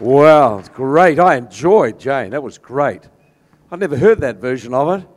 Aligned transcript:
Wow, 0.00 0.62
great. 0.72 1.18
I 1.18 1.36
enjoyed 1.36 2.00
Jane. 2.00 2.30
That 2.30 2.42
was 2.42 2.56
great. 2.56 3.02
I 3.70 3.76
never 3.76 3.98
heard 3.98 4.22
that 4.22 4.36
version 4.36 4.72
of 4.72 5.00
it. 5.00 5.08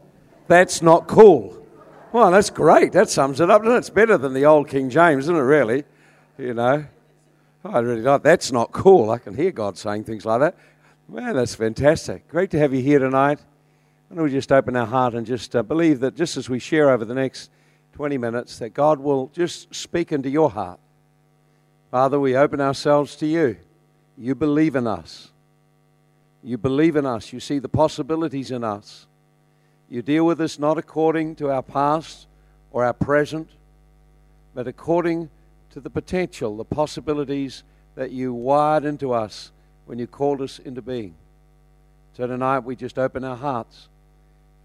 That's 0.48 0.82
not 0.82 1.08
cool. 1.08 1.66
Well, 2.12 2.30
that's 2.32 2.50
great. 2.50 2.92
That 2.92 3.10
sums 3.10 3.40
it 3.40 3.50
up. 3.50 3.64
And 3.64 3.72
it's 3.72 3.90
better 3.90 4.18
than 4.18 4.34
the 4.34 4.46
old 4.46 4.68
King 4.68 4.90
James, 4.90 5.26
isn't 5.26 5.36
it, 5.36 5.40
really? 5.40 5.86
You 6.38 6.54
know? 6.54 6.86
I 7.66 7.80
really 7.80 8.02
like 8.02 8.24
That's 8.24 8.52
not 8.52 8.74
cool. 8.74 9.10
I 9.10 9.20
can 9.20 9.36
hear 9.36 9.52
God 9.52 9.78
saying 9.78 10.04
things 10.04 10.26
like 10.26 10.42
that. 10.42 10.58
Man, 11.08 11.34
that's 11.34 11.56
fantastic. 11.56 12.28
Great 12.28 12.52
to 12.52 12.60
have 12.60 12.74
you 12.74 12.82
here 12.82 13.00
tonight. 13.00 13.40
Why 14.10 14.16
don't 14.18 14.26
we 14.26 14.32
just 14.32 14.52
open 14.52 14.76
our 14.76 14.86
heart 14.86 15.14
and 15.14 15.26
just 15.26 15.56
uh, 15.56 15.64
believe 15.64 16.02
that 16.02 16.16
just 16.16 16.36
as 16.36 16.50
we 16.50 16.60
share 16.60 16.90
over 16.90 17.06
the 17.06 17.14
next 17.14 17.52
20 17.94 18.18
minutes, 18.18 18.60
that 18.60 18.74
God 18.74 19.00
will 19.00 19.28
just 19.28 19.74
speak 19.74 20.12
into 20.12 20.30
your 20.30 20.50
heart. 20.50 20.80
Father, 21.90 22.20
we 22.20 22.36
open 22.36 22.60
ourselves 22.60 23.16
to 23.18 23.26
you. 23.26 23.58
You 24.18 24.36
believe 24.36 24.76
in 24.76 24.88
us. 24.88 25.32
You 26.44 26.58
believe 26.58 26.96
in 26.96 27.06
us. 27.06 27.34
You 27.34 27.40
see 27.40 27.60
the 27.60 27.70
possibilities 27.70 28.52
in 28.52 28.64
us. 28.64 29.08
You 29.90 30.02
deal 30.02 30.26
with 30.26 30.42
us 30.42 30.60
not 30.60 30.78
according 30.78 31.36
to 31.36 31.50
our 31.50 31.64
past 31.64 32.28
or 32.72 32.84
our 32.84 32.94
present, 32.94 33.50
but 34.54 34.68
according 34.68 35.30
to 35.72 35.80
the 35.80 35.90
potential, 35.90 36.58
the 36.58 36.66
possibilities 36.66 37.64
that 37.96 38.12
you 38.12 38.34
wired 38.34 38.86
into 38.86 39.14
us 39.14 39.52
when 39.86 40.00
you 40.00 40.08
called 40.08 40.42
us 40.42 40.60
into 40.60 40.82
being. 40.82 41.16
So 42.16 42.28
tonight 42.28 42.60
we 42.60 42.76
just 42.76 43.00
open 43.00 43.24
our 43.24 43.36
hearts. 43.36 43.90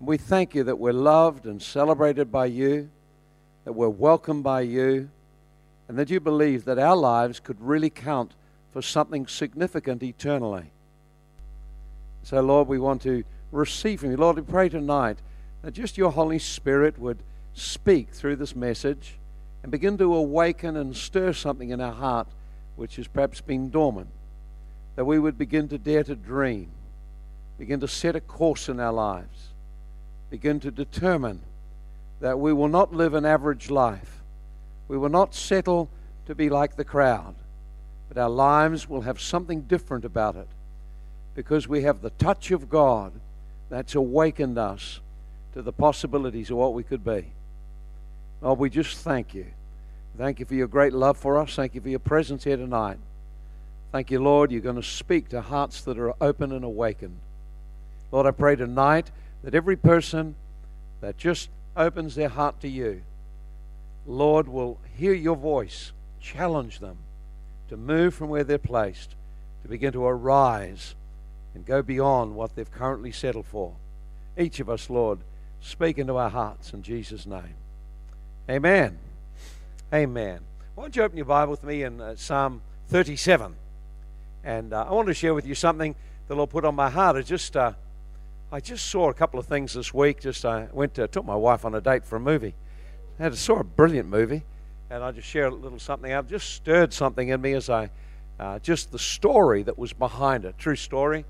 We 0.01 0.16
thank 0.16 0.54
you 0.54 0.65
that 0.65 0.78
we're 0.78 0.92
loved 0.92 1.46
and 1.46 1.60
celebrated 1.60 2.30
by 2.30 2.46
you, 2.46 2.90
that 3.65 3.73
we're 3.73 3.88
welcomed 3.88 4.45
by 4.45 4.60
you, 4.62 5.10
and 5.88 5.98
that 5.98 6.10
you 6.10 6.20
believe 6.20 6.65
that 6.66 6.78
our 6.78 6.96
lives 6.96 7.40
could 7.40 7.60
really 7.60 7.90
count 7.90 8.34
for 8.72 8.82
something 8.82 9.27
significant 9.27 10.02
eternally. 10.02 10.70
So, 12.22 12.40
Lord, 12.40 12.68
we 12.68 12.78
want 12.78 13.02
to 13.02 13.24
receive 13.52 14.01
from 14.01 14.10
you. 14.10 14.16
Lord, 14.16 14.37
we 14.37 14.43
pray 14.43 14.68
tonight 14.68 15.18
that 15.62 15.73
just 15.73 15.96
your 15.96 16.12
Holy 16.12 16.38
Spirit 16.38 16.98
would 16.98 17.23
speak 17.54 18.10
through 18.10 18.37
this 18.37 18.54
message 18.54 19.18
and 19.62 19.73
begin 19.73 19.98
to 19.98 20.15
awaken 20.15 20.76
and 20.76 20.96
stir 20.96 21.32
something 21.32 21.70
in 21.70 21.80
our 21.80 21.93
heart 21.93 22.28
which 22.76 22.96
has 22.96 23.09
perhaps 23.09 23.40
been 23.40 23.70
dormant. 23.70 24.09
That 24.96 25.04
we 25.04 25.18
would 25.18 25.38
begin 25.38 25.68
to 25.68 25.78
dare 25.78 26.04
to 26.04 26.15
dream, 26.15 26.71
begin 27.59 27.80
to 27.80 27.88
set 27.88 28.16
a 28.16 28.21
course 28.21 28.68
in 28.68 28.80
our 28.80 28.93
lives, 28.93 29.48
begin 30.30 30.60
to 30.60 30.71
determine 30.71 31.40
that 32.21 32.38
we 32.38 32.52
will 32.52 32.68
not 32.68 32.93
live 32.93 33.15
an 33.15 33.24
average 33.24 33.71
life. 33.71 34.23
We 34.88 34.98
will 34.98 35.09
not 35.09 35.34
settle 35.34 35.88
to 36.26 36.34
be 36.34 36.48
like 36.50 36.76
the 36.76 36.84
crowd, 36.84 37.34
but 38.19 38.24
our 38.24 38.30
lives 38.30 38.88
will 38.88 39.02
have 39.02 39.21
something 39.21 39.61
different 39.61 40.05
about 40.05 40.35
it 40.35 40.49
because 41.37 41.69
we 41.69 41.83
have 41.83 42.02
the 42.02 42.11
touch 42.11 42.51
of 42.51 42.69
God 42.69 43.13
that's 43.71 43.95
awakened 43.95 44.59
us 44.59 44.99
to 45.52 45.63
the 45.63 45.73
possibilities 45.73 46.51
of 46.51 46.57
what 46.57 46.74
we 46.74 46.83
could 46.83 47.05
be. 47.05 47.27
Lord, 48.43 48.59
we 48.59 48.71
just 48.71 48.96
thank 48.99 49.35
you. 49.35 49.46
Thank 50.16 50.41
you 50.41 50.46
for 50.46 50.57
your 50.57 50.66
great 50.66 50.93
love 50.93 51.16
for 51.16 51.39
us. 51.39 51.55
Thank 51.55 51.77
you 51.77 51.80
for 51.80 51.91
your 51.91 52.01
presence 52.01 52.43
here 52.43 52.57
tonight. 52.57 52.99
Thank 53.93 54.11
you, 54.11 54.21
Lord, 54.21 54.51
you're 54.51 54.63
going 54.63 54.74
to 54.74 54.83
speak 54.83 55.29
to 55.29 55.41
hearts 55.41 55.83
that 55.83 55.96
are 55.96 56.13
open 56.21 56.51
and 56.51 56.65
awakened. 56.65 57.21
Lord, 58.11 58.27
I 58.27 58.33
pray 58.33 58.57
tonight 58.57 59.13
that 59.45 59.55
every 59.55 59.77
person 59.77 60.35
that 61.01 61.19
just 61.19 61.51
opens 61.77 62.16
their 62.16 62.30
heart 62.30 62.61
to 62.63 62.69
you, 62.69 63.02
Lord, 64.09 64.49
will 64.49 64.77
hear 64.97 65.12
your 65.12 65.37
voice, 65.37 65.93
challenge 66.21 66.81
them 66.81 66.99
to 67.69 67.77
move 67.77 68.15
from 68.15 68.28
where 68.28 68.44
they're 68.44 68.59
placed, 68.59 69.15
to 69.62 69.69
begin 69.69 69.93
to 69.93 70.05
arise 70.05 70.94
and 71.55 71.65
go 71.66 71.83
beyond 71.83 72.34
what 72.34 72.55
they've 72.55 72.71
currently 72.71 73.12
settled 73.12 73.47
for. 73.47 73.75
Each 74.37 74.61
of 74.61 74.71
us, 74.71 74.88
Lord, 74.88 75.21
speak 75.61 75.99
into 75.99 76.16
our 76.16 76.31
hearts 76.31 76.72
in 76.72 76.83
Jesus' 76.83 77.27
name. 77.27 77.55
Amen. 78.49 78.99
Amen. 79.93 80.41
Why 80.75 80.84
don't 80.84 80.97
you 80.97 81.03
open 81.03 81.17
your 81.17 81.27
Bible 81.27 81.51
with 81.51 81.65
me 81.65 81.83
in 81.83 82.01
uh, 82.01 82.15
Psalm 82.17 82.62
37? 82.89 83.55
And 84.45 84.73
uh, 84.73 84.87
I 84.89 84.93
want 84.93 85.09
to 85.09 85.15
share 85.15 85.34
with 85.34 85.47
you 85.47 85.55
something 85.55 85.95
the 86.28 86.37
Lord 86.37 86.51
put 86.51 86.65
on 86.65 86.75
my 86.75 86.89
heart. 86.89 87.17
I 87.17 87.23
just, 87.23 87.57
uh, 87.57 87.73
I 88.53 88.61
just 88.61 88.87
saw 88.87 89.11
a 89.11 89.15
couple 89.15 89.41
of 89.41 89.47
things 89.47 89.75
this 89.75 89.93
week. 89.93 90.21
Just 90.21 90.45
I 90.45 90.62
uh, 90.62 90.67
went 90.73 90.95
to, 90.95 91.09
took 91.09 91.25
my 91.25 91.34
wife 91.34 91.65
on 91.65 91.75
a 91.75 91.81
date 91.81 92.05
for 92.05 92.17
a 92.17 92.21
movie. 92.21 92.55
I 93.19 93.31
saw 93.31 93.59
a 93.59 93.65
brilliant 93.65 94.09
movie, 94.09 94.45
and 94.91 95.03
I 95.03 95.12
just 95.12 95.28
shared 95.28 95.53
a 95.53 95.56
little 95.56 95.78
something 95.78 96.10
out. 96.12 96.28
Just 96.28 96.54
stirred 96.54 96.93
something 96.93 97.28
in 97.28 97.41
me 97.41 97.53
as 97.54 97.69
I, 97.69 97.91
uh, 98.41 98.59
just 98.60 98.91
the 98.91 98.99
story 98.99 99.62
that 99.65 99.78
was 99.78 99.93
behind 99.93 100.44
it, 100.44 100.56
true 100.59 100.76
story. 100.76 101.25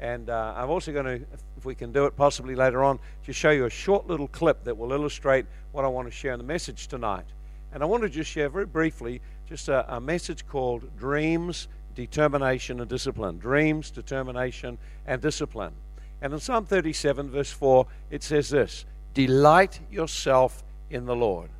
And 0.00 0.30
uh, 0.30 0.54
I'm 0.56 0.70
also 0.70 0.92
going 0.92 1.04
to, 1.04 1.26
if 1.56 1.64
we 1.64 1.74
can 1.74 1.92
do 1.92 2.06
it 2.06 2.16
possibly 2.16 2.54
later 2.54 2.82
on, 2.82 2.98
just 3.24 3.38
show 3.38 3.50
you 3.50 3.66
a 3.66 3.70
short 3.70 4.08
little 4.08 4.28
clip 4.28 4.64
that 4.64 4.76
will 4.76 4.92
illustrate 4.92 5.46
what 5.70 5.84
I 5.84 5.88
want 5.88 6.08
to 6.08 6.12
share 6.12 6.32
in 6.32 6.38
the 6.38 6.44
message 6.44 6.88
tonight. 6.88 7.26
And 7.72 7.82
I 7.82 7.86
want 7.86 8.02
to 8.02 8.08
just 8.08 8.30
share 8.30 8.48
very 8.48 8.66
briefly 8.66 9.20
just 9.48 9.68
a, 9.68 9.94
a 9.94 10.00
message 10.00 10.46
called 10.46 10.96
Dreams, 10.96 11.68
Determination, 11.94 12.80
and 12.80 12.88
Discipline. 12.88 13.38
Dreams, 13.38 13.90
Determination, 13.90 14.78
and 15.06 15.20
Discipline. 15.20 15.72
And 16.20 16.32
in 16.32 16.40
Psalm 16.40 16.66
37, 16.66 17.30
verse 17.30 17.50
4, 17.50 17.86
it 18.10 18.22
says 18.22 18.50
this 18.50 18.84
Delight 19.14 19.80
yourself 19.90 20.64
in 20.90 21.06
the 21.06 21.14
Lord. 21.16 21.50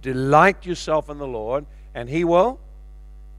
Delight 0.00 0.66
yourself 0.66 1.08
in 1.10 1.18
the 1.18 1.26
Lord, 1.26 1.66
and 1.94 2.08
He 2.08 2.24
will 2.24 2.60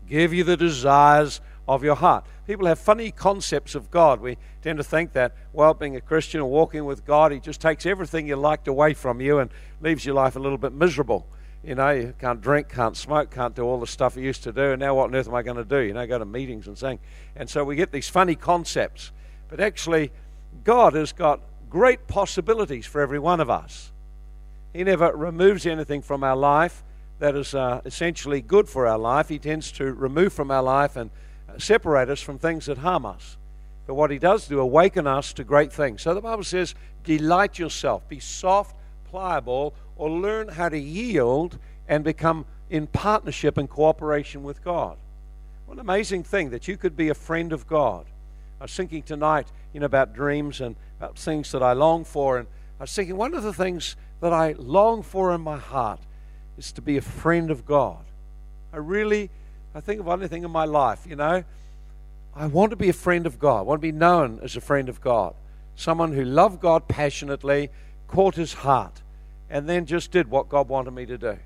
give 0.08 0.34
you 0.34 0.44
the 0.44 0.58
desires 0.58 1.42
of 1.68 1.84
your 1.84 1.96
heart. 1.96 2.26
People 2.48 2.66
have 2.66 2.80
funny 2.80 3.12
concepts 3.12 3.76
of 3.76 3.92
God. 3.92 4.22
We 4.22 4.38
tend 4.64 4.78
to 4.78 4.84
think 4.84 5.14
that, 5.14 5.36
well, 5.54 5.74
being 5.76 5.96
a 5.96 6.02
Christian 6.02 6.42
or 6.42 6.50
walking 6.50 6.84
with 6.86 7.06
God, 7.06 7.32
He 7.32 7.40
just 7.40 7.62
takes 7.62 7.86
everything 7.86 8.28
you 8.28 8.36
liked 8.36 8.68
away 8.68 8.94
from 8.96 9.22
you 9.22 9.38
and 9.38 9.52
leaves 9.82 10.06
your 10.06 10.16
life 10.16 10.36
a 10.36 10.40
little 10.40 10.58
bit 10.58 10.74
miserable. 10.74 11.28
You 11.64 11.76
know, 11.76 11.90
you 11.92 12.14
can't 12.18 12.42
drink, 12.42 12.70
can't 12.70 12.98
smoke, 12.98 13.32
can't 13.32 13.56
do 13.56 13.64
all 13.64 13.80
the 13.80 13.88
stuff 13.88 14.16
you 14.16 14.24
used 14.24 14.44
to 14.44 14.52
do, 14.52 14.72
and 14.72 14.80
now 14.80 14.96
what 14.96 15.06
on 15.06 15.16
earth 15.16 15.28
am 15.28 15.36
I 15.36 15.44
going 15.44 15.58
to 15.58 15.66
do? 15.66 15.80
You 15.80 15.94
know, 15.94 16.08
go 16.08 16.18
to 16.18 16.26
meetings 16.26 16.68
and 16.68 16.78
sing. 16.78 17.00
And 17.36 17.50
so 17.50 17.64
we 17.64 17.76
get 17.76 17.92
these 17.92 18.10
funny 18.10 18.36
concepts. 18.36 19.12
But 19.50 19.60
actually, 19.60 20.12
God 20.64 20.94
has 20.94 21.12
got 21.12 21.42
great 21.70 22.08
possibilities 22.08 22.86
for 22.86 23.02
every 23.02 23.20
one 23.20 23.40
of 23.40 23.50
us. 23.50 23.92
He 24.74 24.84
never 24.84 25.12
removes 25.16 25.66
anything 25.66 26.02
from 26.02 26.24
our 26.24 26.36
life 26.36 26.84
that 27.20 27.36
is 27.36 27.54
uh, 27.54 27.82
essentially 27.86 28.42
good 28.42 28.70
for 28.70 28.88
our 28.88 28.98
life. 28.98 29.30
He 29.30 29.40
tends 29.40 29.72
to 29.74 29.86
remove 29.94 30.34
from 30.34 30.52
our 30.52 30.64
life 30.64 30.96
and 30.96 31.10
uh, 31.50 31.58
separate 31.58 32.10
us 32.10 32.22
from 32.22 32.38
things 32.38 32.68
that 32.68 32.78
harm 32.78 33.06
us. 33.06 33.38
But 33.88 33.96
what 33.96 34.12
He 34.12 34.20
does 34.20 34.48
do, 34.48 34.60
awaken 34.60 35.08
us 35.08 35.34
to 35.34 35.44
great 35.44 35.74
things. 35.74 36.04
So 36.04 36.14
the 36.14 36.22
Bible 36.22 36.44
says, 36.44 36.76
delight 37.04 37.58
yourself, 37.58 38.08
be 38.08 38.20
soft, 38.20 38.76
pliable, 39.10 39.74
or 39.96 40.10
learn 40.10 40.50
how 40.50 40.70
to 40.70 40.78
yield 40.78 41.58
and 41.88 42.04
become 42.04 42.46
in 42.70 42.88
partnership 42.88 43.58
and 43.58 43.68
cooperation 43.70 44.44
with 44.44 44.64
God. 44.64 44.98
What 45.66 45.76
an 45.76 45.82
amazing 45.82 46.24
thing 46.24 46.52
that 46.52 46.68
you 46.68 46.78
could 46.78 46.96
be 46.96 47.10
a 47.10 47.16
friend 47.16 47.52
of 47.52 47.68
God. 47.68 48.06
I 48.60 48.66
was 48.66 48.76
thinking 48.76 49.02
tonight, 49.02 49.48
you 49.74 49.80
know, 49.80 49.88
about 49.88 50.14
dreams 50.14 50.62
and 50.62 50.76
about 51.00 51.18
things 51.18 51.52
that 51.52 51.64
I 51.64 51.74
long 51.74 52.06
for, 52.06 52.38
and 52.38 52.48
I 52.80 52.84
was 52.84 52.94
thinking 52.94 53.18
one 53.18 53.34
of 53.34 53.44
the 53.44 53.54
things 53.54 53.96
that 54.22 54.34
I 54.34 54.54
long 54.58 55.04
for 55.04 55.34
in 55.34 55.42
my 55.42 55.58
heart 55.58 56.00
is 56.58 56.72
to 56.74 56.82
be 56.82 56.98
a 56.98 57.02
friend 57.02 57.52
of 57.52 57.66
God. 57.66 58.04
I 58.74 58.78
really, 58.78 59.30
I 59.74 59.80
think 59.80 60.00
of 60.00 60.08
anything 60.08 60.44
in 60.44 60.52
my 60.52 60.66
life, 60.66 61.06
you 61.08 61.16
know, 61.16 61.44
I 62.36 62.48
want 62.48 62.70
to 62.70 62.76
be 62.76 62.90
a 62.90 62.94
friend 62.94 63.26
of 63.26 63.40
God. 63.40 63.60
I 63.60 63.62
want 63.64 63.82
to 63.82 63.88
be 63.88 63.92
known 63.92 64.40
as 64.44 64.56
a 64.56 64.62
friend 64.62 64.88
of 64.88 65.02
God. 65.02 65.34
Someone 65.76 66.14
who 66.14 66.24
loved 66.24 66.62
God 66.62 66.88
passionately, 66.88 67.70
caught 68.08 68.36
his 68.36 68.54
heart, 68.54 69.02
and 69.50 69.68
then 69.68 69.86
just 69.86 70.12
did 70.12 70.30
what 70.30 70.50
God 70.50 70.70
wanted 70.70 70.92
me 70.92 71.06
to 71.06 71.18
do. 71.18 71.38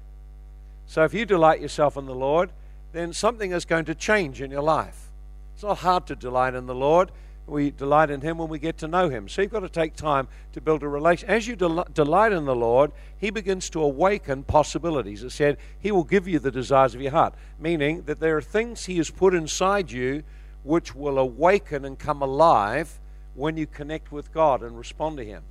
So 0.85 1.03
if 1.03 1.13
you 1.13 1.25
delight 1.25 1.61
yourself 1.61 1.95
in 1.95 2.05
the 2.05 2.15
Lord, 2.15 2.51
then 2.91 3.13
something 3.13 3.51
is 3.51 3.65
going 3.65 3.85
to 3.85 3.95
change 3.95 4.41
in 4.41 4.51
your 4.51 4.61
life. 4.61 5.09
It's 5.53 5.63
not 5.63 5.79
hard 5.79 6.07
to 6.07 6.15
delight 6.15 6.53
in 6.53 6.65
the 6.65 6.75
Lord. 6.75 7.11
We 7.45 7.71
delight 7.71 8.09
in 8.09 8.21
Him 8.21 8.37
when 8.37 8.47
we 8.47 8.57
get 8.57 8.77
to 8.79 8.87
know 8.87 9.09
Him. 9.09 9.27
So 9.27 9.41
you've 9.41 9.51
got 9.51 9.61
to 9.61 9.69
take 9.69 9.95
time 9.95 10.27
to 10.53 10.61
build 10.61 10.81
a 10.81 10.87
relation. 10.87 11.29
As 11.29 11.47
you 11.47 11.55
del- 11.55 11.85
delight 11.93 12.31
in 12.31 12.45
the 12.45 12.55
Lord, 12.55 12.91
He 13.17 13.29
begins 13.29 13.69
to 13.71 13.81
awaken 13.81 14.43
possibilities. 14.43 15.23
It 15.23 15.31
said 15.31 15.57
He 15.79 15.91
will 15.91 16.05
give 16.05 16.27
you 16.27 16.39
the 16.39 16.51
desires 16.51 16.95
of 16.95 17.01
your 17.01 17.11
heart, 17.11 17.33
meaning 17.59 18.03
that 18.03 18.19
there 18.19 18.37
are 18.37 18.41
things 18.41 18.85
He 18.85 18.97
has 18.97 19.09
put 19.09 19.33
inside 19.33 19.91
you 19.91 20.23
which 20.63 20.95
will 20.95 21.19
awaken 21.19 21.83
and 21.83 21.99
come 21.99 22.21
alive 22.21 22.99
when 23.35 23.57
you 23.57 23.67
connect 23.67 24.11
with 24.11 24.33
God 24.33 24.63
and 24.63 24.77
respond 24.77 25.17
to 25.17 25.25
Him. 25.25 25.43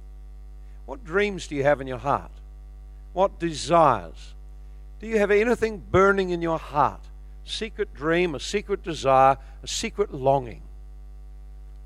What 0.86 1.04
dreams 1.04 1.46
do 1.46 1.54
you 1.54 1.62
have 1.62 1.80
in 1.80 1.86
your 1.86 1.98
heart? 1.98 2.32
What 3.12 3.38
desires? 3.38 4.34
Do 5.00 5.06
you 5.06 5.18
have 5.18 5.30
anything 5.30 5.82
burning 5.90 6.30
in 6.30 6.40
your 6.40 6.58
heart? 6.58 7.02
Secret 7.44 7.92
dream, 7.92 8.34
a 8.34 8.40
secret 8.40 8.82
desire, 8.82 9.36
a 9.62 9.68
secret 9.68 10.14
longing? 10.14 10.62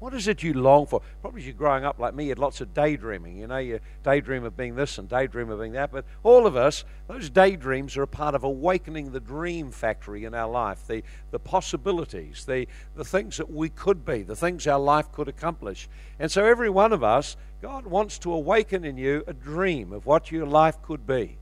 What 0.06 0.14
is 0.14 0.28
it 0.28 0.44
you 0.44 0.54
long 0.54 0.86
for? 0.86 1.02
Probably 1.20 1.42
you're 1.42 1.52
growing 1.52 1.84
up 1.84 1.98
like 1.98 2.14
me, 2.14 2.26
you 2.26 2.28
had 2.28 2.38
lots 2.38 2.60
of 2.60 2.72
daydreaming. 2.72 3.38
You 3.38 3.48
know, 3.48 3.56
you 3.56 3.80
daydream 4.04 4.44
of 4.44 4.56
being 4.56 4.76
this 4.76 4.98
and 4.98 5.08
daydream 5.08 5.50
of 5.50 5.58
being 5.58 5.72
that. 5.72 5.90
But 5.90 6.04
all 6.22 6.46
of 6.46 6.54
us, 6.54 6.84
those 7.08 7.28
daydreams 7.28 7.96
are 7.96 8.04
a 8.04 8.06
part 8.06 8.36
of 8.36 8.44
awakening 8.44 9.10
the 9.10 9.18
dream 9.18 9.72
factory 9.72 10.24
in 10.24 10.32
our 10.32 10.48
life, 10.48 10.86
the, 10.86 11.02
the 11.32 11.40
possibilities, 11.40 12.44
the, 12.44 12.68
the 12.94 13.04
things 13.04 13.36
that 13.38 13.50
we 13.50 13.68
could 13.68 14.04
be, 14.04 14.22
the 14.22 14.36
things 14.36 14.64
our 14.68 14.78
life 14.78 15.10
could 15.10 15.26
accomplish. 15.26 15.88
And 16.20 16.30
so 16.30 16.44
every 16.44 16.70
one 16.70 16.92
of 16.92 17.02
us, 17.02 17.36
God 17.60 17.84
wants 17.84 18.16
to 18.20 18.32
awaken 18.32 18.84
in 18.84 18.96
you 18.96 19.24
a 19.26 19.32
dream 19.32 19.92
of 19.92 20.06
what 20.06 20.30
your 20.30 20.46
life 20.46 20.80
could 20.82 21.04
be. 21.04 21.36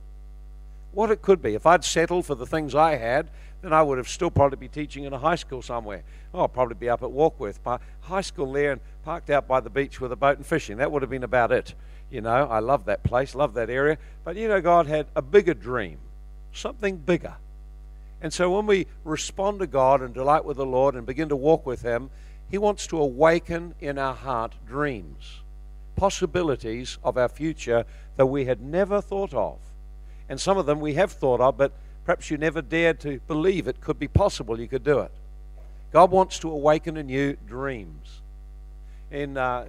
What 0.94 1.10
it 1.10 1.22
could 1.22 1.42
be. 1.42 1.54
If 1.54 1.66
I'd 1.66 1.84
settled 1.84 2.24
for 2.24 2.36
the 2.36 2.46
things 2.46 2.74
I 2.74 2.96
had, 2.96 3.28
then 3.62 3.72
I 3.72 3.82
would 3.82 3.98
have 3.98 4.08
still 4.08 4.30
probably 4.30 4.56
be 4.56 4.68
teaching 4.68 5.04
in 5.04 5.12
a 5.12 5.18
high 5.18 5.34
school 5.34 5.60
somewhere. 5.60 6.04
Oh, 6.32 6.40
I'll 6.40 6.48
probably 6.48 6.76
be 6.76 6.88
up 6.88 7.02
at 7.02 7.08
Warkworth, 7.08 7.58
high 8.02 8.20
school 8.20 8.52
there, 8.52 8.72
and 8.72 8.80
parked 9.04 9.28
out 9.30 9.48
by 9.48 9.60
the 9.60 9.70
beach 9.70 10.00
with 10.00 10.12
a 10.12 10.16
boat 10.16 10.36
and 10.36 10.46
fishing. 10.46 10.76
That 10.76 10.92
would 10.92 11.02
have 11.02 11.10
been 11.10 11.24
about 11.24 11.50
it. 11.50 11.74
You 12.10 12.20
know, 12.20 12.46
I 12.46 12.60
love 12.60 12.84
that 12.84 13.02
place, 13.02 13.34
love 13.34 13.54
that 13.54 13.70
area. 13.70 13.98
But 14.22 14.36
you 14.36 14.46
know, 14.46 14.60
God 14.60 14.86
had 14.86 15.06
a 15.16 15.22
bigger 15.22 15.54
dream, 15.54 15.98
something 16.52 16.98
bigger. 16.98 17.34
And 18.20 18.32
so 18.32 18.54
when 18.54 18.66
we 18.66 18.86
respond 19.02 19.58
to 19.60 19.66
God 19.66 20.00
and 20.00 20.14
delight 20.14 20.44
with 20.44 20.58
the 20.58 20.66
Lord 20.66 20.94
and 20.94 21.04
begin 21.04 21.28
to 21.30 21.36
walk 21.36 21.66
with 21.66 21.82
Him, 21.82 22.10
He 22.50 22.58
wants 22.58 22.86
to 22.88 23.00
awaken 23.00 23.74
in 23.80 23.98
our 23.98 24.14
heart 24.14 24.54
dreams, 24.64 25.40
possibilities 25.96 26.98
of 27.02 27.18
our 27.18 27.28
future 27.28 27.84
that 28.16 28.26
we 28.26 28.44
had 28.44 28.60
never 28.60 29.00
thought 29.00 29.34
of. 29.34 29.58
And 30.28 30.40
some 30.40 30.56
of 30.58 30.66
them 30.66 30.80
we 30.80 30.94
have 30.94 31.12
thought 31.12 31.40
of, 31.40 31.56
but 31.56 31.72
Perhaps 32.04 32.30
you 32.30 32.36
never 32.36 32.60
dared 32.60 33.00
to 33.00 33.18
believe 33.26 33.66
it 33.66 33.80
could 33.80 33.98
be 33.98 34.08
possible 34.08 34.60
you 34.60 34.68
could 34.68 34.84
do 34.84 35.00
it. 35.00 35.10
God 35.92 36.10
wants 36.10 36.38
to 36.40 36.50
awaken 36.50 36.96
in 36.96 37.08
you 37.08 37.36
dreams. 37.46 38.20
In 39.10 39.38
uh, 39.38 39.66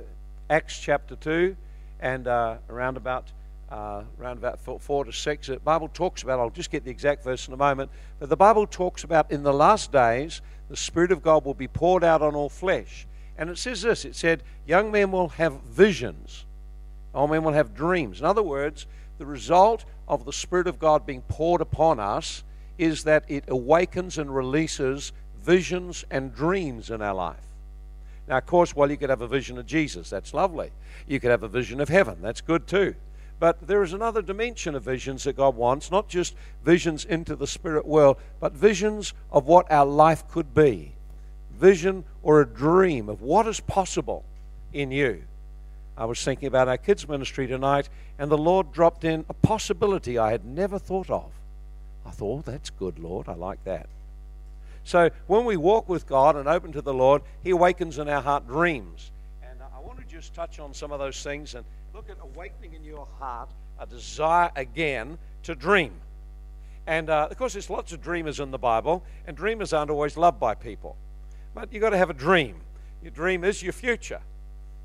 Acts 0.49 0.77
chapter 0.79 1.15
2 1.15 1.55
and 1.99 2.27
uh, 2.27 2.57
around 2.69 2.97
about 2.97 3.25
uh, 3.71 4.03
around 4.21 4.37
about 4.37 4.59
four 4.59 5.03
to 5.03 5.11
six. 5.11 5.47
The 5.47 5.57
Bible 5.57 5.87
talks 5.87 6.21
about, 6.21 6.39
I'll 6.39 6.51
just 6.51 6.69
get 6.69 6.85
the 6.85 6.91
exact 6.91 7.23
verse 7.23 7.47
in 7.47 7.53
a 7.53 7.57
moment, 7.57 7.89
but 8.19 8.29
the 8.29 8.37
Bible 8.37 8.67
talks 8.67 9.03
about 9.03 9.31
in 9.31 9.41
the 9.41 9.51
last 9.51 9.91
days, 9.91 10.41
the 10.69 10.77
Spirit 10.77 11.11
of 11.11 11.23
God 11.23 11.43
will 11.45 11.55
be 11.55 11.67
poured 11.67 12.03
out 12.03 12.21
on 12.21 12.35
all 12.35 12.47
flesh. 12.47 13.07
And 13.39 13.49
it 13.49 13.57
says 13.57 13.81
this 13.81 14.05
it 14.05 14.15
said, 14.15 14.43
young 14.67 14.91
men 14.91 15.11
will 15.11 15.29
have 15.29 15.61
visions, 15.61 16.45
old 17.13 17.31
men 17.31 17.43
will 17.43 17.53
have 17.53 17.73
dreams. 17.73 18.19
In 18.19 18.25
other 18.25 18.43
words, 18.43 18.85
the 19.17 19.25
result 19.25 19.83
of 20.07 20.25
the 20.25 20.33
Spirit 20.33 20.67
of 20.67 20.79
God 20.79 21.05
being 21.05 21.21
poured 21.21 21.61
upon 21.61 21.99
us 21.99 22.43
is 22.77 23.03
that 23.05 23.23
it 23.27 23.45
awakens 23.47 24.17
and 24.17 24.35
releases 24.35 25.11
visions 25.39 26.03
and 26.09 26.33
dreams 26.33 26.89
in 26.89 27.01
our 27.01 27.13
life. 27.13 27.37
Now, 28.27 28.37
of 28.37 28.45
course, 28.45 28.75
well, 28.75 28.89
you 28.89 28.97
could 28.97 29.09
have 29.09 29.21
a 29.21 29.27
vision 29.27 29.57
of 29.57 29.65
Jesus. 29.65 30.09
That's 30.09 30.33
lovely. 30.33 30.71
You 31.07 31.19
could 31.19 31.31
have 31.31 31.43
a 31.43 31.47
vision 31.47 31.79
of 31.79 31.89
heaven. 31.89 32.17
That's 32.21 32.41
good 32.41 32.67
too. 32.67 32.95
But 33.39 33.67
there 33.67 33.83
is 33.83 33.93
another 33.93 34.21
dimension 34.21 34.75
of 34.75 34.83
visions 34.83 35.25
that 35.25 35.35
God 35.35 35.55
wants, 35.55 35.91
not 35.91 36.07
just 36.07 36.35
visions 36.63 37.05
into 37.05 37.35
the 37.35 37.47
spirit 37.47 37.85
world, 37.85 38.17
but 38.39 38.53
visions 38.53 39.13
of 39.31 39.45
what 39.45 39.71
our 39.71 39.85
life 39.85 40.27
could 40.29 40.53
be. 40.53 40.93
Vision 41.51 42.05
or 42.23 42.41
a 42.41 42.47
dream 42.47 43.09
of 43.09 43.21
what 43.21 43.47
is 43.47 43.59
possible 43.59 44.23
in 44.73 44.91
you. 44.91 45.23
I 45.97 46.06
was 46.06 46.24
thinking 46.24 46.47
about 46.47 46.68
our 46.68 46.77
kids' 46.77 47.07
ministry 47.07 47.47
tonight, 47.47 47.89
and 48.19 48.30
the 48.30 48.38
Lord 48.38 48.74
dropped 48.74 49.03
in 49.03 49.25
a 49.30 49.33
possibility 49.33 50.18
I 50.18 50.31
had 50.31 50.45
never 50.45 50.77
thought 50.77 51.09
of. 51.09 51.31
I 52.06 52.12
thought, 52.12 52.39
oh, 52.39 52.51
that's 52.51 52.69
good, 52.69 53.00
Lord. 53.00 53.30
I 53.30 53.33
like 53.33 53.63
that. 53.63 53.88
So 54.83 55.09
when 55.27 55.45
we 55.45 55.57
walk 55.57 55.89
with 55.89 56.06
God 56.06 56.36
and 56.36 56.47
open 56.47 56.71
to 56.74 56.81
the 56.81 56.94
Lord, 56.94 57.24
He 57.44 57.50
awakens 57.50 57.97
in 57.97 58.07
our 58.07 58.21
heart 58.21 58.47
dreams. 58.47 59.09
And 59.42 59.59
I 59.75 59.80
want 59.80 60.00
to 60.00 60.06
just 60.06 60.33
touch 60.33 60.59
on 60.59 60.74
some 60.74 60.92
of 60.92 61.00
those 61.00 61.24
things 61.24 61.56
and 61.56 61.65
look 61.94 62.09
at 62.09 62.18
awakening 62.21 62.74
in 62.74 62.83
your 62.83 63.07
heart 63.19 63.50
a 63.80 63.86
desire 63.88 64.51
again 64.56 65.18
to 65.44 65.56
dream. 65.56 65.94
And 66.86 67.09
uh, 67.09 67.30
of 67.31 67.38
course, 67.38 67.53
there's 67.53 67.69
lots 67.69 67.94
of 67.94 68.01
dreamers 68.01 68.39
in 68.39 68.51
the 68.51 68.59
Bible, 68.59 69.03
and 69.25 69.36
dreamers 69.36 69.74
aren't 69.74 69.89
always 69.89 70.18
loved 70.18 70.39
by 70.39 70.53
people. 70.53 70.98
But 71.56 71.74
you've 71.74 71.81
got 71.81 71.91
to 71.91 71.98
have 71.98 72.09
a 72.09 72.13
dream. 72.13 72.57
Your 73.01 73.12
dream 73.12 73.44
is 73.44 73.63
your 73.63 73.74
future. 73.74 74.21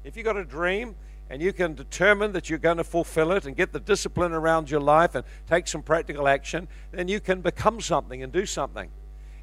If 0.04 0.16
you've 0.16 0.24
got 0.24 0.36
a 0.36 0.44
dream 0.44 0.96
and 1.28 1.40
you 1.42 1.52
can 1.52 1.74
determine 1.74 2.32
that 2.32 2.50
you're 2.50 2.58
going 2.58 2.78
to 2.78 2.84
fulfill 2.84 3.32
it 3.32 3.46
and 3.46 3.56
get 3.56 3.72
the 3.72 3.80
discipline 3.80 4.32
around 4.32 4.70
your 4.70 4.80
life 4.80 5.14
and 5.14 5.24
take 5.48 5.68
some 5.68 5.82
practical 5.82 6.26
action, 6.26 6.68
then 6.90 7.08
you 7.08 7.20
can 7.20 7.40
become 7.40 7.80
something 7.80 8.22
and 8.22 8.32
do 8.32 8.46
something. 8.46 8.90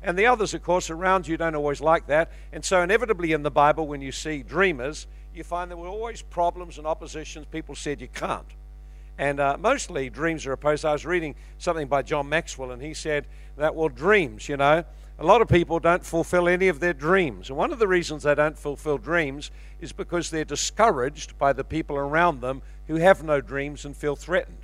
And 0.02 0.18
the 0.18 0.26
others, 0.26 0.54
of 0.54 0.64
course, 0.64 0.90
around 0.90 1.28
you 1.28 1.38
don't 1.38 1.56
always 1.56 1.82
like 1.82 2.08
that. 2.08 2.32
And 2.52 2.64
so, 2.64 2.82
inevitably, 2.82 3.32
in 3.32 3.44
the 3.44 3.52
Bible, 3.52 3.88
when 3.88 4.02
you 4.02 4.12
see 4.12 4.44
dreamers, 4.44 5.08
you 5.34 5.44
find 5.44 5.72
there 5.72 5.78
were 5.78 5.88
always 5.88 6.22
problems 6.22 6.78
and 6.78 6.86
oppositions. 6.86 7.46
People 7.48 7.76
said 7.76 8.02
you 8.02 8.08
can't. 8.08 8.48
And 9.18 9.40
uh, 9.40 9.58
mostly 9.60 10.10
dreams 10.10 10.46
are 10.46 10.52
opposed. 10.52 10.86
I 10.86 10.92
was 10.92 11.06
reading 11.06 11.36
something 11.58 11.88
by 11.88 12.04
John 12.04 12.30
Maxwell, 12.30 12.72
and 12.72 12.82
he 12.82 12.94
said 12.94 13.28
that, 13.56 13.74
well, 13.74 13.90
dreams, 13.90 14.48
you 14.48 14.58
know, 14.58 14.84
a 15.20 15.26
lot 15.26 15.42
of 15.42 15.48
people 15.48 15.80
don't 15.80 16.06
fulfill 16.06 16.48
any 16.48 16.68
of 16.68 16.80
their 16.80 16.94
dreams. 16.94 17.50
And 17.50 17.58
one 17.58 17.72
of 17.72 17.80
the 17.80 17.88
reasons 17.88 18.24
they 18.24 18.36
don't 18.36 18.58
fulfill 18.58 18.98
dreams 18.98 19.50
is 19.82 19.92
because 19.92 20.30
they're 20.30 20.46
discouraged 20.46 21.38
by 21.38 21.54
the 21.54 21.64
people 21.64 21.98
around 21.98 22.42
them 22.42 22.62
who 22.88 22.96
have 22.96 23.24
no 23.24 23.42
dreams 23.42 23.84
and 23.84 23.98
feel 23.98 24.16
threatened. 24.16 24.60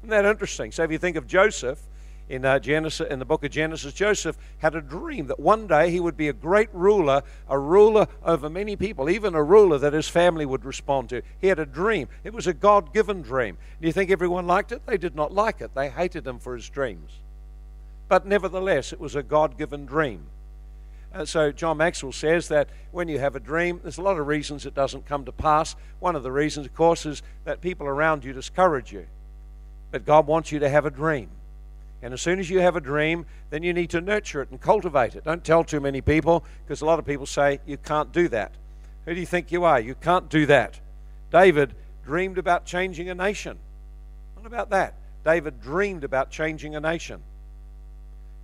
Isn't 0.00 0.10
that 0.10 0.24
interesting? 0.24 0.72
So 0.72 0.84
if 0.84 0.90
you 0.90 0.98
think 0.98 1.16
of 1.16 1.26
Joseph 1.26 1.82
in, 2.30 2.46
uh, 2.46 2.58
Genesis, 2.58 3.06
in 3.10 3.18
the 3.18 3.26
book 3.26 3.44
of 3.44 3.50
Genesis, 3.50 3.92
Joseph 3.92 4.38
had 4.58 4.74
a 4.74 4.80
dream 4.80 5.26
that 5.26 5.38
one 5.38 5.66
day 5.66 5.90
he 5.90 6.00
would 6.00 6.16
be 6.16 6.28
a 6.28 6.32
great 6.32 6.70
ruler, 6.72 7.22
a 7.46 7.58
ruler 7.58 8.06
over 8.24 8.48
many 8.48 8.74
people, 8.74 9.10
even 9.10 9.34
a 9.34 9.42
ruler 9.42 9.76
that 9.76 9.92
his 9.92 10.08
family 10.08 10.46
would 10.46 10.64
respond 10.64 11.10
to. 11.10 11.20
He 11.38 11.48
had 11.48 11.58
a 11.58 11.66
dream. 11.66 12.08
It 12.24 12.32
was 12.32 12.46
a 12.46 12.54
God 12.54 12.94
given 12.94 13.20
dream. 13.20 13.58
Do 13.80 13.86
you 13.86 13.92
think 13.92 14.10
everyone 14.10 14.46
liked 14.46 14.72
it? 14.72 14.86
They 14.86 14.96
did 14.96 15.14
not 15.14 15.34
like 15.34 15.60
it. 15.60 15.74
They 15.74 15.90
hated 15.90 16.26
him 16.26 16.38
for 16.38 16.54
his 16.54 16.70
dreams. 16.70 17.18
But 18.10 18.26
nevertheless, 18.26 18.92
it 18.92 18.98
was 18.98 19.14
a 19.14 19.22
God 19.22 19.56
given 19.56 19.86
dream. 19.86 20.24
So 21.26 21.52
John 21.52 21.76
Maxwell 21.76 22.10
says 22.10 22.48
that 22.48 22.68
when 22.90 23.06
you 23.06 23.20
have 23.20 23.36
a 23.36 23.40
dream, 23.40 23.78
there's 23.84 23.98
a 23.98 24.02
lot 24.02 24.18
of 24.18 24.26
reasons 24.26 24.66
it 24.66 24.74
doesn't 24.74 25.06
come 25.06 25.24
to 25.26 25.32
pass. 25.32 25.76
One 26.00 26.16
of 26.16 26.24
the 26.24 26.32
reasons, 26.32 26.66
of 26.66 26.74
course, 26.74 27.06
is 27.06 27.22
that 27.44 27.60
people 27.60 27.86
around 27.86 28.24
you 28.24 28.32
discourage 28.32 28.92
you. 28.92 29.06
But 29.92 30.04
God 30.04 30.26
wants 30.26 30.50
you 30.50 30.58
to 30.58 30.68
have 30.68 30.86
a 30.86 30.90
dream. 30.90 31.28
And 32.02 32.12
as 32.12 32.20
soon 32.20 32.40
as 32.40 32.50
you 32.50 32.58
have 32.58 32.74
a 32.74 32.80
dream, 32.80 33.26
then 33.50 33.62
you 33.62 33.72
need 33.72 33.90
to 33.90 34.00
nurture 34.00 34.42
it 34.42 34.50
and 34.50 34.60
cultivate 34.60 35.14
it. 35.14 35.22
Don't 35.22 35.44
tell 35.44 35.62
too 35.62 35.78
many 35.78 36.00
people, 36.00 36.42
because 36.64 36.80
a 36.80 36.86
lot 36.86 36.98
of 36.98 37.06
people 37.06 37.26
say, 37.26 37.60
You 37.64 37.76
can't 37.76 38.10
do 38.10 38.26
that. 38.26 38.50
Who 39.04 39.14
do 39.14 39.20
you 39.20 39.26
think 39.26 39.52
you 39.52 39.62
are? 39.62 39.78
You 39.78 39.94
can't 39.94 40.28
do 40.28 40.46
that. 40.46 40.80
David 41.30 41.74
dreamed 42.04 42.38
about 42.38 42.66
changing 42.66 43.08
a 43.08 43.14
nation. 43.14 43.56
What 44.34 44.46
about 44.46 44.70
that? 44.70 44.94
David 45.24 45.60
dreamed 45.60 46.02
about 46.02 46.32
changing 46.32 46.74
a 46.74 46.80
nation. 46.80 47.22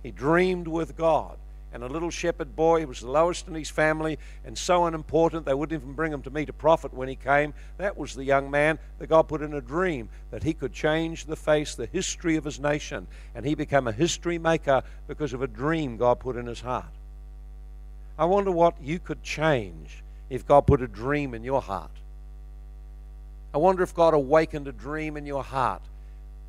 He 0.07 0.11
dreamed 0.11 0.69
with 0.69 0.95
God. 0.95 1.37
And 1.73 1.83
a 1.83 1.87
little 1.89 2.11
shepherd 2.11 2.55
boy, 2.55 2.79
he 2.79 2.85
was 2.85 3.01
the 3.01 3.11
lowest 3.11 3.45
in 3.49 3.55
his 3.55 3.69
family 3.69 4.17
and 4.45 4.57
so 4.57 4.85
unimportant, 4.85 5.45
they 5.45 5.53
wouldn't 5.53 5.81
even 5.81 5.95
bring 5.95 6.13
him 6.13 6.21
to 6.21 6.29
meet 6.29 6.47
a 6.47 6.53
prophet 6.53 6.93
when 6.93 7.09
he 7.09 7.17
came. 7.17 7.53
That 7.75 7.97
was 7.97 8.15
the 8.15 8.23
young 8.23 8.49
man 8.49 8.79
that 8.99 9.07
God 9.07 9.23
put 9.23 9.41
in 9.41 9.53
a 9.53 9.59
dream 9.59 10.07
that 10.31 10.43
he 10.43 10.53
could 10.53 10.71
change 10.71 11.25
the 11.25 11.35
face, 11.35 11.75
the 11.75 11.87
history 11.87 12.37
of 12.37 12.45
his 12.45 12.57
nation. 12.57 13.05
And 13.35 13.45
he 13.45 13.53
became 13.53 13.85
a 13.85 13.91
history 13.91 14.37
maker 14.37 14.81
because 15.09 15.33
of 15.33 15.41
a 15.41 15.47
dream 15.47 15.97
God 15.97 16.21
put 16.21 16.37
in 16.37 16.45
his 16.45 16.61
heart. 16.61 16.85
I 18.17 18.23
wonder 18.23 18.51
what 18.51 18.81
you 18.81 18.97
could 18.97 19.23
change 19.23 20.03
if 20.29 20.47
God 20.47 20.67
put 20.67 20.81
a 20.81 20.87
dream 20.87 21.33
in 21.33 21.43
your 21.43 21.61
heart. 21.61 21.91
I 23.53 23.57
wonder 23.57 23.83
if 23.83 23.93
God 23.93 24.13
awakened 24.13 24.69
a 24.69 24.71
dream 24.71 25.17
in 25.17 25.25
your 25.25 25.43
heart 25.43 25.81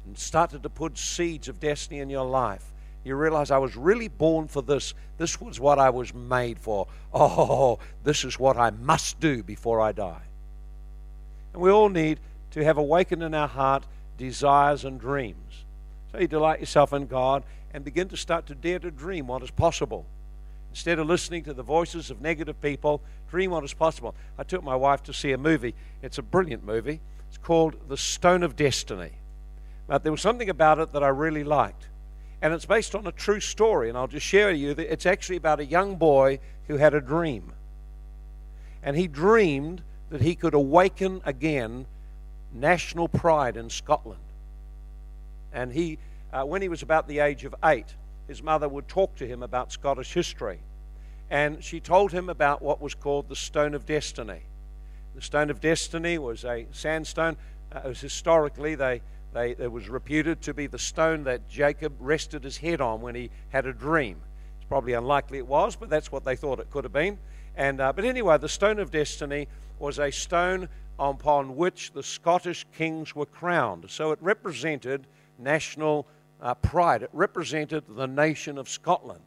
and 0.06 0.16
started 0.16 0.62
to 0.62 0.68
put 0.68 0.96
seeds 0.96 1.48
of 1.48 1.58
destiny 1.58 1.98
in 1.98 2.08
your 2.08 2.24
life 2.24 2.64
you 3.08 3.16
realize 3.16 3.50
I 3.50 3.58
was 3.58 3.76
really 3.76 4.08
born 4.08 4.48
for 4.48 4.62
this. 4.62 4.94
This 5.16 5.40
was 5.40 5.58
what 5.58 5.78
I 5.78 5.90
was 5.90 6.14
made 6.14 6.58
for. 6.58 6.86
Oh, 7.12 7.78
this 8.04 8.24
is 8.24 8.38
what 8.38 8.56
I 8.56 8.70
must 8.70 9.18
do 9.18 9.42
before 9.42 9.80
I 9.80 9.92
die. 9.92 10.22
And 11.52 11.62
we 11.62 11.70
all 11.70 11.88
need 11.88 12.20
to 12.52 12.62
have 12.62 12.76
awakened 12.76 13.22
in 13.22 13.34
our 13.34 13.48
heart 13.48 13.86
desires 14.16 14.84
and 14.84 15.00
dreams. 15.00 15.64
So 16.12 16.18
you 16.18 16.28
delight 16.28 16.60
yourself 16.60 16.92
in 16.92 17.06
God 17.06 17.44
and 17.72 17.84
begin 17.84 18.08
to 18.08 18.16
start 18.16 18.46
to 18.46 18.54
dare 18.54 18.78
to 18.78 18.90
dream 18.90 19.26
what 19.26 19.42
is 19.42 19.50
possible. 19.50 20.06
Instead 20.70 20.98
of 20.98 21.06
listening 21.06 21.44
to 21.44 21.54
the 21.54 21.62
voices 21.62 22.10
of 22.10 22.20
negative 22.20 22.60
people, 22.60 23.00
dream 23.30 23.50
what 23.50 23.64
is 23.64 23.74
possible. 23.74 24.14
I 24.38 24.42
took 24.42 24.62
my 24.62 24.76
wife 24.76 25.02
to 25.04 25.12
see 25.12 25.32
a 25.32 25.38
movie. 25.38 25.74
It's 26.02 26.18
a 26.18 26.22
brilliant 26.22 26.64
movie. 26.64 27.00
It's 27.28 27.38
called 27.38 27.88
The 27.88 27.96
Stone 27.96 28.42
of 28.42 28.56
Destiny. 28.56 29.12
But 29.86 30.02
there 30.02 30.12
was 30.12 30.20
something 30.20 30.50
about 30.50 30.78
it 30.78 30.92
that 30.92 31.02
I 31.02 31.08
really 31.08 31.44
liked 31.44 31.88
and 32.40 32.54
it's 32.54 32.66
based 32.66 32.94
on 32.94 33.06
a 33.06 33.12
true 33.12 33.40
story. 33.40 33.88
And 33.88 33.98
I'll 33.98 34.06
just 34.06 34.26
share 34.26 34.48
with 34.48 34.58
you 34.58 34.74
that 34.74 34.92
it's 34.92 35.06
actually 35.06 35.36
about 35.36 35.60
a 35.60 35.64
young 35.64 35.96
boy 35.96 36.38
who 36.66 36.76
had 36.76 36.94
a 36.94 37.00
dream. 37.00 37.52
And 38.82 38.96
he 38.96 39.08
dreamed 39.08 39.82
that 40.10 40.20
he 40.20 40.34
could 40.34 40.54
awaken 40.54 41.20
again 41.24 41.86
national 42.52 43.08
pride 43.08 43.56
in 43.56 43.70
Scotland. 43.70 44.20
And 45.52 45.72
he, 45.72 45.98
uh, 46.32 46.44
when 46.44 46.62
he 46.62 46.68
was 46.68 46.82
about 46.82 47.08
the 47.08 47.18
age 47.18 47.44
of 47.44 47.54
eight, 47.64 47.94
his 48.26 48.42
mother 48.42 48.68
would 48.68 48.88
talk 48.88 49.16
to 49.16 49.26
him 49.26 49.42
about 49.42 49.72
Scottish 49.72 50.12
history. 50.12 50.60
and 51.30 51.62
she 51.62 51.80
told 51.80 52.12
him 52.12 52.28
about 52.28 52.62
what 52.62 52.80
was 52.80 52.94
called 52.94 53.28
the 53.28 53.36
Stone 53.36 53.74
of 53.74 53.84
Destiny. 53.84 54.40
The 55.14 55.22
Stone 55.22 55.50
of 55.50 55.60
Destiny 55.60 56.18
was 56.18 56.44
a 56.44 56.66
sandstone. 56.72 57.36
Uh, 57.70 57.80
it 57.84 57.88
was 57.88 58.00
historically, 58.00 58.74
they, 58.74 59.02
they, 59.38 59.50
it 59.56 59.70
was 59.70 59.88
reputed 59.88 60.42
to 60.42 60.52
be 60.52 60.66
the 60.66 60.78
stone 60.78 61.22
that 61.24 61.48
Jacob 61.48 61.94
rested 62.00 62.42
his 62.42 62.56
head 62.56 62.80
on 62.80 63.00
when 63.00 63.14
he 63.14 63.30
had 63.50 63.66
a 63.66 63.72
dream. 63.72 64.16
It's 64.56 64.66
probably 64.68 64.94
unlikely 64.94 65.38
it 65.38 65.46
was, 65.46 65.76
but 65.76 65.88
that's 65.88 66.10
what 66.10 66.24
they 66.24 66.34
thought 66.34 66.58
it 66.58 66.70
could 66.70 66.82
have 66.82 66.92
been. 66.92 67.18
And, 67.54 67.80
uh, 67.80 67.92
but 67.92 68.04
anyway, 68.04 68.38
the 68.38 68.48
Stone 68.48 68.80
of 68.80 68.90
Destiny 68.90 69.46
was 69.78 70.00
a 70.00 70.10
stone 70.10 70.68
upon 70.98 71.54
which 71.54 71.92
the 71.92 72.02
Scottish 72.02 72.66
kings 72.76 73.14
were 73.14 73.26
crowned. 73.26 73.88
So 73.88 74.10
it 74.10 74.18
represented 74.20 75.06
national 75.38 76.08
uh, 76.40 76.54
pride, 76.54 77.02
it 77.04 77.10
represented 77.12 77.84
the 77.88 78.06
nation 78.06 78.58
of 78.58 78.68
Scotland. 78.68 79.20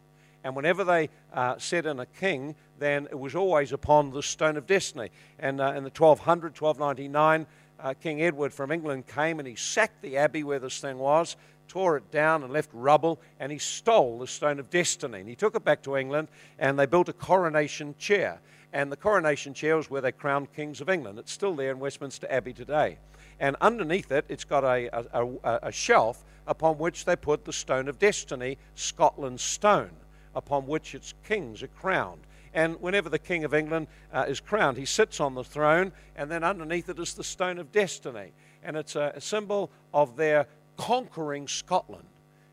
And 0.44 0.56
whenever 0.56 0.84
they 0.84 1.10
uh, 1.34 1.58
set 1.58 1.86
in 1.86 2.00
a 2.00 2.06
king, 2.06 2.56
then 2.80 3.08
it 3.12 3.20
was 3.20 3.36
always 3.36 3.72
upon 3.72 4.12
the 4.12 4.24
Stone 4.24 4.58
of 4.58 4.66
Destiny. 4.66 5.10
And 5.40 5.62
uh, 5.62 5.68
in 5.68 5.84
the 5.84 5.92
1200, 5.92 6.60
1299, 6.60 7.46
uh, 7.82 7.94
King 7.94 8.22
Edward 8.22 8.54
from 8.54 8.72
England 8.72 9.08
came 9.08 9.40
and 9.40 9.48
he 9.48 9.56
sacked 9.56 10.02
the 10.02 10.18
abbey 10.18 10.44
where 10.44 10.60
this 10.60 10.80
thing 10.80 10.98
was, 10.98 11.36
tore 11.68 11.98
it 11.98 12.12
down 12.12 12.44
and 12.44 12.52
left 12.52 12.70
rubble, 12.74 13.20
and 13.40 13.52
he 13.52 13.58
stole 13.58 14.20
the 14.20 14.28
Stone 14.28 14.60
of 14.60 14.70
Destiny. 14.70 15.20
And 15.20 15.30
he 15.30 15.36
took 15.36 15.56
it 15.56 15.64
back 15.64 15.82
to 15.84 15.96
England, 15.96 16.28
and 16.60 16.78
they 16.78 16.86
built 16.86 17.10
a 17.10 17.14
coronation 17.14 17.96
chair. 17.98 18.40
And 18.74 18.92
the 18.92 18.98
coronation 18.98 19.54
chair 19.54 19.78
was 19.78 19.90
where 19.90 20.02
they 20.02 20.12
crowned 20.12 20.54
kings 20.54 20.82
of 20.82 20.90
England. 20.90 21.20
It's 21.20 21.32
still 21.32 21.56
there 21.56 21.72
in 21.72 21.80
Westminster 21.80 22.28
Abbey 22.30 22.54
today. 22.54 22.98
And 23.40 23.56
underneath 23.62 24.12
it, 24.12 24.26
it's 24.30 24.44
got 24.44 24.64
a, 24.64 24.90
a, 24.94 25.26
a, 25.44 25.60
a 25.64 25.72
shelf 25.72 26.24
upon 26.48 26.78
which 26.78 27.06
they 27.06 27.16
put 27.16 27.46
the 27.46 27.54
Stone 27.54 27.88
of 27.88 28.00
Destiny, 28.00 28.58
Scotland's 28.76 29.42
stone 29.42 29.92
upon 30.36 30.68
which 30.68 30.96
its 30.96 31.14
kings 31.26 31.64
are 31.64 31.68
crowned. 31.68 32.22
And 32.54 32.82
whenever 32.82 33.10
the 33.10 33.20
King 33.20 33.44
of 33.44 33.54
England 33.54 33.88
uh, 34.12 34.26
is 34.28 34.40
crowned, 34.40 34.78
he 34.78 34.86
sits 34.86 35.20
on 35.20 35.36
the 35.36 35.44
throne, 35.44 35.92
and 36.16 36.30
then 36.30 36.44
underneath 36.44 36.90
it 36.90 37.00
is 37.00 37.14
the 37.14 37.24
Stone 37.24 37.60
of 37.60 37.72
Destiny. 37.72 38.34
And 38.64 38.76
it's 38.76 38.96
a, 38.96 39.14
a 39.16 39.22
symbol 39.22 39.70
of 39.94 40.18
their 40.18 40.48
conquering 40.78 41.48
Scotland. 41.48 42.08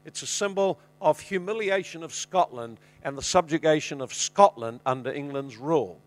It's 0.05 0.23
a 0.23 0.27
symbol 0.27 0.79
of 1.01 1.21
humiliation 1.21 2.03
of 2.03 2.15
Scotland 2.15 2.79
and 3.03 3.17
the 3.17 3.23
subjugation 3.23 4.01
of 4.01 4.15
Scotland 4.15 4.81
under 4.87 5.13
England's 5.13 5.57
rule. 5.57 6.01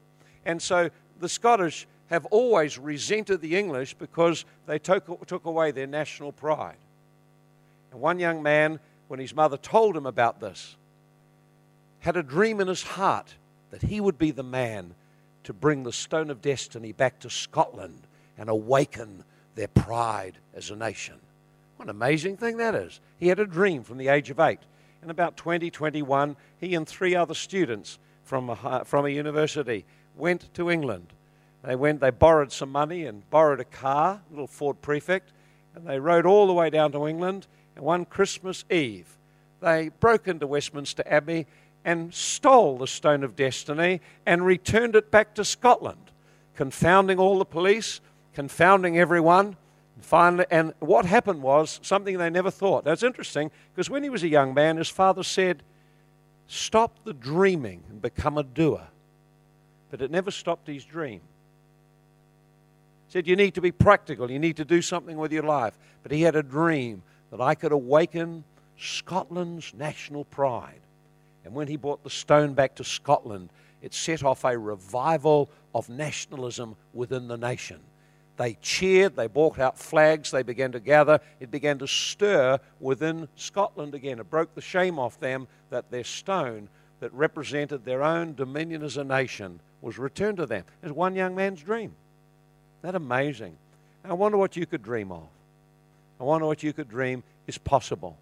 And 0.45 0.61
so 0.61 0.89
the 1.19 1.29
Scottish 1.29 1.87
have 2.09 2.25
always 2.27 2.77
resented 2.77 3.41
the 3.41 3.55
English 3.55 3.93
because 3.93 4.45
they 4.67 4.79
took, 4.79 5.27
took 5.27 5.45
away 5.45 5.71
their 5.71 5.87
national 5.87 6.31
pride. 6.31 6.77
And 7.91 8.01
one 8.01 8.19
young 8.19 8.41
man, 8.41 8.79
when 9.07 9.19
his 9.19 9.35
mother 9.35 9.57
told 9.57 9.95
him 9.95 10.05
about 10.05 10.39
this, 10.39 10.75
had 11.99 12.17
a 12.17 12.23
dream 12.23 12.59
in 12.59 12.67
his 12.67 12.83
heart 12.83 13.35
that 13.71 13.83
he 13.83 13.99
would 13.99 14.17
be 14.17 14.31
the 14.31 14.43
man 14.43 14.93
to 15.43 15.53
bring 15.53 15.83
the 15.83 15.91
stone 15.91 16.29
of 16.29 16.41
destiny 16.41 16.91
back 16.91 17.19
to 17.19 17.29
Scotland 17.29 18.07
and 18.37 18.49
awaken 18.49 19.23
their 19.55 19.67
pride 19.67 20.37
as 20.53 20.69
a 20.69 20.75
nation. 20.75 21.15
What 21.77 21.85
an 21.85 21.95
amazing 21.95 22.37
thing 22.37 22.57
that 22.57 22.75
is. 22.75 22.99
He 23.17 23.27
had 23.27 23.39
a 23.39 23.45
dream 23.45 23.83
from 23.83 23.97
the 23.97 24.09
age 24.09 24.29
of 24.29 24.39
eight. 24.39 24.59
In 25.01 25.09
about 25.09 25.35
2021, 25.35 26.35
he 26.59 26.75
and 26.75 26.87
three 26.87 27.15
other 27.15 27.33
students 27.33 27.97
from 28.23 28.51
a, 28.51 28.85
from 28.85 29.05
a 29.05 29.09
university 29.09 29.85
went 30.15 30.53
to 30.53 30.69
England. 30.69 31.07
They 31.63 31.75
went, 31.75 31.99
they 31.99 32.11
borrowed 32.11 32.51
some 32.51 32.71
money 32.71 33.05
and 33.05 33.27
borrowed 33.29 33.59
a 33.59 33.65
car, 33.65 34.21
a 34.27 34.31
little 34.31 34.47
Ford 34.47 34.81
Prefect, 34.81 35.31
and 35.75 35.87
they 35.87 35.99
rode 35.99 36.25
all 36.25 36.47
the 36.47 36.53
way 36.53 36.69
down 36.69 36.91
to 36.91 37.07
England. 37.07 37.47
And 37.75 37.85
one 37.85 38.05
Christmas 38.05 38.65
Eve, 38.69 39.17
they 39.59 39.89
broke 39.99 40.27
into 40.27 40.47
Westminster 40.47 41.03
Abbey 41.05 41.47
and 41.83 42.13
stole 42.13 42.77
the 42.77 42.87
Stone 42.87 43.23
of 43.23 43.35
Destiny 43.35 44.01
and 44.25 44.45
returned 44.45 44.95
it 44.95 45.11
back 45.11 45.33
to 45.35 45.45
Scotland, 45.45 46.11
confounding 46.55 47.17
all 47.17 47.39
the 47.39 47.45
police, 47.45 48.01
confounding 48.33 48.97
everyone. 48.97 49.57
Finally, 49.99 50.45
and 50.49 50.73
what 50.79 51.05
happened 51.05 51.41
was 51.41 51.79
something 51.83 52.17
they 52.17 52.29
never 52.29 52.49
thought. 52.49 52.83
That's 52.83 53.03
interesting 53.03 53.51
because 53.73 53.89
when 53.89 54.03
he 54.03 54.09
was 54.09 54.23
a 54.23 54.27
young 54.27 54.53
man, 54.53 54.77
his 54.77 54.89
father 54.89 55.23
said, 55.23 55.63
Stop 56.47 57.05
the 57.05 57.13
dreaming 57.13 57.83
and 57.89 58.01
become 58.01 58.37
a 58.37 58.43
doer. 58.43 58.87
But 59.89 60.01
it 60.01 60.11
never 60.11 60.31
stopped 60.31 60.67
his 60.67 60.83
dream. 60.83 61.21
He 63.07 63.13
said, 63.13 63.27
You 63.27 63.35
need 63.35 63.53
to 63.55 63.61
be 63.61 63.71
practical, 63.71 64.29
you 64.29 64.39
need 64.39 64.57
to 64.57 64.65
do 64.65 64.81
something 64.81 65.17
with 65.17 65.31
your 65.31 65.43
life. 65.43 65.77
But 66.03 66.11
he 66.11 66.23
had 66.23 66.35
a 66.35 66.43
dream 66.43 67.03
that 67.29 67.39
I 67.39 67.55
could 67.55 67.71
awaken 67.71 68.43
Scotland's 68.77 69.73
national 69.73 70.25
pride. 70.25 70.80
And 71.43 71.53
when 71.53 71.67
he 71.67 71.75
brought 71.75 72.03
the 72.03 72.09
stone 72.09 72.53
back 72.53 72.75
to 72.75 72.83
Scotland, 72.83 73.49
it 73.81 73.93
set 73.93 74.23
off 74.23 74.43
a 74.43 74.57
revival 74.57 75.49
of 75.73 75.89
nationalism 75.89 76.75
within 76.93 77.27
the 77.27 77.37
nation. 77.37 77.79
They 78.37 78.57
cheered, 78.61 79.15
they 79.15 79.27
brought 79.27 79.59
out 79.59 79.77
flags, 79.77 80.31
they 80.31 80.43
began 80.43 80.71
to 80.71 80.79
gather. 80.79 81.19
It 81.39 81.51
began 81.51 81.77
to 81.79 81.87
stir 81.87 82.59
within 82.79 83.27
Scotland 83.35 83.93
again. 83.93 84.19
It 84.19 84.29
broke 84.29 84.55
the 84.55 84.61
shame 84.61 84.97
off 84.97 85.19
them 85.19 85.47
that 85.69 85.91
their 85.91 86.03
stone 86.03 86.69
that 86.99 87.13
represented 87.13 87.83
their 87.83 88.03
own 88.03 88.35
dominion 88.35 88.83
as 88.83 88.97
a 88.97 89.03
nation 89.03 89.59
was 89.81 89.97
returned 89.97 90.37
to 90.37 90.45
them. 90.45 90.63
It's 90.81 90.91
one 90.91 91.15
young 91.15 91.35
man's 91.35 91.61
dream. 91.61 91.93
That 92.81 92.95
amazing? 92.95 93.57
I 94.03 94.13
wonder 94.13 94.37
what 94.37 94.55
you 94.55 94.65
could 94.65 94.81
dream 94.81 95.11
of. 95.11 95.27
I 96.19 96.23
wonder 96.23 96.45
what 96.45 96.63
you 96.63 96.73
could 96.73 96.89
dream 96.89 97.23
is 97.47 97.57
possible. 97.57 98.17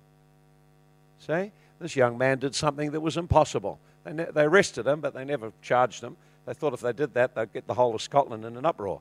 See? 1.20 1.52
This 1.80 1.96
young 1.96 2.18
man 2.18 2.40
did 2.40 2.56
something 2.56 2.92
that 2.92 3.00
was 3.00 3.18
impossible. 3.18 3.80
They, 4.04 4.14
ne- 4.14 4.32
they 4.34 4.44
arrested 4.44 4.86
him, 4.86 5.00
but 5.00 5.14
they 5.14 5.24
never 5.24 5.52
charged 5.62 6.04
him. 6.04 6.18
They 6.46 6.54
thought 6.54 6.74
if 6.74 6.82
they 6.82 6.94
did 6.94 7.14
that, 7.14 7.36
they'd 7.36 7.54
get 7.54 7.68
the 7.68 7.74
whole 7.74 7.96
of 7.96 8.02
Scotland 8.02 8.44
in 8.46 8.58
an 8.58 8.66
uproar. 8.66 9.00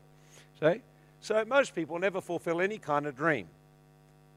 See? 0.61 0.83
So 1.21 1.45
most 1.45 1.75
people 1.75 1.99
never 1.99 2.21
fulfill 2.21 2.61
any 2.61 2.79
kind 2.79 3.07
of 3.07 3.17
dream. 3.17 3.49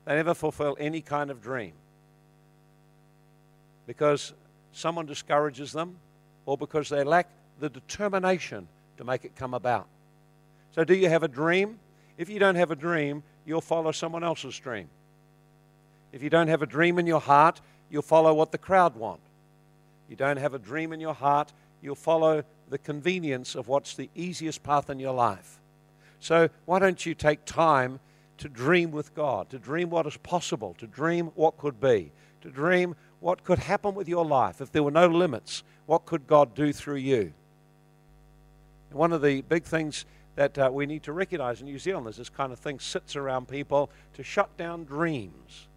They 0.05 0.15
never 0.15 0.33
fulfill 0.33 0.75
any 0.79 1.01
kind 1.01 1.29
of 1.29 1.41
dream 1.41 1.73
because 3.85 4.33
someone 4.71 5.05
discourages 5.05 5.71
them 5.71 5.97
or 6.45 6.57
because 6.57 6.89
they 6.89 7.03
lack 7.03 7.29
the 7.59 7.69
determination 7.69 8.67
to 8.97 9.03
make 9.03 9.25
it 9.25 9.35
come 9.35 9.53
about. 9.53 9.87
So, 10.73 10.83
do 10.83 10.95
you 10.95 11.09
have 11.09 11.23
a 11.23 11.27
dream? 11.27 11.79
If 12.17 12.29
you 12.29 12.39
don't 12.39 12.55
have 12.55 12.71
a 12.71 12.75
dream, 12.75 13.23
you'll 13.45 13.61
follow 13.61 13.91
someone 13.91 14.23
else's 14.23 14.57
dream. 14.57 14.87
If 16.11 16.23
you 16.23 16.29
don't 16.29 16.47
have 16.47 16.61
a 16.61 16.65
dream 16.65 16.97
in 16.99 17.07
your 17.07 17.19
heart, 17.19 17.61
you'll 17.91 18.01
follow 18.01 18.33
what 18.33 18.51
the 18.51 18.57
crowd 18.57 18.95
want. 18.95 19.19
You 20.09 20.15
don't 20.15 20.37
have 20.37 20.53
a 20.53 20.59
dream 20.59 20.93
in 20.93 20.99
your 20.99 21.13
heart, 21.13 21.53
you'll 21.81 21.95
follow 21.95 22.43
the 22.69 22.77
convenience 22.77 23.53
of 23.53 23.67
what's 23.67 23.95
the 23.95 24.09
easiest 24.15 24.63
path 24.63 24.89
in 24.89 24.99
your 24.99 25.13
life. 25.13 25.59
So, 26.19 26.49
why 26.65 26.79
don't 26.79 27.05
you 27.05 27.13
take 27.13 27.45
time 27.45 27.99
to 28.37 28.49
dream 28.49 28.91
with 28.91 29.13
God, 29.13 29.49
to 29.49 29.59
dream 29.59 29.89
what 29.89 30.07
is 30.07 30.17
possible, 30.17 30.75
to 30.79 30.87
dream 30.87 31.27
what 31.35 31.57
could 31.57 31.79
be, 31.79 32.11
to 32.41 32.49
dream 32.49 32.95
what 33.19 33.43
could 33.43 33.59
happen 33.59 33.93
with 33.93 34.07
your 34.07 34.25
life 34.25 34.61
if 34.61 34.71
there 34.71 34.83
were 34.83 34.91
no 34.91 35.07
limits? 35.07 35.63
What 35.85 36.05
could 36.05 36.27
God 36.27 36.55
do 36.55 36.71
through 36.73 36.97
you? 36.97 37.33
And 38.89 38.99
one 38.99 39.13
of 39.13 39.21
the 39.21 39.41
big 39.41 39.63
things 39.63 40.05
that 40.35 40.57
uh, 40.57 40.69
we 40.71 40.85
need 40.85 41.03
to 41.03 41.13
recognize 41.13 41.61
in 41.61 41.67
New 41.67 41.79
Zealand 41.79 42.07
is 42.07 42.17
this 42.17 42.29
kind 42.29 42.51
of 42.51 42.59
thing 42.59 42.79
sits 42.79 43.15
around 43.15 43.47
people 43.47 43.89
to 44.13 44.23
shut 44.23 44.55
down 44.57 44.85
dreams, 44.85 45.67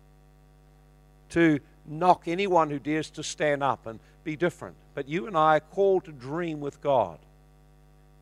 to 1.31 1.59
knock 1.87 2.25
anyone 2.27 2.71
who 2.71 2.79
dares 2.79 3.11
to 3.11 3.23
stand 3.23 3.63
up 3.63 3.87
and 3.87 4.01
be 4.23 4.37
different. 4.37 4.77
But 4.95 5.09
you 5.09 5.27
and 5.27 5.37
I 5.37 5.57
are 5.57 5.61
called 5.61 6.05
to 6.05 6.13
dream 6.13 6.61
with 6.61 6.81
God. 6.81 7.19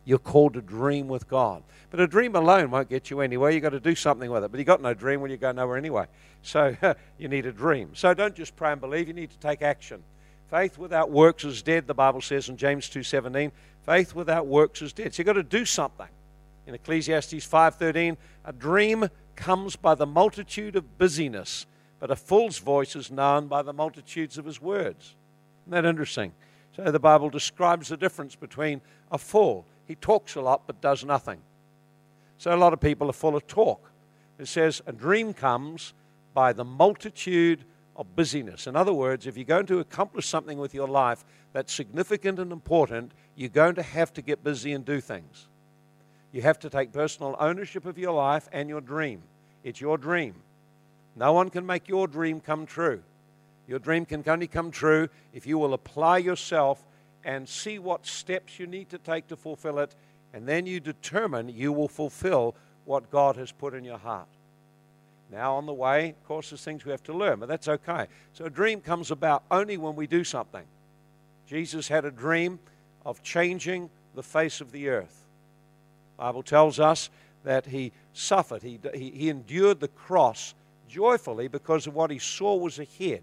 You're 0.05 0.19
called 0.19 0.55
to 0.55 0.61
dream 0.61 1.09
with 1.09 1.29
God. 1.29 1.63
But 1.91 2.01
a 2.01 2.07
dream 2.07 2.35
alone 2.35 2.71
won't 2.71 2.89
get 2.89 3.11
you 3.11 3.21
anywhere. 3.21 3.51
You've 3.51 3.63
got 3.63 3.71
to 3.71 3.81
do 3.81 3.95
something 3.95 4.31
with 4.31 4.43
it. 4.43 4.51
But 4.51 4.59
you've 4.59 4.67
got 4.67 4.83
no 4.83 4.95
dream 4.95 5.21
when 5.21 5.31
you 5.31 5.37
go 5.37 5.53
nowhere 5.53 5.77
anyway. 5.77 6.07
So 6.43 6.77
you 7.19 7.29
need 7.29 7.47
a 7.47 7.53
dream. 7.53 7.91
So 7.95 8.13
don't 8.15 8.35
just 8.35 8.57
pray 8.57 8.73
and 8.73 8.81
believe. 8.81 9.07
You 9.07 9.15
need 9.15 9.31
to 9.31 9.39
take 9.39 9.63
action. 9.63 10.03
Faith 10.51 10.77
without 10.77 11.11
works 11.11 11.45
is 11.45 11.63
dead, 11.63 11.87
the 11.87 11.95
Bible 11.95 12.21
says 12.21 12.49
in 12.49 12.57
James 12.57 12.91
2.17. 12.91 13.53
Faith 13.87 14.15
without 14.15 14.47
works 14.47 14.83
is 14.83 14.93
dead. 14.93 15.15
So 15.15 15.21
you've 15.21 15.27
got 15.27 15.35
to 15.35 15.43
do 15.43 15.65
something. 15.65 16.09
In 16.67 16.75
Ecclesiastes 16.75 17.35
5.13, 17.35 18.17
a 18.45 18.53
dream 18.53 19.09
comes 19.35 19.77
by 19.77 19.95
the 19.95 20.07
multitude 20.07 20.77
of 20.77 20.99
busyness, 20.99 21.67
but 22.03 22.11
a 22.11 22.17
fool's 22.17 22.59
voice 22.59 22.97
is 22.97 23.13
known 23.13 23.47
by 23.47 23.63
the 23.63 23.73
multitudes 23.73 24.37
of 24.37 24.45
his 24.45 24.61
words. 24.61 25.15
Isn't 25.63 25.71
that 25.71 25.85
interesting? 25.85 26.33
So 26.77 26.91
the 26.91 26.99
Bible 26.99 27.31
describes 27.31 27.91
the 27.91 27.97
difference 27.97 28.35
between 28.35 28.81
a 29.13 29.19
fool. 29.19 29.65
He 29.87 29.95
talks 29.95 30.35
a 30.35 30.41
lot 30.41 30.63
but 30.67 30.81
does 30.81 31.05
nothing. 31.05 31.39
So 32.39 32.53
a 32.53 32.57
lot 32.57 32.73
of 32.73 32.81
people 32.81 33.09
are 33.09 33.13
full 33.13 33.37
of 33.37 33.47
talk. 33.47 33.89
It 34.41 34.49
says 34.49 34.83
a 34.85 34.93
dream 34.93 35.33
comes 35.33 35.95
by 36.35 36.53
the 36.53 36.65
multitude 36.65 37.63
of 37.95 38.17
busyness. 38.17 38.67
In 38.67 38.75
other 38.75 38.93
words, 38.93 39.29
if 39.29 39.37
you're 39.37 39.45
going 39.45 39.67
to 39.67 39.79
accomplish 39.79 40.27
something 40.27 40.59
with 40.59 40.75
your 40.75 40.89
life 40.89 41.25
that's 41.53 41.73
significant 41.73 42.41
and 42.41 42.51
important, 42.51 43.13
you're 43.37 43.49
going 43.49 43.77
to 43.77 43.83
have 43.83 44.13
to 44.15 44.23
get 44.23 44.43
busy 44.43 44.73
and 44.73 44.85
do 44.85 45.01
things. 45.01 45.47
You 46.33 46.43
have 46.43 46.59
to 46.59 46.69
take 46.69 46.91
personal 46.91 47.37
ownership 47.39 47.87
of 47.87 47.97
your 47.97 48.13
life 48.13 48.49
and 48.51 48.69
your 48.69 48.81
dream. 48.81 49.23
It's 49.63 49.81
your 49.81 49.99
dream. 49.99 50.35
No 51.15 51.33
one 51.33 51.51
can 51.51 51.67
make 51.67 51.89
your 51.89 52.07
dream 52.07 52.41
come 52.41 52.67
true. 52.67 53.03
Your 53.67 53.79
dream 53.79 54.05
can 54.05 54.25
only 54.27 54.47
come 54.47 54.71
true 54.71 55.09
if 55.33 55.47
you 55.47 55.59
will 55.59 55.75
apply 55.75 56.19
yourself 56.19 56.85
and 57.25 57.49
see 57.49 57.79
what 57.79 58.07
steps 58.07 58.59
you 58.59 58.67
need 58.67 58.91
to 58.91 58.99
take 58.99 59.29
to 59.29 59.37
fulfill 59.37 59.79
it, 59.79 59.95
and 60.33 60.49
then 60.49 60.67
you 60.67 60.81
determine 60.81 61.49
you 61.49 61.73
will 61.73 61.89
fulfill 61.89 62.57
what 62.85 63.11
God 63.11 63.37
has 63.37 63.53
put 63.53 63.75
in 63.75 63.85
your 63.85 63.99
heart. 63.99 64.29
Now, 65.31 65.55
on 65.55 65.67
the 65.67 65.73
way, 65.73 66.11
of 66.11 66.25
course, 66.25 66.51
there's 66.51 66.65
things 66.65 66.85
we 66.85 66.91
have 66.91 67.03
to 67.05 67.15
learn, 67.15 67.39
but 67.41 67.49
that's 67.49 67.69
okay. 67.69 68.07
So, 68.35 68.45
a 68.45 68.51
dream 68.51 68.81
comes 68.81 69.11
about 69.11 69.45
only 69.51 69.79
when 69.79 69.95
we 69.95 70.07
do 70.07 70.25
something. 70.25 70.65
Jesus 71.47 71.89
had 71.89 72.05
a 72.05 72.11
dream 72.11 72.59
of 73.07 73.23
changing 73.23 73.89
the 74.15 74.23
face 74.23 74.61
of 74.61 74.73
the 74.73 74.89
earth. 74.89 75.25
The 76.17 76.25
Bible 76.25 76.43
tells 76.43 76.79
us 76.79 77.09
that 77.45 77.67
he 77.67 77.93
suffered, 78.13 78.63
he, 78.63 78.79
he, 78.95 79.11
he 79.11 79.29
endured 79.31 79.81
the 79.81 79.89
cross 79.89 80.55
joyfully 80.93 81.49
because 81.49 81.87
of 81.87 81.95
what 81.95 82.11
he 82.11 82.19
saw 82.19 82.55
was 82.55 82.79
ahead. 82.79 83.23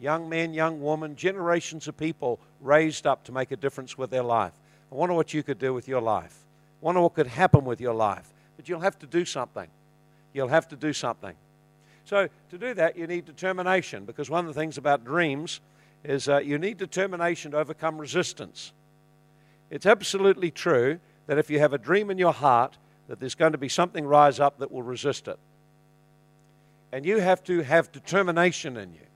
Young 0.00 0.28
men, 0.28 0.52
young 0.52 0.82
women, 0.82 1.14
generations 1.14 1.86
of 1.86 1.96
people 1.96 2.40
raised 2.60 3.06
up 3.06 3.24
to 3.24 3.32
make 3.32 3.52
a 3.52 3.56
difference 3.56 3.96
with 3.96 4.10
their 4.10 4.22
life. 4.22 4.52
I 4.90 4.94
wonder 4.96 5.14
what 5.14 5.32
you 5.32 5.42
could 5.42 5.58
do 5.58 5.72
with 5.72 5.86
your 5.86 6.00
life. 6.00 6.36
I 6.82 6.84
wonder 6.84 7.00
what 7.00 7.14
could 7.14 7.28
happen 7.28 7.64
with 7.64 7.80
your 7.80 7.94
life. 7.94 8.28
But 8.56 8.68
you'll 8.68 8.80
have 8.80 8.98
to 8.98 9.06
do 9.06 9.24
something. 9.24 9.68
You'll 10.32 10.48
have 10.48 10.68
to 10.68 10.76
do 10.76 10.92
something. 10.92 11.34
So, 12.04 12.28
to 12.50 12.58
do 12.58 12.74
that, 12.74 12.96
you 12.96 13.06
need 13.06 13.26
determination 13.26 14.04
because 14.04 14.30
one 14.30 14.46
of 14.46 14.54
the 14.54 14.58
things 14.58 14.78
about 14.78 15.04
dreams 15.04 15.60
is 16.04 16.28
uh, 16.28 16.38
you 16.38 16.58
need 16.58 16.78
determination 16.78 17.52
to 17.52 17.58
overcome 17.58 17.98
resistance. 17.98 18.72
It's 19.70 19.86
absolutely 19.86 20.50
true 20.50 20.98
that 21.26 21.38
if 21.38 21.50
you 21.50 21.58
have 21.58 21.74
a 21.74 21.78
dream 21.78 22.10
in 22.10 22.18
your 22.18 22.32
heart, 22.32 22.78
that 23.08 23.20
there's 23.20 23.34
going 23.34 23.52
to 23.52 23.58
be 23.58 23.68
something 23.68 24.06
rise 24.06 24.40
up 24.40 24.58
that 24.58 24.72
will 24.72 24.82
resist 24.82 25.28
it. 25.28 25.38
And 26.92 27.04
you 27.04 27.18
have 27.18 27.42
to 27.44 27.62
have 27.62 27.92
determination 27.92 28.76
in 28.76 28.94
you. 28.94 29.06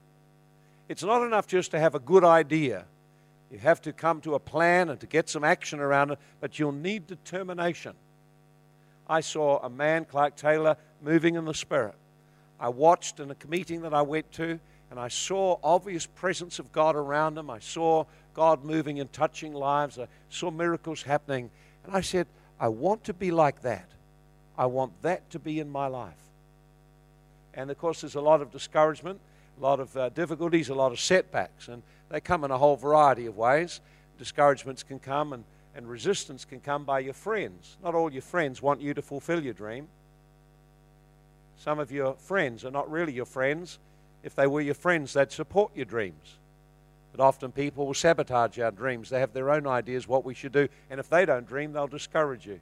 It's 0.89 1.03
not 1.03 1.25
enough 1.25 1.47
just 1.47 1.71
to 1.71 1.79
have 1.79 1.95
a 1.95 1.99
good 1.99 2.25
idea. 2.25 2.85
You 3.51 3.59
have 3.59 3.81
to 3.83 3.93
come 3.93 4.21
to 4.23 4.35
a 4.35 4.39
plan 4.39 4.89
and 4.91 5.01
to 5.01 5.07
get 5.07 5.29
some 5.29 5.45
action 5.45 5.81
around 5.81 6.11
it, 6.11 6.19
but 6.41 6.59
you'll 6.59 6.73
need 6.73 7.07
determination. 7.07 7.95
I 9.09 9.21
saw 9.21 9.59
a 9.63 9.71
man, 9.71 10.05
Clark 10.05 10.37
Taylor, 10.37 10.77
moving 11.03 11.35
in 11.35 11.45
the 11.45 11.55
Spirit. 11.55 11.95
I 12.61 12.69
watched 12.69 13.21
in 13.21 13.31
a 13.31 13.37
meeting 13.49 13.83
that 13.83 13.93
I 13.93 14.03
went 14.03 14.31
to, 14.33 14.61
and 14.91 15.01
I 15.01 15.09
saw 15.09 15.59
obvious 15.63 16.07
presence 16.07 16.59
of 16.59 16.73
God 16.73 16.97
around 16.97 17.37
him. 17.37 17.51
I 17.51 17.59
saw 17.59 18.05
God 18.35 18.65
moving 18.65 19.01
and 19.01 19.13
touching 19.13 19.53
lives. 19.53 19.99
I 19.99 20.07
saw 20.29 20.51
miracles 20.51 21.03
happening. 21.03 21.51
And 21.85 21.95
I 21.95 22.01
said, 22.01 22.27
I 22.61 22.69
want 22.69 23.05
to 23.05 23.15
be 23.15 23.31
like 23.31 23.63
that. 23.63 23.89
I 24.57 24.67
want 24.67 25.01
that 25.03 25.29
to 25.31 25.39
be 25.39 25.59
in 25.59 25.71
my 25.71 25.87
life. 25.87 26.32
And 27.55 27.71
of 27.71 27.79
course, 27.79 28.01
there's 28.01 28.15
a 28.15 28.21
lot 28.21 28.41
of 28.41 28.51
discouragement, 28.51 29.21
a 29.59 29.63
lot 29.63 29.81
of 29.81 29.97
uh, 29.97 30.09
difficulties, 30.11 30.69
a 30.69 30.75
lot 30.75 30.93
of 30.93 31.01
setbacks, 31.01 31.69
and 31.69 31.83
they 32.09 32.21
come 32.21 32.45
in 32.45 32.51
a 32.51 32.59
whole 32.59 32.77
variety 32.77 33.27
of 33.27 33.37
ways. 33.37 33.81
Discouragements 34.19 34.83
can 34.83 34.99
come, 34.99 35.33
and, 35.33 35.45
and 35.75 35.89
resistance 35.89 36.45
can 36.45 36.61
come 36.61 36.85
by 36.85 37.01
your 37.01 37.15
friends. 37.15 37.77
Not 37.83 37.95
all 37.95 38.13
your 38.13 38.23
friends 38.23 38.63
want 38.63 38.81
you 38.81 38.95
to 38.95 39.03
fulfill 39.03 39.43
your 39.43 39.55
dream. 39.55 39.89
Some 41.57 41.79
of 41.79 41.93
your 41.93 42.15
friends 42.15 42.65
are 42.65 42.71
not 42.71 42.91
really 42.91 43.13
your 43.13 43.27
friends, 43.27 43.79
if 44.23 44.35
they 44.35 44.47
were 44.47 44.61
your 44.61 44.75
friends, 44.75 45.13
they'd 45.13 45.33
support 45.33 45.73
your 45.75 45.85
dreams. 45.85 46.39
But 47.15 47.23
often 47.23 47.53
people 47.53 47.87
will 47.87 47.95
sabotage 47.95 48.59
our 48.59 48.71
dreams. 48.71 49.11
They 49.11 49.21
have 49.21 49.33
their 49.33 49.51
own 49.51 49.67
ideas 49.67 50.09
what 50.09 50.25
we 50.25 50.35
should 50.35 50.53
do, 50.53 50.69
and 50.91 50.99
if 50.99 51.11
they 51.11 51.27
don't 51.27 51.47
dream, 51.47 51.73
they'll 51.73 51.87
discourage 51.87 52.47
you. 52.47 52.61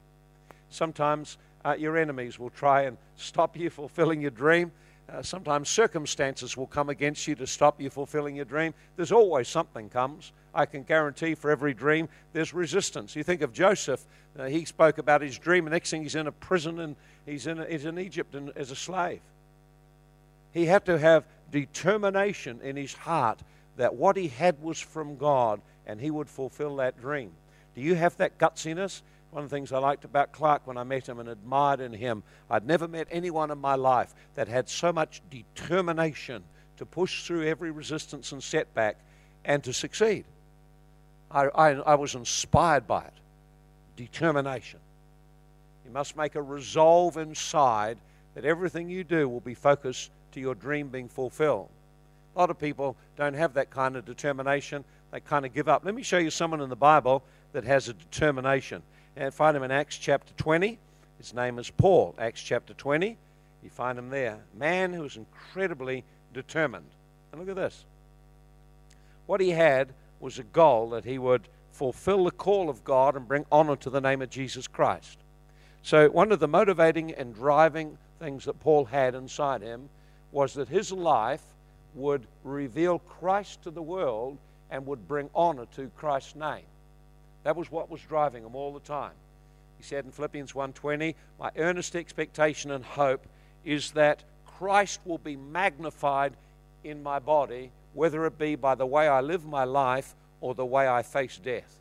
Sometimes 0.69 1.37
uh, 1.63 1.75
your 1.77 1.97
enemies 1.97 2.39
will 2.39 2.49
try 2.49 2.83
and 2.83 2.97
stop 3.15 3.57
you 3.57 3.69
fulfilling 3.69 4.21
your 4.21 4.31
dream. 4.31 4.71
Uh, 5.09 5.21
sometimes 5.21 5.67
circumstances 5.67 6.55
will 6.55 6.67
come 6.67 6.89
against 6.89 7.27
you 7.27 7.35
to 7.35 7.45
stop 7.45 7.81
you 7.81 7.89
fulfilling 7.89 8.35
your 8.35 8.45
dream. 8.45 8.73
There's 8.95 9.11
always 9.11 9.47
something 9.47 9.89
comes. 9.89 10.31
I 10.53 10.65
can 10.65 10.83
guarantee 10.83 11.35
for 11.35 11.51
every 11.51 11.73
dream 11.73 12.07
there's 12.33 12.53
resistance. 12.53 13.15
You 13.15 13.23
think 13.23 13.41
of 13.41 13.51
Joseph, 13.51 14.05
uh, 14.37 14.45
he 14.45 14.65
spoke 14.65 14.97
about 14.97 15.21
his 15.21 15.37
dream, 15.37 15.65
and 15.65 15.73
next 15.73 15.91
thing 15.91 16.03
he's 16.03 16.15
in 16.15 16.27
a 16.27 16.31
prison 16.31 16.79
and 16.79 16.95
he's 17.25 17.47
in, 17.47 17.65
he's 17.69 17.85
in 17.85 17.99
Egypt 17.99 18.35
and, 18.35 18.51
as 18.55 18.71
a 18.71 18.75
slave. 18.75 19.21
He 20.53 20.65
had 20.65 20.85
to 20.85 20.97
have 20.97 21.25
determination 21.51 22.61
in 22.61 22.75
his 22.75 22.93
heart 22.93 23.39
that 23.77 23.95
what 23.95 24.15
he 24.15 24.27
had 24.27 24.61
was 24.61 24.79
from 24.79 25.17
God 25.17 25.61
and 25.85 25.99
he 25.99 26.11
would 26.11 26.29
fulfill 26.29 26.77
that 26.77 26.99
dream. 27.01 27.31
Do 27.75 27.81
you 27.81 27.95
have 27.95 28.17
that 28.17 28.37
gutsiness? 28.37 29.01
One 29.31 29.43
of 29.45 29.49
the 29.49 29.55
things 29.55 29.71
I 29.71 29.79
liked 29.79 30.03
about 30.03 30.33
Clark 30.33 30.67
when 30.67 30.77
I 30.77 30.83
met 30.83 31.07
him 31.07 31.19
and 31.19 31.29
admired 31.29 31.79
in 31.79 31.93
him, 31.93 32.23
I'd 32.49 32.67
never 32.67 32.87
met 32.87 33.07
anyone 33.09 33.49
in 33.49 33.57
my 33.57 33.75
life 33.75 34.13
that 34.35 34.47
had 34.47 34.69
so 34.69 34.91
much 34.91 35.21
determination 35.29 36.43
to 36.77 36.85
push 36.85 37.25
through 37.25 37.47
every 37.47 37.71
resistance 37.71 38.33
and 38.33 38.43
setback 38.43 38.97
and 39.45 39.63
to 39.63 39.71
succeed. 39.71 40.25
I, 41.29 41.45
I, 41.45 41.69
I 41.71 41.95
was 41.95 42.15
inspired 42.15 42.87
by 42.87 43.03
it. 43.03 43.13
Determination. 43.95 44.79
You 45.85 45.91
must 45.91 46.17
make 46.17 46.35
a 46.35 46.41
resolve 46.41 47.17
inside 47.17 47.97
that 48.35 48.45
everything 48.45 48.89
you 48.89 49.03
do 49.03 49.29
will 49.29 49.39
be 49.39 49.53
focused 49.53 50.11
to 50.33 50.39
your 50.41 50.55
dream 50.55 50.89
being 50.89 51.07
fulfilled. 51.07 51.69
A 52.35 52.39
lot 52.39 52.49
of 52.49 52.59
people 52.59 52.95
don't 53.17 53.33
have 53.33 53.53
that 53.53 53.69
kind 53.69 53.95
of 53.95 54.05
determination. 54.05 54.83
They 55.11 55.19
kind 55.19 55.45
of 55.45 55.53
give 55.53 55.67
up. 55.67 55.83
Let 55.85 55.95
me 55.95 56.03
show 56.03 56.17
you 56.17 56.29
someone 56.29 56.61
in 56.61 56.69
the 56.69 56.75
Bible 56.75 57.23
that 57.53 57.63
has 57.65 57.89
a 57.89 57.93
determination. 57.93 58.81
And 59.15 59.33
find 59.33 59.55
him 59.57 59.63
in 59.63 59.71
Acts 59.71 59.97
chapter 59.97 60.33
20. 60.37 60.79
His 61.17 61.33
name 61.33 61.59
is 61.59 61.69
Paul. 61.69 62.15
Acts 62.17 62.41
chapter 62.41 62.73
20. 62.73 63.17
You 63.63 63.69
find 63.69 63.99
him 63.99 64.09
there. 64.09 64.39
Man 64.57 64.93
who 64.93 65.01
was 65.01 65.17
incredibly 65.17 66.03
determined. 66.33 66.89
And 67.31 67.39
look 67.39 67.49
at 67.49 67.55
this. 67.55 67.85
What 69.25 69.41
he 69.41 69.51
had 69.51 69.93
was 70.19 70.39
a 70.39 70.43
goal 70.43 70.89
that 70.91 71.05
he 71.05 71.17
would 71.17 71.47
fulfill 71.71 72.25
the 72.25 72.31
call 72.31 72.69
of 72.69 72.83
God 72.83 73.15
and 73.15 73.27
bring 73.27 73.45
honor 73.51 73.75
to 73.77 73.89
the 73.89 74.01
name 74.01 74.21
of 74.21 74.29
Jesus 74.29 74.67
Christ. 74.67 75.19
So, 75.83 76.09
one 76.09 76.31
of 76.31 76.39
the 76.39 76.47
motivating 76.47 77.11
and 77.13 77.33
driving 77.33 77.97
things 78.19 78.45
that 78.45 78.59
Paul 78.59 78.85
had 78.85 79.15
inside 79.15 79.61
him 79.61 79.89
was 80.31 80.53
that 80.53 80.69
his 80.69 80.91
life 80.91 81.43
would 81.95 82.27
reveal 82.43 82.99
Christ 82.99 83.63
to 83.63 83.71
the 83.71 83.81
world 83.81 84.37
and 84.69 84.85
would 84.85 85.07
bring 85.07 85.29
honor 85.33 85.65
to 85.75 85.89
Christ's 85.97 86.35
name. 86.35 86.65
That 87.43 87.55
was 87.55 87.71
what 87.71 87.89
was 87.89 88.01
driving 88.01 88.43
him 88.43 88.55
all 88.55 88.73
the 88.73 88.79
time. 88.79 89.13
He 89.77 89.83
said 89.83 90.05
in 90.05 90.11
Philippians 90.11 90.53
1:20, 90.53 91.15
"My 91.39 91.51
earnest 91.57 91.95
expectation 91.95 92.71
and 92.71 92.85
hope 92.85 93.25
is 93.63 93.91
that 93.93 94.23
Christ 94.45 95.01
will 95.05 95.17
be 95.17 95.35
magnified 95.35 96.37
in 96.83 97.01
my 97.01 97.19
body, 97.19 97.71
whether 97.93 98.25
it 98.25 98.37
be 98.37 98.55
by 98.55 98.75
the 98.75 98.85
way 98.85 99.07
I 99.07 99.21
live 99.21 99.45
my 99.45 99.63
life 99.63 100.15
or 100.39 100.53
the 100.53 100.65
way 100.65 100.87
I 100.87 101.01
face 101.01 101.37
death." 101.39 101.79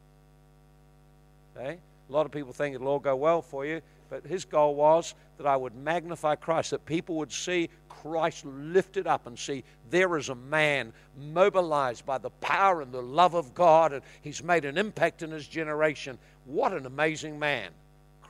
Okay? 1.54 1.78
A 2.08 2.12
lot 2.12 2.26
of 2.26 2.32
people 2.32 2.52
think 2.52 2.74
it'll 2.74 2.88
all 2.88 2.98
go 2.98 3.16
well 3.16 3.42
for 3.42 3.66
you, 3.66 3.82
but 4.10 4.26
his 4.26 4.44
goal 4.44 4.74
was 4.74 5.14
that 5.38 5.46
I 5.46 5.56
would 5.56 5.74
magnify 5.74 6.34
Christ, 6.34 6.72
that 6.72 6.84
people 6.84 7.14
would 7.16 7.32
see 7.32 7.70
Christ 7.88 8.44
lifted 8.44 9.06
up 9.06 9.26
and 9.26 9.38
see 9.38 9.62
there 9.88 10.16
is 10.16 10.28
a 10.28 10.34
man 10.34 10.92
mobilized 11.32 12.04
by 12.04 12.18
the 12.18 12.30
power 12.30 12.82
and 12.82 12.92
the 12.92 13.02
love 13.02 13.34
of 13.34 13.54
God, 13.54 13.92
and 13.92 14.02
he's 14.20 14.42
made 14.42 14.64
an 14.64 14.76
impact 14.76 15.22
in 15.22 15.30
his 15.30 15.46
generation. 15.46 16.18
What 16.44 16.72
an 16.72 16.86
amazing 16.86 17.38
man. 17.38 17.70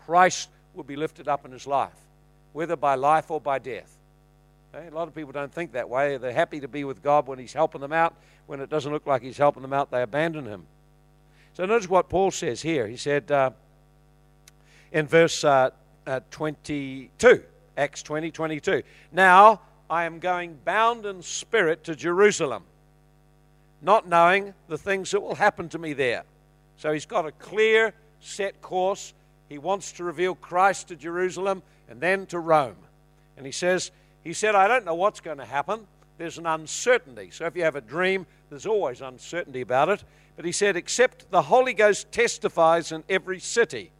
Christ 0.04 0.50
will 0.74 0.84
be 0.84 0.96
lifted 0.96 1.28
up 1.28 1.46
in 1.46 1.52
his 1.52 1.66
life, 1.66 1.96
whether 2.52 2.76
by 2.76 2.94
life 2.94 3.30
or 3.30 3.40
by 3.40 3.58
death. 3.58 3.96
Okay? 4.74 4.86
A 4.86 4.90
lot 4.90 5.08
of 5.08 5.14
people 5.14 5.32
don't 5.32 5.52
think 5.52 5.72
that 5.72 5.88
way. 5.88 6.16
They're 6.16 6.32
happy 6.32 6.60
to 6.60 6.68
be 6.68 6.84
with 6.84 7.02
God 7.02 7.26
when 7.26 7.38
he's 7.38 7.52
helping 7.52 7.80
them 7.80 7.92
out. 7.92 8.14
When 8.46 8.60
it 8.60 8.68
doesn't 8.68 8.92
look 8.92 9.06
like 9.06 9.22
he's 9.22 9.38
helping 9.38 9.62
them 9.62 9.72
out, 9.72 9.90
they 9.90 10.02
abandon 10.02 10.44
him. 10.44 10.66
So 11.54 11.64
notice 11.64 11.88
what 11.88 12.08
Paul 12.08 12.30
says 12.30 12.62
here. 12.62 12.86
He 12.86 12.96
said, 12.96 13.30
uh, 13.30 13.50
in 14.92 15.06
verse 15.06 15.44
uh, 15.44 15.70
uh, 16.06 16.20
22, 16.30 17.42
Acts 17.76 18.02
20 18.02 18.30
22. 18.30 18.82
Now 19.12 19.60
I 19.88 20.04
am 20.04 20.18
going 20.18 20.58
bound 20.64 21.06
in 21.06 21.22
spirit 21.22 21.84
to 21.84 21.94
Jerusalem, 21.94 22.64
not 23.82 24.08
knowing 24.08 24.54
the 24.68 24.78
things 24.78 25.10
that 25.10 25.20
will 25.20 25.34
happen 25.34 25.68
to 25.70 25.78
me 25.78 25.92
there. 25.92 26.24
So 26.76 26.92
he's 26.92 27.06
got 27.06 27.26
a 27.26 27.32
clear, 27.32 27.94
set 28.20 28.60
course. 28.62 29.12
He 29.48 29.58
wants 29.58 29.92
to 29.92 30.04
reveal 30.04 30.34
Christ 30.34 30.88
to 30.88 30.96
Jerusalem 30.96 31.62
and 31.88 32.00
then 32.00 32.26
to 32.26 32.38
Rome. 32.38 32.76
And 33.36 33.44
he 33.44 33.52
says, 33.52 33.90
he 34.22 34.32
said, 34.32 34.54
I 34.54 34.68
don't 34.68 34.84
know 34.84 34.94
what's 34.94 35.20
going 35.20 35.38
to 35.38 35.44
happen. 35.44 35.86
There's 36.18 36.38
an 36.38 36.46
uncertainty. 36.46 37.30
So 37.32 37.46
if 37.46 37.56
you 37.56 37.64
have 37.64 37.76
a 37.76 37.80
dream, 37.80 38.26
there's 38.48 38.66
always 38.66 39.00
uncertainty 39.00 39.62
about 39.62 39.88
it. 39.88 40.04
But 40.36 40.44
he 40.44 40.52
said, 40.52 40.76
except 40.76 41.30
the 41.30 41.42
Holy 41.42 41.72
Ghost 41.72 42.12
testifies 42.12 42.92
in 42.92 43.02
every 43.08 43.40
city 43.40 43.90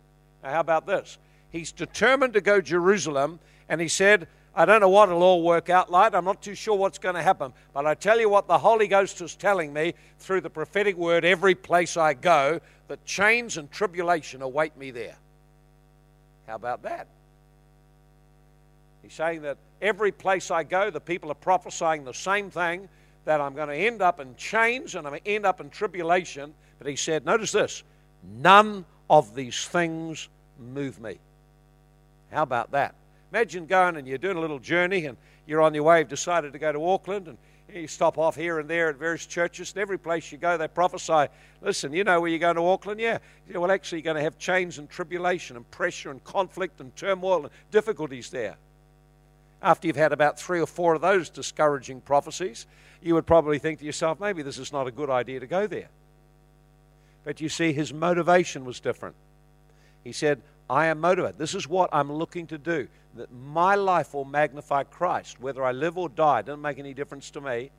now, 0.42 0.50
how 0.50 0.60
about 0.60 0.86
this? 0.86 1.18
He's 1.50 1.72
determined 1.72 2.34
to 2.34 2.40
go 2.40 2.60
Jerusalem, 2.60 3.40
and 3.68 3.80
he 3.80 3.88
said, 3.88 4.28
I 4.54 4.64
don't 4.64 4.80
know 4.80 4.88
what 4.88 5.08
it'll 5.08 5.22
all 5.22 5.42
work 5.42 5.70
out 5.70 5.90
like. 5.90 6.14
I'm 6.14 6.24
not 6.24 6.42
too 6.42 6.54
sure 6.54 6.76
what's 6.76 6.98
going 6.98 7.14
to 7.14 7.22
happen. 7.22 7.52
But 7.72 7.86
I 7.86 7.94
tell 7.94 8.18
you 8.18 8.28
what, 8.28 8.48
the 8.48 8.58
Holy 8.58 8.88
Ghost 8.88 9.20
is 9.20 9.36
telling 9.36 9.72
me 9.72 9.94
through 10.18 10.40
the 10.40 10.50
prophetic 10.50 10.96
word 10.96 11.24
every 11.24 11.54
place 11.54 11.96
I 11.96 12.14
go 12.14 12.60
that 12.88 13.04
chains 13.04 13.56
and 13.56 13.70
tribulation 13.70 14.42
await 14.42 14.76
me 14.76 14.90
there. 14.90 15.16
How 16.48 16.56
about 16.56 16.82
that? 16.82 17.06
He's 19.02 19.12
saying 19.12 19.42
that 19.42 19.56
every 19.80 20.10
place 20.10 20.50
I 20.50 20.64
go, 20.64 20.90
the 20.90 21.00
people 21.00 21.30
are 21.30 21.34
prophesying 21.34 22.04
the 22.04 22.12
same 22.12 22.50
thing 22.50 22.88
that 23.24 23.40
I'm 23.40 23.54
going 23.54 23.68
to 23.68 23.74
end 23.74 24.02
up 24.02 24.18
in 24.18 24.34
chains 24.34 24.96
and 24.96 25.06
I'm 25.06 25.12
going 25.12 25.22
to 25.22 25.30
end 25.30 25.46
up 25.46 25.60
in 25.60 25.70
tribulation 25.70 26.52
But 26.78 26.88
he 26.88 26.96
said, 26.96 27.24
notice 27.24 27.52
this 27.52 27.84
none 28.38 28.84
of 29.10 29.34
these 29.34 29.66
things 29.66 30.28
move 30.58 31.00
me. 31.00 31.18
How 32.30 32.44
about 32.44 32.70
that? 32.70 32.94
Imagine 33.32 33.66
going 33.66 33.96
and 33.96 34.06
you're 34.06 34.18
doing 34.18 34.36
a 34.36 34.40
little 34.40 34.60
journey 34.60 35.06
and 35.06 35.18
you're 35.46 35.60
on 35.60 35.74
your 35.74 35.82
way, 35.82 35.98
you've 35.98 36.08
decided 36.08 36.52
to 36.52 36.60
go 36.60 36.70
to 36.70 36.88
Auckland, 36.88 37.26
and 37.26 37.36
you 37.74 37.88
stop 37.88 38.18
off 38.18 38.36
here 38.36 38.60
and 38.60 38.70
there 38.70 38.88
at 38.88 38.96
various 38.96 39.26
churches, 39.26 39.72
and 39.72 39.80
every 39.80 39.98
place 39.98 40.30
you 40.30 40.38
go, 40.38 40.56
they 40.56 40.68
prophesy. 40.68 41.26
Listen, 41.60 41.92
you 41.92 42.04
know 42.04 42.20
where 42.20 42.30
you're 42.30 42.38
going 42.38 42.54
to 42.54 42.64
Auckland? 42.64 43.00
Yeah. 43.00 43.18
yeah 43.48 43.58
well, 43.58 43.72
actually, 43.72 43.98
you're 43.98 44.04
going 44.04 44.16
to 44.16 44.22
have 44.22 44.38
chains 44.38 44.78
and 44.78 44.88
tribulation 44.88 45.56
and 45.56 45.68
pressure 45.72 46.12
and 46.12 46.22
conflict 46.22 46.80
and 46.80 46.94
turmoil 46.94 47.42
and 47.42 47.50
difficulties 47.72 48.30
there. 48.30 48.56
After 49.60 49.88
you've 49.88 49.96
had 49.96 50.12
about 50.12 50.38
three 50.38 50.60
or 50.60 50.66
four 50.66 50.94
of 50.94 51.00
those 51.00 51.30
discouraging 51.30 52.00
prophecies, 52.00 52.66
you 53.02 53.14
would 53.14 53.26
probably 53.26 53.58
think 53.58 53.80
to 53.80 53.84
yourself, 53.84 54.20
maybe 54.20 54.42
this 54.42 54.58
is 54.58 54.72
not 54.72 54.86
a 54.86 54.92
good 54.92 55.10
idea 55.10 55.40
to 55.40 55.46
go 55.48 55.66
there. 55.66 55.88
But 57.24 57.40
you 57.40 57.48
see, 57.48 57.72
his 57.72 57.92
motivation 57.92 58.64
was 58.64 58.80
different. 58.80 59.14
He 60.04 60.12
said, 60.12 60.40
I 60.68 60.86
am 60.86 61.00
motivated. 61.00 61.38
This 61.38 61.54
is 61.54 61.68
what 61.68 61.90
I'm 61.92 62.12
looking 62.12 62.46
to 62.48 62.58
do. 62.58 62.88
That 63.16 63.32
my 63.32 63.74
life 63.74 64.14
will 64.14 64.24
magnify 64.24 64.84
Christ. 64.84 65.40
Whether 65.40 65.64
I 65.64 65.72
live 65.72 65.98
or 65.98 66.08
die, 66.08 66.40
it 66.40 66.46
doesn't 66.46 66.62
make 66.62 66.78
any 66.78 66.94
difference 66.94 67.30
to 67.32 67.40
me. 67.40 67.70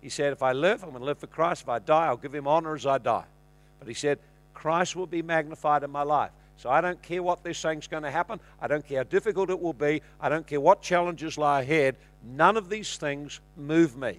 He 0.00 0.08
said, 0.08 0.32
if 0.32 0.42
I 0.42 0.52
live, 0.52 0.82
I'm 0.82 0.90
going 0.90 1.00
to 1.00 1.06
live 1.06 1.18
for 1.18 1.26
Christ. 1.26 1.62
If 1.62 1.68
I 1.68 1.78
die, 1.78 2.06
I'll 2.06 2.16
give 2.16 2.34
him 2.34 2.48
honor 2.48 2.74
as 2.74 2.86
I 2.86 2.98
die. 2.98 3.24
But 3.78 3.88
he 3.88 3.94
said, 3.94 4.18
Christ 4.52 4.96
will 4.96 5.06
be 5.06 5.22
magnified 5.22 5.82
in 5.84 5.90
my 5.90 6.02
life. 6.02 6.30
So 6.56 6.68
I 6.68 6.82
don't 6.82 7.00
care 7.00 7.22
what 7.22 7.42
they're 7.42 7.54
saying 7.54 7.78
is 7.78 7.86
going 7.86 8.02
to 8.02 8.10
happen. 8.10 8.38
I 8.60 8.66
don't 8.66 8.86
care 8.86 8.98
how 8.98 9.04
difficult 9.04 9.48
it 9.48 9.58
will 9.58 9.72
be. 9.72 10.02
I 10.20 10.28
don't 10.28 10.46
care 10.46 10.60
what 10.60 10.82
challenges 10.82 11.38
lie 11.38 11.62
ahead. 11.62 11.96
None 12.22 12.58
of 12.58 12.68
these 12.68 12.98
things 12.98 13.40
move 13.56 13.96
me 13.96 14.18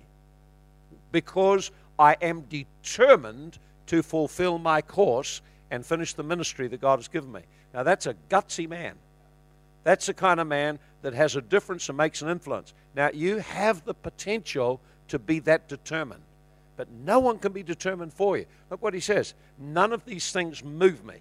because 1.11 1.69
I 1.99 2.15
am 2.21 2.41
determined 2.41 3.59
to 3.91 4.01
fulfill 4.01 4.57
my 4.57 4.81
course 4.81 5.41
and 5.69 5.85
finish 5.85 6.13
the 6.13 6.23
ministry 6.23 6.69
that 6.69 6.79
God 6.79 6.99
has 6.99 7.09
given 7.09 7.29
me. 7.29 7.41
Now, 7.73 7.83
that's 7.83 8.05
a 8.05 8.13
gutsy 8.29 8.65
man. 8.65 8.95
That's 9.83 10.05
the 10.05 10.13
kind 10.13 10.39
of 10.39 10.47
man 10.47 10.79
that 11.01 11.13
has 11.13 11.35
a 11.35 11.41
difference 11.41 11.89
and 11.89 11.97
makes 11.97 12.21
an 12.21 12.29
influence. 12.29 12.73
Now, 12.95 13.09
you 13.13 13.39
have 13.39 13.83
the 13.83 13.93
potential 13.93 14.79
to 15.09 15.19
be 15.19 15.39
that 15.39 15.67
determined, 15.67 16.21
but 16.77 16.89
no 16.89 17.19
one 17.19 17.37
can 17.37 17.51
be 17.51 17.63
determined 17.63 18.13
for 18.13 18.37
you. 18.37 18.45
Look 18.69 18.81
what 18.81 18.93
he 18.93 19.01
says 19.01 19.33
None 19.59 19.91
of 19.91 20.05
these 20.05 20.31
things 20.31 20.63
move 20.63 21.03
me, 21.03 21.17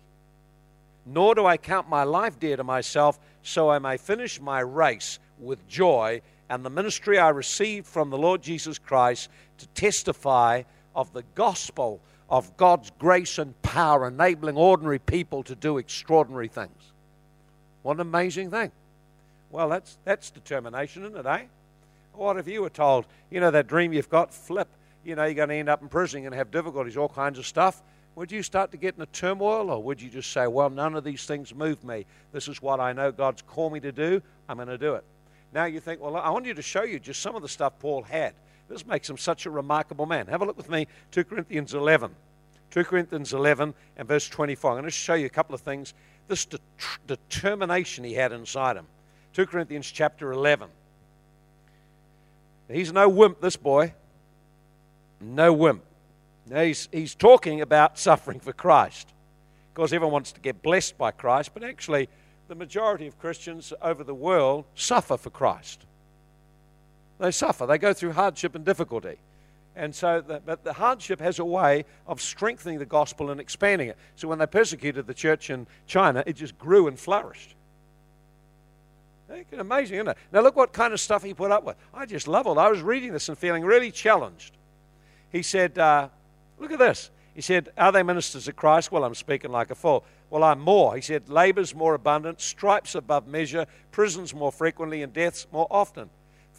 nor 1.05 1.35
do 1.35 1.47
I 1.47 1.57
count 1.57 1.89
my 1.89 2.05
life 2.05 2.39
dear 2.39 2.57
to 2.57 2.63
myself, 2.63 3.19
so 3.43 3.69
I 3.69 3.81
may 3.81 3.97
finish 3.97 4.41
my 4.41 4.61
race 4.61 5.19
with 5.41 5.67
joy 5.67 6.23
and 6.49 6.65
the 6.65 6.71
ministry 6.71 7.19
I 7.19 7.31
received 7.31 7.89
from 7.89 8.11
the 8.11 8.19
Lord 8.19 8.43
Jesus 8.43 8.79
Christ 8.79 9.29
to 9.59 9.67
testify 9.69 10.63
of 10.95 11.13
the 11.13 11.25
gospel 11.35 12.01
of 12.31 12.57
God's 12.57 12.91
grace 12.99 13.39
and 13.39 13.61
power, 13.63 14.09
enabling 14.09 14.57
ordinary 14.57 14.99
people 14.99 15.43
to 15.45 15.55
do 15.55 15.79
extraordinary 15.79 16.49
things. 16.49 16.93
What 17.83 17.95
an 17.95 18.01
amazing 18.01 18.51
thing. 18.51 18.71
Well, 19.51 19.69
that's, 19.69 19.99
that's 20.05 20.31
determination, 20.31 21.05
isn't 21.05 21.17
it, 21.17 21.27
eh? 21.27 21.45
What 22.15 22.37
if 22.37 22.47
you 22.47 22.63
were 22.63 22.71
told, 22.71 23.07
you 23.31 23.41
know, 23.41 23.51
that 23.51 23.67
dream 23.67 23.93
you've 23.93 24.11
got, 24.11 24.33
flip, 24.33 24.69
you 25.05 25.17
know, 25.17 25.25
you're 25.25 25.35
going 25.35 25.49
to 25.49 25.55
end 25.57 25.69
up 25.69 25.83
in 25.83 25.89
prison 25.89 26.25
and 26.25 26.35
have 26.35 26.51
difficulties, 26.51 26.97
all 26.97 27.09
kinds 27.09 27.39
of 27.39 27.47
stuff? 27.47 27.83
Would 28.15 28.31
you 28.31 28.43
start 28.43 28.71
to 28.73 28.77
get 28.77 28.97
in 28.97 29.03
a 29.03 29.07
turmoil, 29.07 29.71
or 29.71 29.83
would 29.83 30.01
you 30.01 30.11
just 30.11 30.33
say, 30.33 30.47
well, 30.47 30.69
none 30.71 30.95
of 30.95 31.05
these 31.05 31.25
things 31.25 31.55
move 31.55 31.83
me? 31.83 32.05
This 32.33 32.49
is 32.49 32.61
what 32.61 32.79
I 32.79 32.93
know 32.93 33.11
God's 33.11 33.43
called 33.43 33.73
me 33.73 33.81
to 33.81 33.93
do. 33.93 34.21
I'm 34.49 34.57
going 34.57 34.69
to 34.69 34.79
do 34.79 34.95
it. 34.95 35.05
Now 35.53 35.65
you 35.65 35.81
think, 35.81 36.01
well, 36.01 36.17
I 36.17 36.31
want 36.31 36.47
you 36.47 36.55
to 36.55 36.63
show 36.63 36.83
you 36.83 37.01
just 37.01 37.23
some 37.23 37.35
of 37.35 37.43
the 37.43 37.49
stuff 37.49 37.79
Paul 37.81 38.03
had. 38.03 38.35
This 38.71 38.87
makes 38.87 39.11
him 39.11 39.19
such 39.19 39.47
a 39.47 39.51
remarkable 39.51 40.07
man. 40.07 40.29
Have 40.29 40.43
a 40.43 40.45
look 40.45 40.57
with 40.57 40.71
me, 40.71 40.87
2 41.11 41.25
Corinthians 41.25 41.75
11. 41.75 42.15
2 42.71 42.85
Corinthians 42.85 43.33
11 43.33 43.75
and 43.97 44.09
verse 44.09 44.29
24. 44.29 44.71
I'm 44.71 44.75
going 44.77 44.85
to 44.85 44.91
show 44.91 45.15
you 45.15 45.27
a 45.27 45.31
couple 45.31 45.57
of 45.57 45.61
things. 45.61 45.93
This 46.29 46.45
de- 46.45 46.61
determination 47.09 48.05
he 48.05 48.15
had 48.15 48.31
inside 48.31 48.77
him. 48.77 48.87
2 49.33 49.47
Corinthians 49.47 49.91
chapter 49.91 50.31
11. 50.31 50.69
He's 52.69 52.93
no 52.93 53.09
wimp, 53.09 53.41
this 53.41 53.57
boy. 53.57 53.93
No 55.21 55.53
wimp. 55.53 55.83
Now 56.49 56.63
he's, 56.63 56.89
he's 56.93 57.17
talking 57.17 57.61
about 57.61 57.99
suffering 57.99 58.39
for 58.39 58.53
Christ. 58.53 59.13
Because 59.75 59.93
everyone 59.93 60.13
wants 60.13 60.31
to 60.33 60.41
get 60.41 60.63
blessed 60.63 60.97
by 60.97 61.11
Christ, 61.11 61.51
but 61.55 61.65
actually, 61.65 62.09
the 62.47 62.55
majority 62.55 63.09
of 63.09 63.19
Christians 63.19 63.73
over 63.83 64.05
the 64.05 64.15
world 64.15 64.65
suffer 64.77 65.17
for 65.17 65.31
Christ. 65.31 65.87
They 67.21 67.31
suffer, 67.31 67.67
they 67.67 67.79
go 67.79 67.93
through 67.93 68.13
hardship 68.13 68.55
and 68.55 68.65
difficulty. 68.65 69.19
And 69.77 69.95
so, 69.95 70.21
the, 70.21 70.41
but 70.45 70.65
the 70.65 70.73
hardship 70.73 71.21
has 71.21 71.39
a 71.39 71.45
way 71.45 71.85
of 72.07 72.21
strengthening 72.21 72.79
the 72.79 72.87
gospel 72.87 73.31
and 73.31 73.41
expanding 73.41 73.89
it. 73.89 73.97
So 74.17 74.27
when 74.27 74.39
they 74.39 74.47
persecuted 74.47 75.07
the 75.07 75.15
church 75.15 75.49
in 75.49 75.67
China, 75.87 76.25
it 76.27 76.35
just 76.35 76.59
grew 76.59 76.89
and 76.89 76.99
flourished. 76.99 77.55
Amazing, 79.53 79.97
isn't 79.99 80.09
it? 80.09 80.17
Now 80.33 80.41
look 80.41 80.57
what 80.57 80.73
kind 80.73 80.93
of 80.93 80.99
stuff 80.99 81.23
he 81.23 81.35
put 81.35 81.53
up 81.53 81.63
with. 81.63 81.77
I 81.95 82.05
just 82.05 82.27
love 82.27 82.47
it. 82.47 82.59
I 82.59 82.69
was 82.69 82.83
reading 82.83 83.13
this 83.13 83.29
and 83.29 83.39
feeling 83.39 83.63
really 83.63 83.93
challenged. 83.93 84.57
He 85.31 85.43
said, 85.43 85.79
uh, 85.79 86.09
look 86.59 86.73
at 86.73 86.81
this. 86.81 87.11
He 87.35 87.41
said, 87.41 87.71
Are 87.79 87.93
they 87.93 88.03
ministers 88.03 88.49
of 88.49 88.57
Christ? 88.57 88.91
Well, 88.91 89.05
I'm 89.05 89.15
speaking 89.15 89.53
like 89.53 89.71
a 89.71 89.77
fool. 89.77 90.05
Well, 90.31 90.43
I'm 90.43 90.61
more. 90.61 90.97
He 90.97 91.01
said, 91.01 91.29
Labor's 91.29 91.75
more 91.75 91.95
abundant, 91.95 92.41
stripes 92.41 92.97
above 92.97 93.29
measure, 93.29 93.67
prisons 93.93 94.35
more 94.35 94.51
frequently, 94.51 95.03
and 95.03 95.13
deaths 95.13 95.47
more 95.53 95.69
often. 95.71 96.11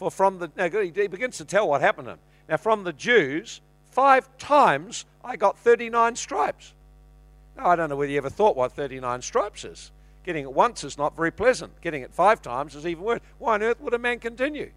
For 0.02 0.10
from 0.10 0.40
the, 0.40 0.50
now 0.56 0.68
he 0.68 0.90
begins 0.90 1.36
to 1.36 1.44
tell 1.44 1.68
what 1.68 1.80
happened 1.80 2.06
to 2.06 2.14
him. 2.14 2.18
Now, 2.48 2.56
from 2.56 2.82
the 2.82 2.92
Jews, 2.92 3.60
five 3.92 4.36
times 4.36 5.04
I 5.24 5.36
got 5.36 5.56
39 5.58 6.16
stripes. 6.16 6.74
Now, 7.56 7.68
I 7.68 7.76
don't 7.76 7.88
know 7.88 7.94
whether 7.94 8.10
you 8.10 8.18
ever 8.18 8.28
thought 8.28 8.56
what 8.56 8.72
39 8.72 9.22
stripes 9.22 9.64
is. 9.64 9.92
Getting 10.24 10.42
it 10.42 10.52
once 10.52 10.82
is 10.82 10.98
not 10.98 11.14
very 11.14 11.30
pleasant. 11.30 11.80
Getting 11.82 12.02
it 12.02 12.12
five 12.12 12.42
times 12.42 12.74
is 12.74 12.84
even 12.84 13.04
worse. 13.04 13.20
Why 13.38 13.54
on 13.54 13.62
earth 13.62 13.80
would 13.80 13.94
a 13.94 13.98
man 13.98 14.18
continue? 14.18 14.72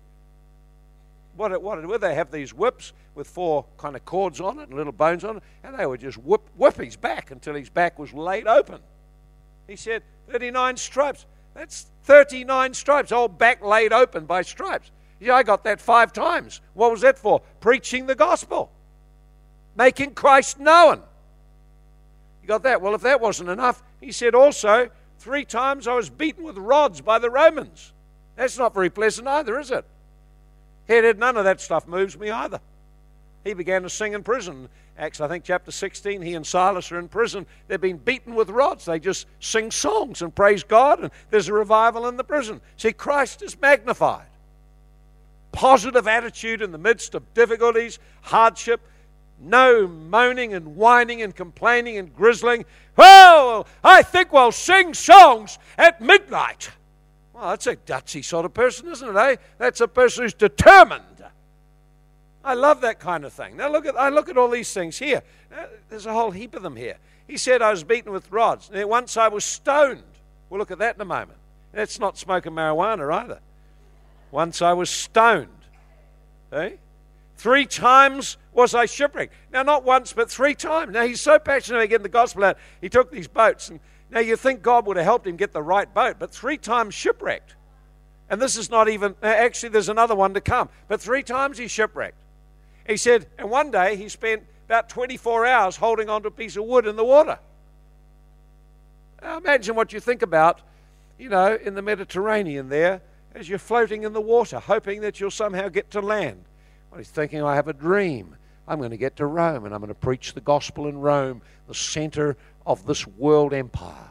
What, 1.36 1.60
what 1.60 1.84
would 1.84 2.02
they 2.02 2.14
have 2.14 2.30
these 2.30 2.54
whips 2.54 2.94
with 3.16 3.28
four 3.28 3.66
kind 3.80 3.96
of 3.96 4.06
cords 4.06 4.40
on 4.40 4.60
it 4.60 4.70
and 4.70 4.78
little 4.78 4.94
bones 4.94 5.24
on 5.24 5.38
it, 5.38 5.44
and 5.64 5.80
they 5.80 5.88
would 5.88 6.02
just 6.02 6.20
whip, 6.20 6.42
whip 6.56 6.78
his 6.78 6.98
back 6.98 7.32
until 7.32 7.56
his 7.56 7.70
back 7.70 7.98
was 7.98 8.14
laid 8.14 8.46
open. 8.46 8.80
He 9.66 9.76
said, 9.76 10.04
39 10.30 10.78
stripes. 10.78 11.26
That's 11.56 11.88
39 12.04 12.76
stripes, 12.76 13.12
all 13.12 13.28
back 13.28 13.64
laid 13.64 13.92
open 13.92 14.26
by 14.26 14.44
stripes. 14.44 14.92
Yeah, 15.20 15.36
I 15.36 15.44
got 15.44 15.64
that 15.64 15.80
five 15.80 16.12
times. 16.14 16.62
What 16.74 16.92
was 16.92 17.02
that 17.02 17.18
for? 17.18 17.42
Preaching 17.60 18.06
the 18.06 18.16
gospel, 18.16 18.72
making 19.76 20.14
Christ 20.14 20.60
known. 20.60 21.02
You 22.42 22.48
got 22.48 22.64
that? 22.64 22.82
Well, 22.82 22.94
if 22.96 23.02
that 23.02 23.22
wasn't 23.22 23.50
enough, 23.50 23.82
he 24.00 24.12
said 24.12 24.36
also, 24.36 24.90
three 25.20 25.46
times 25.46 25.88
I 25.88 25.96
was 25.96 26.10
beaten 26.10 26.44
with 26.44 26.58
rods 26.58 27.02
by 27.02 27.18
the 27.18 27.30
Romans. 27.30 27.94
That's 28.36 28.58
not 28.58 28.74
very 28.74 28.90
pleasant 28.90 29.28
either, 29.28 29.60
is 29.60 29.72
it? 29.72 29.86
He 30.88 31.02
did 31.02 31.18
none 31.18 31.38
of 31.38 31.46
that 31.46 31.62
stuff 31.62 31.88
moves 31.88 32.18
me 32.18 32.30
either. 32.30 32.60
He 33.44 33.54
began 33.54 33.84
to 33.84 33.90
sing 33.90 34.14
in 34.14 34.24
prison. 34.24 34.70
Acts, 34.98 35.20
I 35.22 35.28
think, 35.28 35.44
chapter 35.44 35.72
16, 35.72 36.22
he 36.22 36.36
and 36.36 36.46
Silas 36.46 36.92
are 36.92 37.00
in 37.00 37.08
prison. 37.08 37.46
They've 37.68 37.82
been 37.82 37.98
beaten 37.98 38.36
with 38.36 38.50
rods. 38.50 38.86
They 38.86 39.00
just 39.00 39.28
sing 39.40 39.72
songs 39.72 40.22
and 40.22 40.34
praise 40.34 40.64
God, 40.64 41.00
and 41.00 41.12
there's 41.32 41.50
a 41.50 41.54
revival 41.54 42.08
in 42.08 42.18
the 42.18 42.24
prison. 42.24 42.62
See, 42.78 42.94
Christ 42.94 43.42
is 43.42 43.60
magnified 43.60 44.28
positive 45.56 46.08
attitude 46.08 46.62
in 46.62 46.72
the 46.72 46.78
midst 46.78 47.16
of 47.16 47.34
difficulties, 47.34 47.98
hardship, 48.22 48.82
no 49.40 49.88
moaning 49.88 50.54
and 50.54 50.76
whining 50.76 51.22
and 51.22 51.36
complaining 51.36 51.98
and 51.98 52.14
grizzling. 52.14 52.66
Well, 52.96 53.66
I 53.84 54.04
think 54.04 54.32
we'll 54.32 54.52
sing 54.52 54.94
songs 54.94 55.58
at 55.78 56.02
midnight. 56.02 56.70
Well, 57.34 57.50
that's 57.50 57.68
a 57.68 57.76
gutsy 57.76 58.24
sort 58.24 58.46
of 58.46 58.54
person, 58.54 58.90
isn't 58.90 59.10
it, 59.10 59.16
eh? 59.18 59.36
That's 59.58 59.82
a 59.82 59.88
person 59.88 60.24
who's 60.24 60.34
determined. 60.34 61.02
I 62.44 62.54
love 62.54 62.82
that 62.82 63.00
kind 63.00 63.26
of 63.26 63.34
thing. 63.34 63.58
Now 63.58 63.72
look 63.72 63.86
at 63.88 64.00
I 64.00 64.10
look 64.10 64.30
at 64.30 64.38
all 64.38 64.50
these 64.50 64.72
things 64.72 65.00
here. 65.00 65.24
Uh, 65.52 65.66
there's 65.90 66.06
a 66.06 66.14
whole 66.14 66.32
heap 66.32 66.54
of 66.56 66.62
them 66.62 66.76
here. 66.76 66.98
He 67.28 67.38
said 67.38 67.62
I 67.62 67.72
was 67.72 67.84
beaten 67.84 68.12
with 68.12 68.32
rods. 68.32 68.70
Now, 68.72 68.86
Once 68.86 69.18
I 69.18 69.30
was 69.30 69.44
stoned. 69.44 70.04
We'll 70.50 70.60
look 70.60 70.70
at 70.70 70.78
that 70.78 70.96
in 70.96 71.02
a 71.02 71.06
moment. 71.06 71.40
That's 71.72 72.00
not 72.00 72.20
smoking 72.20 72.52
marijuana 72.52 73.12
either. 73.12 73.40
Once 74.36 74.62
I 74.62 74.74
was 74.74 74.90
stoned. 74.90 75.48
Eh? 76.52 76.72
Three 77.38 77.66
times 77.66 78.36
was 78.52 78.76
I 78.76 78.86
shipwrecked. 78.86 79.34
Now, 79.50 79.64
not 79.64 79.86
once, 79.86 80.12
but 80.12 80.30
three 80.30 80.54
times. 80.54 80.92
Now, 80.92 81.08
he's 81.08 81.22
so 81.22 81.40
passionate 81.40 81.78
about 81.78 81.90
getting 81.90 82.04
the 82.04 82.10
gospel 82.10 82.44
out, 82.44 82.58
he 82.82 82.90
took 82.90 83.10
these 83.10 83.30
boats. 83.30 83.70
And 83.70 83.80
now, 84.10 84.20
you 84.20 84.36
think 84.36 84.62
God 84.62 84.88
would 84.88 84.98
have 84.98 85.06
helped 85.06 85.26
him 85.26 85.38
get 85.38 85.54
the 85.54 85.64
right 85.64 85.92
boat, 85.92 86.18
but 86.20 86.32
three 86.32 86.58
times 86.58 86.94
shipwrecked. 86.94 87.56
And 88.30 88.42
this 88.42 88.58
is 88.58 88.70
not 88.70 88.90
even, 88.90 89.16
actually, 89.24 89.70
there's 89.70 89.88
another 89.88 90.16
one 90.16 90.34
to 90.34 90.42
come. 90.42 90.68
But 90.90 91.00
three 91.00 91.24
times 91.24 91.58
he 91.58 91.70
shipwrecked. 91.70 92.22
He 92.90 92.98
said, 92.98 93.28
and 93.40 93.50
one 93.50 93.72
day 93.72 93.96
he 93.96 94.10
spent 94.10 94.44
about 94.66 94.90
24 94.90 95.46
hours 95.46 95.78
holding 95.78 96.10
onto 96.10 96.28
a 96.28 96.32
piece 96.32 96.58
of 96.58 96.66
wood 96.66 96.86
in 96.86 96.98
the 96.98 97.06
water. 97.06 97.40
Now, 99.22 99.38
imagine 99.38 99.78
what 99.78 99.94
you 99.94 100.02
think 100.02 100.24
about, 100.24 100.60
you 101.18 101.30
know, 101.30 101.56
in 101.56 101.74
the 101.74 101.82
Mediterranean 101.82 102.68
there 102.68 103.02
as 103.36 103.50
you're 103.50 103.60
floating 103.60 104.04
in 104.04 104.14
the 104.14 104.22
water, 104.22 104.60
hoping 104.60 105.02
that 105.02 105.20
you'll 105.20 105.30
somehow 105.30 105.68
get 105.68 105.92
to 105.92 106.02
land. 106.02 106.44
Well, 106.90 107.00
he's 107.00 107.10
thinking, 107.10 107.44
I 107.44 107.56
have 107.56 107.68
a 107.68 107.74
dream. 107.74 108.36
I'm 108.68 108.80
going 108.80 108.92
to 108.92 108.98
get 108.98 109.18
to 109.18 109.26
Rome 109.26 109.66
and 109.66 109.76
I'm 109.76 109.82
going 109.82 109.90
to 109.90 110.00
preach 110.00 110.34
the 110.34 110.42
gospel 110.42 110.88
in 110.88 110.98
Rome, 110.98 111.42
the 111.68 111.76
center 111.76 112.38
of 112.66 112.88
this 112.88 113.06
world 113.06 113.54
empire. 113.54 114.10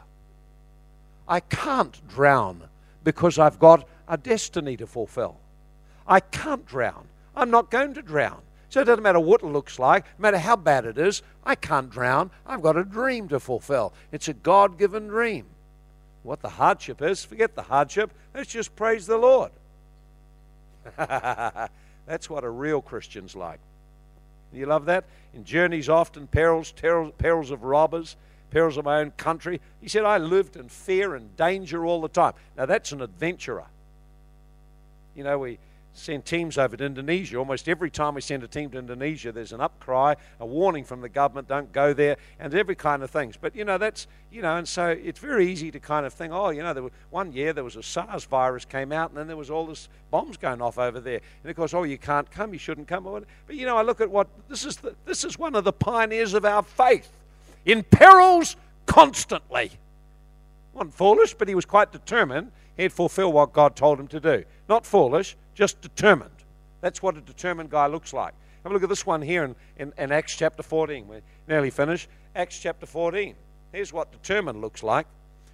I 1.27 1.39
can't 1.39 2.07
drown 2.07 2.63
because 3.03 3.39
I've 3.39 3.59
got 3.59 3.87
a 4.07 4.17
destiny 4.17 4.77
to 4.77 4.87
fulfill. 4.87 5.37
I 6.07 6.19
can't 6.19 6.65
drown. 6.65 7.07
I'm 7.35 7.49
not 7.49 7.71
going 7.71 7.95
to 7.95 8.01
drown. 8.01 8.41
So 8.69 8.81
it 8.81 8.85
doesn't 8.85 9.03
matter 9.03 9.19
what 9.19 9.41
it 9.41 9.47
looks 9.47 9.79
like, 9.79 10.05
no 10.19 10.23
matter 10.23 10.37
how 10.37 10.55
bad 10.55 10.85
it 10.85 10.97
is, 10.97 11.23
I 11.43 11.55
can't 11.55 11.89
drown. 11.89 12.29
I've 12.45 12.61
got 12.61 12.77
a 12.77 12.83
dream 12.83 13.27
to 13.29 13.39
fulfill. 13.39 13.93
It's 14.11 14.27
a 14.27 14.33
God 14.33 14.77
given 14.77 15.07
dream. 15.07 15.45
What 16.25 16.41
the 16.41 16.49
hardship 16.49 17.03
is, 17.03 17.23
forget 17.23 17.53
the 17.53 17.61
hardship. 17.61 18.11
Let's 18.33 18.51
just 18.51 18.75
praise 18.75 19.05
the 19.05 19.17
Lord. 19.17 19.51
That's 20.97 22.29
what 22.29 22.43
a 22.43 22.49
real 22.49 22.81
Christian's 22.81 23.35
like. 23.35 23.59
You 24.51 24.65
love 24.65 24.85
that? 24.85 25.03
In 25.35 25.43
journeys, 25.43 25.87
often 25.87 26.25
perils, 26.25 26.71
perils, 26.71 27.51
of 27.51 27.63
robbers, 27.63 28.15
perils 28.49 28.77
of 28.77 28.85
my 28.85 29.01
own 29.01 29.11
country. 29.11 29.61
He 29.81 29.87
said, 29.87 30.03
I 30.03 30.17
lived 30.17 30.55
in 30.55 30.67
fear 30.67 31.13
and 31.13 31.37
danger 31.37 31.85
all 31.85 32.01
the 32.01 32.07
time. 32.07 32.33
Now, 32.57 32.65
that's 32.65 32.91
an 32.91 33.01
adventurer. 33.01 33.65
You 35.15 35.25
know, 35.25 35.37
we 35.37 35.59
send 35.97 36.25
teams 36.25 36.57
over 36.57 36.75
to 36.77 36.85
Indonesia. 36.85 37.37
Almost 37.37 37.69
every 37.69 37.89
time 37.89 38.15
we 38.15 38.21
send 38.21 38.43
a 38.43 38.47
team 38.47 38.69
to 38.71 38.77
Indonesia, 38.77 39.31
there's 39.31 39.53
an 39.53 39.61
upcry, 39.61 40.15
a 40.39 40.45
warning 40.45 40.83
from 40.83 41.01
the 41.01 41.09
government, 41.09 41.47
don't 41.47 41.71
go 41.71 41.93
there, 41.93 42.17
and 42.39 42.53
every 42.53 42.75
kind 42.75 43.01
of 43.01 43.09
things. 43.09 43.37
But, 43.39 43.55
you 43.55 43.63
know, 43.63 43.77
that's, 43.77 44.07
you 44.31 44.41
know, 44.41 44.57
and 44.57 44.67
so 44.67 44.87
it's 44.87 45.19
very 45.19 45.49
easy 45.49 45.71
to 45.71 45.79
kind 45.79 46.05
of 46.05 46.13
think, 46.13 46.33
oh, 46.33 46.49
you 46.49 46.61
know, 46.61 46.73
there 46.73 46.83
was, 46.83 46.91
one 47.09 47.31
year 47.31 47.53
there 47.53 47.63
was 47.63 47.77
a 47.77 47.83
SARS 47.83 48.25
virus 48.25 48.65
came 48.65 48.91
out, 48.91 49.09
and 49.09 49.17
then 49.17 49.27
there 49.27 49.37
was 49.37 49.49
all 49.49 49.65
this 49.65 49.87
bombs 50.11 50.37
going 50.37 50.61
off 50.61 50.77
over 50.77 50.99
there. 50.99 51.21
And 51.43 51.49
of 51.49 51.55
course, 51.55 51.73
oh, 51.73 51.83
you 51.83 51.97
can't 51.97 52.29
come, 52.29 52.51
you 52.51 52.59
shouldn't 52.59 52.87
come. 52.87 53.03
But, 53.03 53.55
you 53.55 53.65
know, 53.65 53.77
I 53.77 53.81
look 53.81 54.01
at 54.01 54.11
what, 54.11 54.27
this 54.49 54.65
is, 54.65 54.77
the, 54.77 54.95
this 55.05 55.23
is 55.23 55.39
one 55.39 55.55
of 55.55 55.63
the 55.63 55.73
pioneers 55.73 56.33
of 56.33 56.45
our 56.45 56.63
faith. 56.63 57.09
In 57.65 57.83
perils, 57.83 58.57
constantly. 58.85 59.71
Wasn't 60.73 60.93
foolish, 60.93 61.33
but 61.33 61.47
he 61.47 61.55
was 61.55 61.65
quite 61.65 61.91
determined 61.91 62.51
he'd 62.77 62.91
fulfill 62.91 63.31
what 63.31 63.53
God 63.53 63.75
told 63.75 63.99
him 63.99 64.07
to 64.09 64.19
do. 64.19 64.43
Not 64.67 64.85
foolish, 64.85 65.37
just 65.55 65.81
determined. 65.81 66.29
That's 66.81 67.01
what 67.01 67.17
a 67.17 67.21
determined 67.21 67.71
guy 67.71 67.87
looks 67.87 68.13
like. 68.13 68.33
Have 68.63 68.71
a 68.71 68.73
look 68.73 68.83
at 68.83 68.89
this 68.89 69.05
one 69.05 69.21
here 69.21 69.43
in, 69.43 69.55
in, 69.77 69.93
in 69.97 70.11
Acts 70.11 70.35
chapter 70.35 70.61
14. 70.61 71.07
We're 71.07 71.21
nearly 71.47 71.71
finished. 71.71 72.09
Acts 72.35 72.59
chapter 72.59 72.85
14. 72.85 73.35
Here's 73.71 73.91
what 73.91 74.11
determined 74.11 74.61
looks 74.61 74.83
like. 74.83 75.07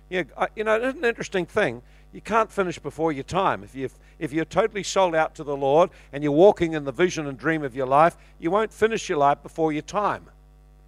You 0.10 0.26
know, 0.26 0.48
you 0.56 0.64
know, 0.64 0.76
it's 0.76 0.98
an 0.98 1.06
interesting 1.06 1.46
thing. 1.46 1.82
You 2.14 2.22
can't 2.22 2.52
finish 2.52 2.78
before 2.78 3.12
your 3.12 3.24
time. 3.24 3.64
If, 3.64 3.76
you 3.76 3.90
if 4.20 4.34
you're 4.34 4.46
totally 4.46 4.84
sold 4.84 5.16
out 5.16 5.36
to 5.36 5.44
the 5.44 5.56
Lord 5.56 5.90
and 6.12 6.24
you're 6.24 6.34
walking 6.34 6.74
in 6.74 6.84
the 6.84 6.92
vision 6.92 7.28
and 7.28 7.38
dream 7.38 7.64
of 7.64 7.76
your 7.76 7.88
life, 7.88 8.18
you 8.40 8.52
won't 8.52 8.74
finish 8.74 9.08
your 9.08 9.18
life 9.18 9.42
before 9.42 9.72
your 9.72 9.82
time. 9.84 10.26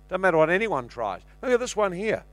Doesn't 0.10 0.22
matter 0.22 0.38
what 0.38 0.50
anyone 0.50 0.88
tries. 0.88 1.22
Look 1.42 1.52
at 1.52 1.60
this 1.60 1.76
one 1.76 1.94
here. 1.94 2.24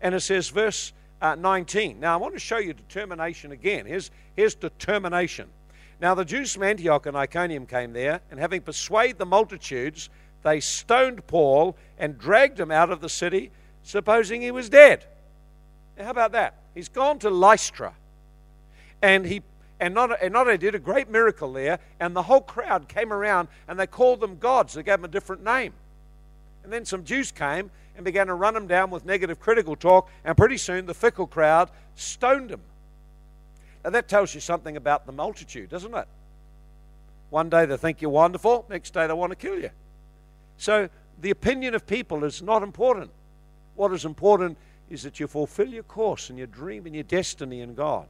And 0.00 0.14
it 0.14 0.20
says, 0.20 0.48
verse 0.48 0.92
uh, 1.20 1.34
19. 1.34 2.00
Now, 2.00 2.14
I 2.14 2.16
want 2.16 2.34
to 2.34 2.40
show 2.40 2.58
you 2.58 2.72
determination 2.72 3.52
again. 3.52 3.86
Here's, 3.86 4.10
here's 4.36 4.54
determination. 4.54 5.48
Now, 6.02 6.16
the 6.16 6.24
Jews 6.24 6.52
from 6.52 6.64
Antioch 6.64 7.06
and 7.06 7.16
Iconium 7.16 7.64
came 7.64 7.92
there, 7.92 8.22
and 8.28 8.40
having 8.40 8.60
persuaded 8.62 9.18
the 9.18 9.24
multitudes, 9.24 10.10
they 10.42 10.58
stoned 10.58 11.24
Paul 11.28 11.76
and 11.96 12.18
dragged 12.18 12.58
him 12.58 12.72
out 12.72 12.90
of 12.90 13.00
the 13.00 13.08
city, 13.08 13.52
supposing 13.84 14.42
he 14.42 14.50
was 14.50 14.68
dead. 14.68 15.04
Now, 15.96 16.06
how 16.06 16.10
about 16.10 16.32
that? 16.32 16.56
He's 16.74 16.88
gone 16.88 17.20
to 17.20 17.30
Lystra, 17.30 17.94
and 19.00 19.24
he 19.24 19.42
and 19.78 19.94
not, 19.94 20.20
and 20.20 20.32
not 20.32 20.48
only 20.48 20.58
did 20.58 20.74
a 20.74 20.80
great 20.80 21.08
miracle 21.08 21.52
there, 21.52 21.78
and 22.00 22.16
the 22.16 22.22
whole 22.22 22.40
crowd 22.40 22.88
came 22.88 23.12
around 23.12 23.46
and 23.68 23.78
they 23.78 23.86
called 23.86 24.20
them 24.20 24.38
gods. 24.38 24.74
They 24.74 24.82
gave 24.82 24.94
them 24.94 25.04
a 25.04 25.08
different 25.08 25.44
name. 25.44 25.72
And 26.64 26.72
then 26.72 26.84
some 26.84 27.04
Jews 27.04 27.30
came 27.30 27.70
and 27.96 28.04
began 28.04 28.28
to 28.28 28.34
run 28.34 28.56
him 28.56 28.66
down 28.66 28.90
with 28.90 29.04
negative 29.04 29.38
critical 29.38 29.76
talk, 29.76 30.08
and 30.24 30.36
pretty 30.36 30.56
soon 30.56 30.86
the 30.86 30.94
fickle 30.94 31.28
crowd 31.28 31.70
stoned 31.94 32.50
him. 32.50 32.60
Now 33.84 33.90
that 33.90 34.08
tells 34.08 34.34
you 34.34 34.40
something 34.40 34.76
about 34.76 35.06
the 35.06 35.12
multitude, 35.12 35.70
doesn't 35.70 35.94
it? 35.94 36.06
One 37.30 37.48
day 37.48 37.66
they 37.66 37.76
think 37.76 38.02
you're 38.02 38.10
wonderful, 38.10 38.66
next 38.68 38.92
day 38.92 39.06
they 39.06 39.12
want 39.12 39.30
to 39.30 39.36
kill 39.36 39.58
you. 39.58 39.70
So 40.56 40.88
the 41.20 41.30
opinion 41.30 41.74
of 41.74 41.86
people 41.86 42.24
is 42.24 42.42
not 42.42 42.62
important. 42.62 43.10
What 43.74 43.92
is 43.92 44.04
important 44.04 44.58
is 44.90 45.02
that 45.02 45.18
you 45.18 45.26
fulfill 45.26 45.68
your 45.68 45.82
course 45.82 46.28
and 46.28 46.36
your 46.36 46.46
dream 46.46 46.86
and 46.86 46.94
your 46.94 47.04
destiny 47.04 47.60
in 47.60 47.74
God. 47.74 48.06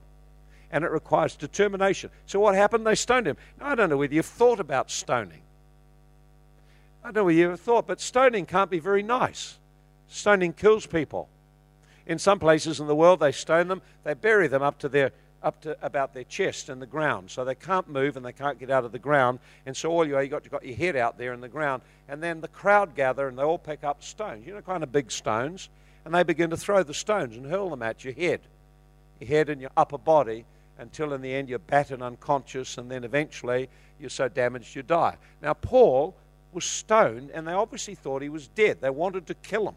And 0.71 0.85
it 0.85 0.91
requires 0.91 1.37
determination. 1.37 2.11
So 2.27 2.41
what 2.41 2.55
happened? 2.55 2.87
They 2.87 2.95
stoned 2.95 3.27
him. 3.27 3.37
Now, 3.61 3.69
I 3.69 3.75
don't 3.75 3.91
know 3.91 3.97
whether 3.97 4.15
you've 4.15 4.27
thought 4.27 4.59
about 4.59 4.91
stoning. 4.91 5.43
I 7.05 7.09
don't 7.09 7.17
know 7.17 7.25
whether 7.25 7.39
you've 7.39 7.61
thought, 7.61 7.87
but 7.87 8.01
stoning 8.01 8.47
can't 8.47 8.71
be 8.71 8.79
very 8.79 9.03
nice. 9.03 9.59
Stoning 10.09 10.53
kills 10.53 10.87
people. 10.87 11.29
In 12.07 12.19
some 12.19 12.39
places 12.39 12.81
in 12.81 12.87
the 12.87 12.95
world, 12.95 13.21
they 13.21 13.33
stone 13.33 13.69
them, 13.69 13.83
they 14.03 14.15
bury 14.15 14.49
them 14.49 14.63
up 14.63 14.79
to 14.81 14.89
their 14.89 15.13
up 15.43 15.61
to 15.63 15.77
about 15.83 16.15
their 16.15 16.25
chest 16.25 16.69
in 16.69 16.79
the 16.79 16.87
ground. 16.87 17.31
So 17.31 17.45
they 17.45 17.55
can't 17.55 17.89
move 17.89 18.17
and 18.17 18.25
they 18.25 18.33
can't 18.33 18.59
get 18.59 18.71
out 18.71 18.85
of 18.85 18.93
the 18.93 18.99
ground. 18.99 19.39
And 19.67 19.77
so 19.77 19.91
all 19.91 20.07
you 20.07 20.17
are, 20.17 20.23
you 20.23 20.29
got, 20.29 20.45
you 20.45 20.51
got 20.51 20.65
your 20.65 20.77
head 20.77 20.97
out 20.97 21.19
there 21.19 21.33
in 21.33 21.41
the 21.41 21.49
ground. 21.49 21.83
And 22.09 22.23
then 22.23 22.41
the 22.41 22.49
crowd 22.49 22.95
gather 22.95 23.29
and 23.29 23.39
they 23.39 23.43
all 23.43 23.59
pick 23.59 23.85
up 23.85 24.03
stones, 24.03 24.47
you 24.47 24.55
know, 24.55 24.61
kind 24.61 24.83
of 24.83 24.93
big 24.93 25.11
stones. 25.11 25.69
And 26.05 26.15
they 26.15 26.23
begin 26.23 26.51
to 26.51 26.57
throw 26.57 26.83
the 26.83 26.95
stones 26.95 27.37
and 27.37 27.47
hurl 27.47 27.71
them 27.71 27.83
at 27.83 28.05
your 28.05 28.15
head, 28.15 28.41
your 29.21 29.29
head 29.29 29.49
and 29.49 29.61
your 29.61 29.71
upper 29.77 29.99
body, 29.99 30.45
until 30.79 31.13
in 31.13 31.23
the 31.23 31.33
end 31.33 31.49
you're 31.49 31.59
battered 31.59 32.03
unconscious. 32.03 32.79
And 32.79 32.91
then 32.91 33.05
eventually 33.05 33.69
you're 34.01 34.11
so 34.11 34.29
damaged 34.29 34.75
you 34.75 34.83
die. 34.83 35.17
Now, 35.41 35.55
Paul 35.55 36.15
was 36.53 36.65
stoned 36.65 37.31
and 37.31 37.47
they 37.47 37.53
obviously 37.53 37.95
thought 37.95 38.23
he 38.23 38.29
was 38.29 38.49
dead. 38.49 38.81
They 38.81 38.91
wanted 38.91 39.27
to 39.29 39.35
kill 39.35 39.69
him. 39.69 39.77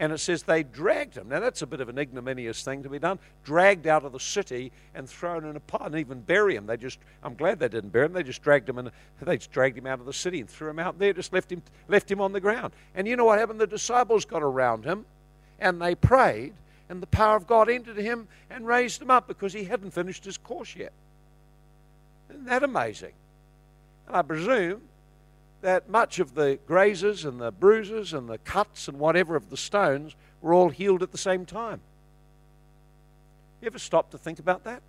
And 0.00 0.14
it 0.14 0.18
says 0.18 0.42
they 0.42 0.62
dragged 0.62 1.18
him. 1.18 1.28
Now, 1.28 1.40
that's 1.40 1.60
a 1.60 1.66
bit 1.66 1.82
of 1.82 1.90
an 1.90 1.98
ignominious 1.98 2.62
thing 2.62 2.82
to 2.84 2.88
be 2.88 2.98
done. 2.98 3.18
Dragged 3.44 3.86
out 3.86 4.02
of 4.02 4.12
the 4.12 4.18
city 4.18 4.72
and 4.94 5.06
thrown 5.06 5.44
in 5.44 5.56
a 5.56 5.60
pot 5.60 5.88
and 5.88 5.96
even 5.96 6.22
bury 6.22 6.56
him. 6.56 6.66
They 6.66 6.78
just, 6.78 6.98
I'm 7.22 7.34
glad 7.34 7.58
they 7.58 7.68
didn't 7.68 7.90
bury 7.90 8.06
him. 8.06 8.14
They 8.14 8.22
just 8.22 8.42
dragged 8.42 8.66
him 8.66 8.78
and 8.78 8.90
they 9.20 9.36
just 9.36 9.52
dragged 9.52 9.76
him 9.76 9.86
out 9.86 10.00
of 10.00 10.06
the 10.06 10.14
city 10.14 10.40
and 10.40 10.48
threw 10.48 10.70
him 10.70 10.78
out 10.78 10.98
there, 10.98 11.12
just 11.12 11.34
left 11.34 11.52
him, 11.52 11.62
left 11.86 12.10
him 12.10 12.18
on 12.18 12.32
the 12.32 12.40
ground. 12.40 12.72
And 12.94 13.06
you 13.06 13.14
know 13.14 13.26
what 13.26 13.38
happened? 13.38 13.60
The 13.60 13.66
disciples 13.66 14.24
got 14.24 14.42
around 14.42 14.86
him 14.86 15.04
and 15.60 15.82
they 15.82 15.94
prayed, 15.94 16.54
and 16.88 17.02
the 17.02 17.06
power 17.06 17.36
of 17.36 17.46
God 17.46 17.68
entered 17.68 17.98
him 17.98 18.26
and 18.48 18.66
raised 18.66 19.02
him 19.02 19.10
up 19.10 19.28
because 19.28 19.52
he 19.52 19.64
hadn't 19.64 19.90
finished 19.90 20.24
his 20.24 20.38
course 20.38 20.74
yet. 20.74 20.92
Isn't 22.30 22.46
that 22.46 22.62
amazing? 22.62 23.12
And 24.06 24.16
I 24.16 24.22
presume 24.22 24.80
that 25.62 25.88
much 25.88 26.18
of 26.18 26.34
the 26.34 26.58
grazes 26.66 27.24
and 27.24 27.40
the 27.40 27.50
bruises 27.52 28.12
and 28.12 28.28
the 28.28 28.38
cuts 28.38 28.88
and 28.88 28.98
whatever 28.98 29.36
of 29.36 29.50
the 29.50 29.56
stones 29.56 30.14
were 30.40 30.54
all 30.54 30.70
healed 30.70 31.02
at 31.02 31.12
the 31.12 31.18
same 31.18 31.44
time. 31.44 31.80
You 33.60 33.66
ever 33.66 33.78
stop 33.78 34.10
to 34.10 34.18
think 34.18 34.38
about 34.38 34.64
that? 34.64 34.82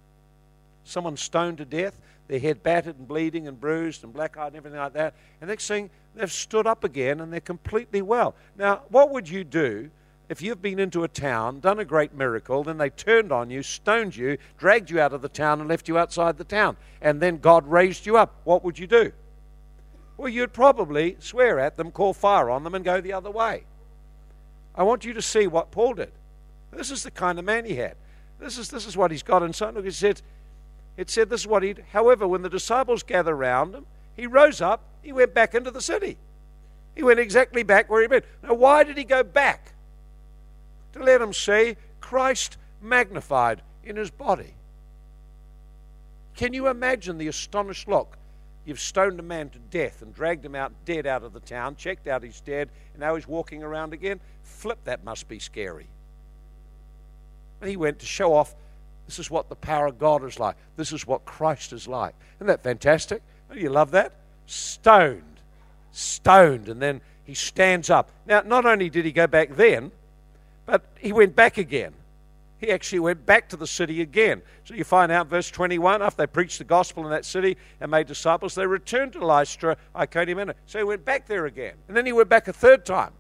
Someone 0.84 1.18
stoned 1.18 1.58
to 1.58 1.66
death, 1.66 2.00
their 2.28 2.40
head 2.40 2.64
battered 2.64 2.98
and 2.98 3.08
bleeding 3.08 3.48
and 3.48 3.60
bruised 3.60 4.04
and 4.04 4.14
black 4.14 4.38
eyed 4.38 4.48
and 4.48 4.56
everything 4.56 4.80
like 4.80 4.94
that. 4.94 5.14
And 5.42 5.50
next 5.50 5.68
thing, 5.68 5.90
they've 6.16 6.32
stood 6.32 6.66
up 6.66 6.84
again 6.84 7.20
and 7.20 7.32
they're 7.32 7.42
completely 7.42 8.02
well. 8.02 8.36
Now, 8.58 8.82
what 8.90 9.12
would 9.12 9.28
you 9.28 9.44
do 9.44 9.92
if 10.30 10.42
you've 10.42 10.62
been 10.62 10.80
into 10.80 11.04
a 11.04 11.10
town, 11.10 11.60
done 11.60 11.80
a 11.80 11.84
great 11.84 12.14
miracle, 12.14 12.64
then 12.64 12.78
they 12.78 12.90
turned 12.90 13.34
on 13.34 13.50
you, 13.50 13.62
stoned 13.62 14.16
you, 14.16 14.38
dragged 14.58 14.90
you 14.90 14.98
out 14.98 15.12
of 15.12 15.22
the 15.22 15.28
town, 15.28 15.60
and 15.60 15.68
left 15.68 15.90
you 15.90 15.98
outside 15.98 16.38
the 16.38 16.46
town, 16.46 16.78
and 17.02 17.20
then 17.20 17.38
God 17.38 17.68
raised 17.68 18.06
you 18.06 18.16
up? 18.16 18.34
What 18.46 18.64
would 18.64 18.80
you 18.80 18.88
do? 18.88 19.12
Well, 20.22 20.30
you'd 20.30 20.54
probably 20.54 21.18
swear 21.18 21.58
at 21.58 21.78
them, 21.78 21.90
call 21.90 22.14
fire 22.14 22.52
on 22.52 22.64
them, 22.64 22.76
and 22.76 22.86
go 22.86 23.02
the 23.02 23.12
other 23.12 23.32
way. 23.32 23.64
I 24.76 24.84
want 24.84 25.04
you 25.04 25.14
to 25.14 25.22
see 25.22 25.48
what 25.48 25.72
Paul 25.72 25.96
did. 25.96 26.12
This 26.72 26.92
is 26.92 27.02
the 27.02 27.10
kind 27.10 27.40
of 27.40 27.46
man 27.46 27.66
he 27.66 27.78
had. 27.78 27.96
This 28.40 28.60
is, 28.60 28.70
this 28.70 28.86
is 28.86 28.96
what 28.96 29.10
he's 29.10 29.24
got. 29.24 29.42
And 29.42 29.56
so 29.56 29.72
look, 29.72 29.84
it 29.84 29.96
said, 29.96 30.22
it 30.96 31.10
said 31.10 31.32
this 31.32 31.42
is 31.42 31.48
what 31.48 31.64
he 31.64 31.74
However, 31.92 32.28
when 32.28 32.44
the 32.44 32.52
disciples 32.52 33.02
gathered 33.02 33.34
around 33.34 33.74
him, 33.74 33.88
he 34.16 34.28
rose 34.28 34.62
up, 34.62 34.84
he 35.02 35.12
went 35.12 35.34
back 35.34 35.56
into 35.56 35.72
the 35.72 35.82
city. 35.82 36.20
He 36.94 37.02
went 37.02 37.20
exactly 37.20 37.64
back 37.64 37.90
where 37.90 38.04
he'd 38.04 38.12
been. 38.12 38.22
Now, 38.44 38.54
why 38.54 38.84
did 38.84 39.00
he 39.00 39.04
go 39.04 39.24
back? 39.24 39.74
To 40.94 41.04
let 41.04 41.20
him 41.20 41.34
see 41.34 41.78
Christ 42.00 42.58
magnified 42.80 43.64
in 43.84 43.96
his 43.96 44.12
body. 44.12 44.54
Can 46.36 46.54
you 46.54 46.68
imagine 46.68 47.18
the 47.18 47.28
astonished 47.28 47.88
look 47.88 48.20
You've 48.66 48.80
stoned 48.80 49.20
a 49.20 49.24
man 49.24 49.50
to 49.50 49.60
death 49.60 50.02
and 50.02 50.14
dragged 50.14 50.46
him 50.46 50.56
out 50.56 50.72
dead 50.86 51.08
out 51.08 51.24
of 51.24 51.34
the 51.34 51.40
town, 51.40 51.76
checked 51.76 52.08
out 52.08 52.24
he's 52.24 52.42
dead, 52.42 52.70
and 52.94 53.02
now 53.02 53.16
he's 53.16 53.28
walking 53.28 53.64
around 53.64 53.94
again. 53.94 54.20
Flip, 54.44 54.78
that 54.84 55.04
must 55.04 55.28
be 55.28 55.40
scary. 55.40 55.88
And 57.60 57.70
he 57.70 57.78
went 57.78 58.00
to 58.00 58.06
show 58.06 58.34
off 58.34 58.56
this 59.08 59.20
is 59.20 59.30
what 59.30 59.50
the 59.50 59.56
power 59.56 59.88
of 59.88 60.00
God 60.00 60.24
is 60.24 60.40
like. 60.40 60.56
This 60.78 60.94
is 60.94 61.06
what 61.06 61.26
Christ 61.26 61.74
is 61.74 61.88
like. 61.88 62.16
Isn't 62.38 62.48
that 62.48 62.64
fantastic? 62.64 63.22
Don't 63.50 63.60
you 63.60 63.70
love 63.70 63.92
that? 63.92 64.14
Stoned. 64.46 65.40
Stoned. 65.92 66.70
And 66.70 66.82
then 66.82 67.02
he 67.26 67.34
stands 67.34 67.90
up. 67.90 68.10
Now, 68.26 68.42
not 68.42 68.66
only 68.66 68.90
did 68.90 69.06
he 69.06 69.12
go 69.12 69.28
back 69.28 69.56
then, 69.56 69.92
but 70.66 70.84
he 71.00 71.12
went 71.12 71.36
back 71.36 71.58
again. 71.58 71.94
He 72.62 72.70
actually 72.70 73.00
went 73.00 73.26
back 73.26 73.50
to 73.50 73.58
the 73.58 73.66
city 73.66 74.02
again. 74.02 74.44
So 74.66 74.76
you 74.76 74.84
find 74.84 75.12
out 75.12 75.28
verse 75.28 75.50
21 75.50 76.04
after 76.04 76.18
they 76.18 76.28
preached 76.28 76.60
the 76.60 76.64
gospel 76.64 77.04
in 77.04 77.10
that 77.10 77.26
city 77.26 77.58
and 77.82 77.90
made 77.90 78.06
disciples, 78.06 78.54
they 78.54 78.68
returned 78.68 79.14
to 79.14 79.26
Lystra, 79.26 79.76
Iconium, 79.96 80.38
and 80.38 80.54
so 80.68 80.78
he 80.78 80.84
went 80.84 81.04
back 81.04 81.26
there 81.26 81.48
again. 81.48 81.74
And 81.88 81.98
then 81.98 82.06
he 82.06 82.14
went 82.14 82.30
back 82.30 82.48
a 82.48 82.54
third 82.54 82.86
time. 82.86 83.14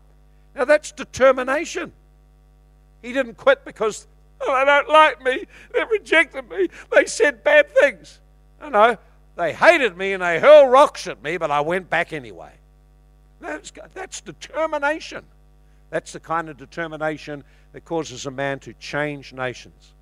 Now 0.55 0.65
that's 0.65 0.91
determination. 0.91 1.91
He 3.01 3.13
didn't 3.13 3.35
quit 3.35 3.65
because 3.65 4.07
oh, 4.41 4.59
they 4.59 4.65
don't 4.65 4.89
like 4.89 5.23
me, 5.23 5.45
they 5.73 5.83
rejected 5.89 6.47
me, 6.47 6.67
they 6.91 7.07
said 7.07 7.43
bad 7.43 7.71
things. 7.71 8.19
No, 8.61 8.69
no, 8.69 8.97
they 9.37 9.53
hated 9.53 9.97
me 9.97 10.13
and 10.13 10.21
they 10.21 10.39
hurled 10.39 10.71
rocks 10.71 11.07
at 11.07 11.23
me, 11.23 11.37
but 11.37 11.49
I 11.49 11.61
went 11.61 11.89
back 11.89 12.13
anyway. 12.13 12.51
That's, 13.39 13.71
that's 13.95 14.21
determination. 14.21 15.25
That's 15.91 16.13
the 16.13 16.19
kind 16.19 16.49
of 16.49 16.57
determination 16.57 17.43
that 17.73 17.85
causes 17.85 18.25
a 18.25 18.31
man 18.31 18.59
to 18.61 18.73
change 18.73 19.33
nations. 19.33 19.93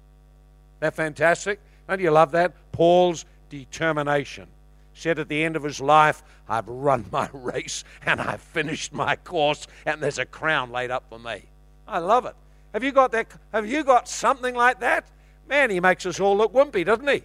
That 0.80 0.96
fantastic? 0.96 1.60
Don't 1.90 2.00
you 2.00 2.12
love 2.12 2.32
that? 2.32 2.54
Paul's 2.72 3.26
determination. 3.50 4.48
Said 4.94 5.20
at 5.20 5.28
the 5.28 5.44
end 5.44 5.56
of 5.56 5.64
his 5.64 5.82
life, 5.82 6.24
I've 6.48 6.68
run 6.68 7.06
my 7.12 7.30
race 7.34 7.84
and 8.06 8.22
I've 8.22 8.42
finished 8.42 8.94
my 8.94 9.16
course, 9.16 9.68
and 9.86 10.02
there's 10.02 10.20
a 10.20 10.26
crown 10.26 10.72
laid 10.72 10.92
up 10.92 11.06
for 11.10 11.20
me. 11.20 11.44
I 11.88 12.00
love 12.00 12.26
it. 12.26 12.36
Have 12.74 12.84
you 12.84 12.92
got 12.92 13.12
that? 13.12 13.28
Have 13.52 13.68
you 13.68 13.84
got 13.84 14.08
something 14.08 14.54
like 14.54 14.80
that? 14.82 15.10
Man, 15.48 15.72
he 15.72 15.80
makes 15.80 16.06
us 16.06 16.20
all 16.20 16.38
look 16.38 16.54
wimpy, 16.54 16.86
doesn't 16.86 17.08
he? 17.08 17.24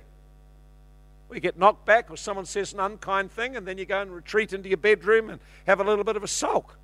We 1.29 1.41
get 1.41 1.59
knocked 1.59 1.85
back 1.85 2.11
or 2.11 2.17
someone 2.17 2.47
says 2.47 2.73
an 2.73 2.81
unkind 2.81 3.31
thing, 3.31 3.57
and 3.57 3.67
then 3.67 3.77
you 3.77 3.85
go 3.85 4.01
and 4.01 4.11
retreat 4.11 4.55
into 4.55 4.69
your 4.69 4.79
bedroom 4.79 5.29
and 5.29 5.41
have 5.67 5.81
a 5.81 5.85
little 5.85 6.05
bit 6.05 6.17
of 6.17 6.23
a 6.23 6.29
sulk. 6.29 6.79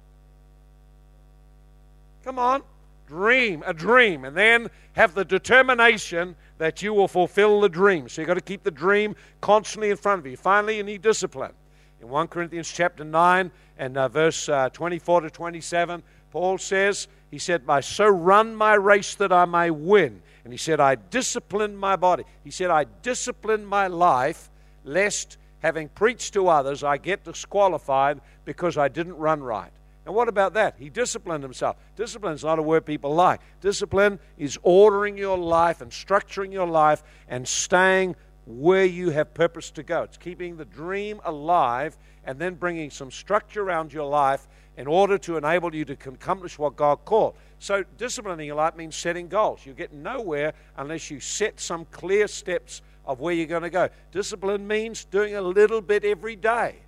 Come 2.24 2.38
on, 2.38 2.62
dream 3.06 3.62
a 3.66 3.72
dream, 3.72 4.24
and 4.24 4.36
then 4.36 4.68
have 4.92 5.14
the 5.14 5.24
determination 5.24 6.36
that 6.58 6.82
you 6.82 6.92
will 6.92 7.08
fulfill 7.08 7.60
the 7.60 7.68
dream. 7.68 8.08
So 8.08 8.20
you've 8.20 8.28
got 8.28 8.34
to 8.34 8.40
keep 8.40 8.62
the 8.62 8.70
dream 8.70 9.16
constantly 9.40 9.90
in 9.90 9.96
front 9.96 10.20
of 10.20 10.26
you. 10.26 10.36
Finally, 10.36 10.76
you 10.76 10.82
need 10.82 11.02
discipline. 11.02 11.52
In 12.00 12.08
1 12.08 12.28
Corinthians 12.28 12.70
chapter 12.70 13.04
9 13.04 13.50
and 13.78 13.96
uh, 13.96 14.08
verse 14.08 14.48
uh, 14.48 14.68
24 14.70 15.22
to 15.22 15.30
27, 15.30 16.02
Paul 16.30 16.58
says, 16.58 17.08
he 17.30 17.38
said, 17.38 17.62
I 17.68 17.80
so 17.80 18.06
run 18.08 18.54
my 18.54 18.74
race 18.74 19.14
that 19.16 19.32
I 19.32 19.44
may 19.44 19.70
win. 19.70 20.22
And 20.44 20.52
he 20.52 20.56
said, 20.56 20.80
I 20.80 20.94
discipline 20.94 21.76
my 21.76 21.96
body. 21.96 22.24
He 22.44 22.50
said, 22.50 22.70
I 22.70 22.84
discipline 23.02 23.64
my 23.64 23.86
life 23.86 24.50
lest, 24.84 25.36
having 25.60 25.88
preached 25.88 26.34
to 26.34 26.48
others, 26.48 26.82
I 26.82 26.96
get 26.96 27.24
disqualified 27.24 28.20
because 28.44 28.78
I 28.78 28.88
didn't 28.88 29.16
run 29.16 29.42
right. 29.42 29.72
And 30.10 30.16
what 30.16 30.26
about 30.26 30.54
that? 30.54 30.74
He 30.76 30.90
disciplined 30.90 31.44
himself. 31.44 31.76
Discipline 31.94 32.32
is 32.32 32.42
not 32.42 32.58
a 32.58 32.62
word 32.62 32.84
people 32.84 33.14
like. 33.14 33.40
Discipline 33.60 34.18
is 34.36 34.58
ordering 34.64 35.16
your 35.16 35.38
life 35.38 35.80
and 35.80 35.92
structuring 35.92 36.52
your 36.52 36.66
life 36.66 37.04
and 37.28 37.46
staying 37.46 38.16
where 38.44 38.84
you 38.84 39.10
have 39.10 39.32
purpose 39.34 39.70
to 39.70 39.84
go. 39.84 40.02
It's 40.02 40.16
keeping 40.16 40.56
the 40.56 40.64
dream 40.64 41.20
alive 41.24 41.96
and 42.24 42.40
then 42.40 42.56
bringing 42.56 42.90
some 42.90 43.12
structure 43.12 43.62
around 43.62 43.92
your 43.92 44.08
life 44.08 44.48
in 44.76 44.88
order 44.88 45.16
to 45.18 45.36
enable 45.36 45.72
you 45.72 45.84
to 45.84 45.92
accomplish 45.92 46.58
what 46.58 46.74
God 46.74 47.04
called. 47.04 47.36
So, 47.60 47.84
disciplining 47.96 48.48
your 48.48 48.56
life 48.56 48.74
means 48.74 48.96
setting 48.96 49.28
goals. 49.28 49.64
You 49.64 49.74
get 49.74 49.92
nowhere 49.92 50.54
unless 50.76 51.08
you 51.12 51.20
set 51.20 51.60
some 51.60 51.84
clear 51.84 52.26
steps 52.26 52.82
of 53.04 53.20
where 53.20 53.32
you're 53.32 53.46
going 53.46 53.62
to 53.62 53.70
go. 53.70 53.88
Discipline 54.10 54.66
means 54.66 55.04
doing 55.04 55.36
a 55.36 55.40
little 55.40 55.80
bit 55.80 56.04
every 56.04 56.34
day. 56.34 56.80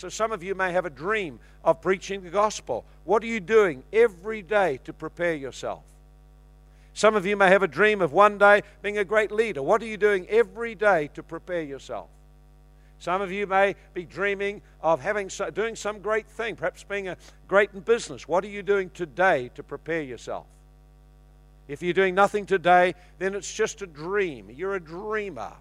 So, 0.00 0.08
some 0.08 0.32
of 0.32 0.42
you 0.42 0.54
may 0.54 0.72
have 0.72 0.86
a 0.86 0.90
dream 0.90 1.40
of 1.62 1.82
preaching 1.82 2.22
the 2.22 2.30
gospel. 2.30 2.86
What 3.04 3.22
are 3.22 3.26
you 3.26 3.38
doing 3.38 3.84
every 3.92 4.40
day 4.40 4.80
to 4.84 4.94
prepare 4.94 5.34
yourself? 5.34 5.82
Some 6.94 7.16
of 7.16 7.26
you 7.26 7.36
may 7.36 7.48
have 7.48 7.62
a 7.62 7.68
dream 7.68 8.00
of 8.00 8.10
one 8.10 8.38
day 8.38 8.62
being 8.80 8.96
a 8.96 9.04
great 9.04 9.30
leader. 9.30 9.62
What 9.62 9.82
are 9.82 9.86
you 9.86 9.98
doing 9.98 10.26
every 10.30 10.74
day 10.74 11.10
to 11.12 11.22
prepare 11.22 11.60
yourself? 11.60 12.08
Some 12.98 13.20
of 13.20 13.30
you 13.30 13.46
may 13.46 13.76
be 13.92 14.06
dreaming 14.06 14.62
of 14.80 15.02
having 15.02 15.30
doing 15.52 15.76
some 15.76 15.98
great 15.98 16.28
thing, 16.28 16.56
perhaps 16.56 16.82
being 16.82 17.08
a 17.08 17.18
great 17.46 17.68
in 17.74 17.80
business. 17.80 18.26
What 18.26 18.42
are 18.42 18.48
you 18.48 18.62
doing 18.62 18.88
today 18.88 19.50
to 19.54 19.62
prepare 19.62 20.00
yourself? 20.00 20.46
If 21.68 21.82
you're 21.82 21.92
doing 21.92 22.14
nothing 22.14 22.46
today, 22.46 22.94
then 23.18 23.34
it's 23.34 23.52
just 23.52 23.82
a 23.82 23.86
dream. 23.86 24.48
You're 24.50 24.76
a 24.76 24.80
dreamer. 24.80 25.52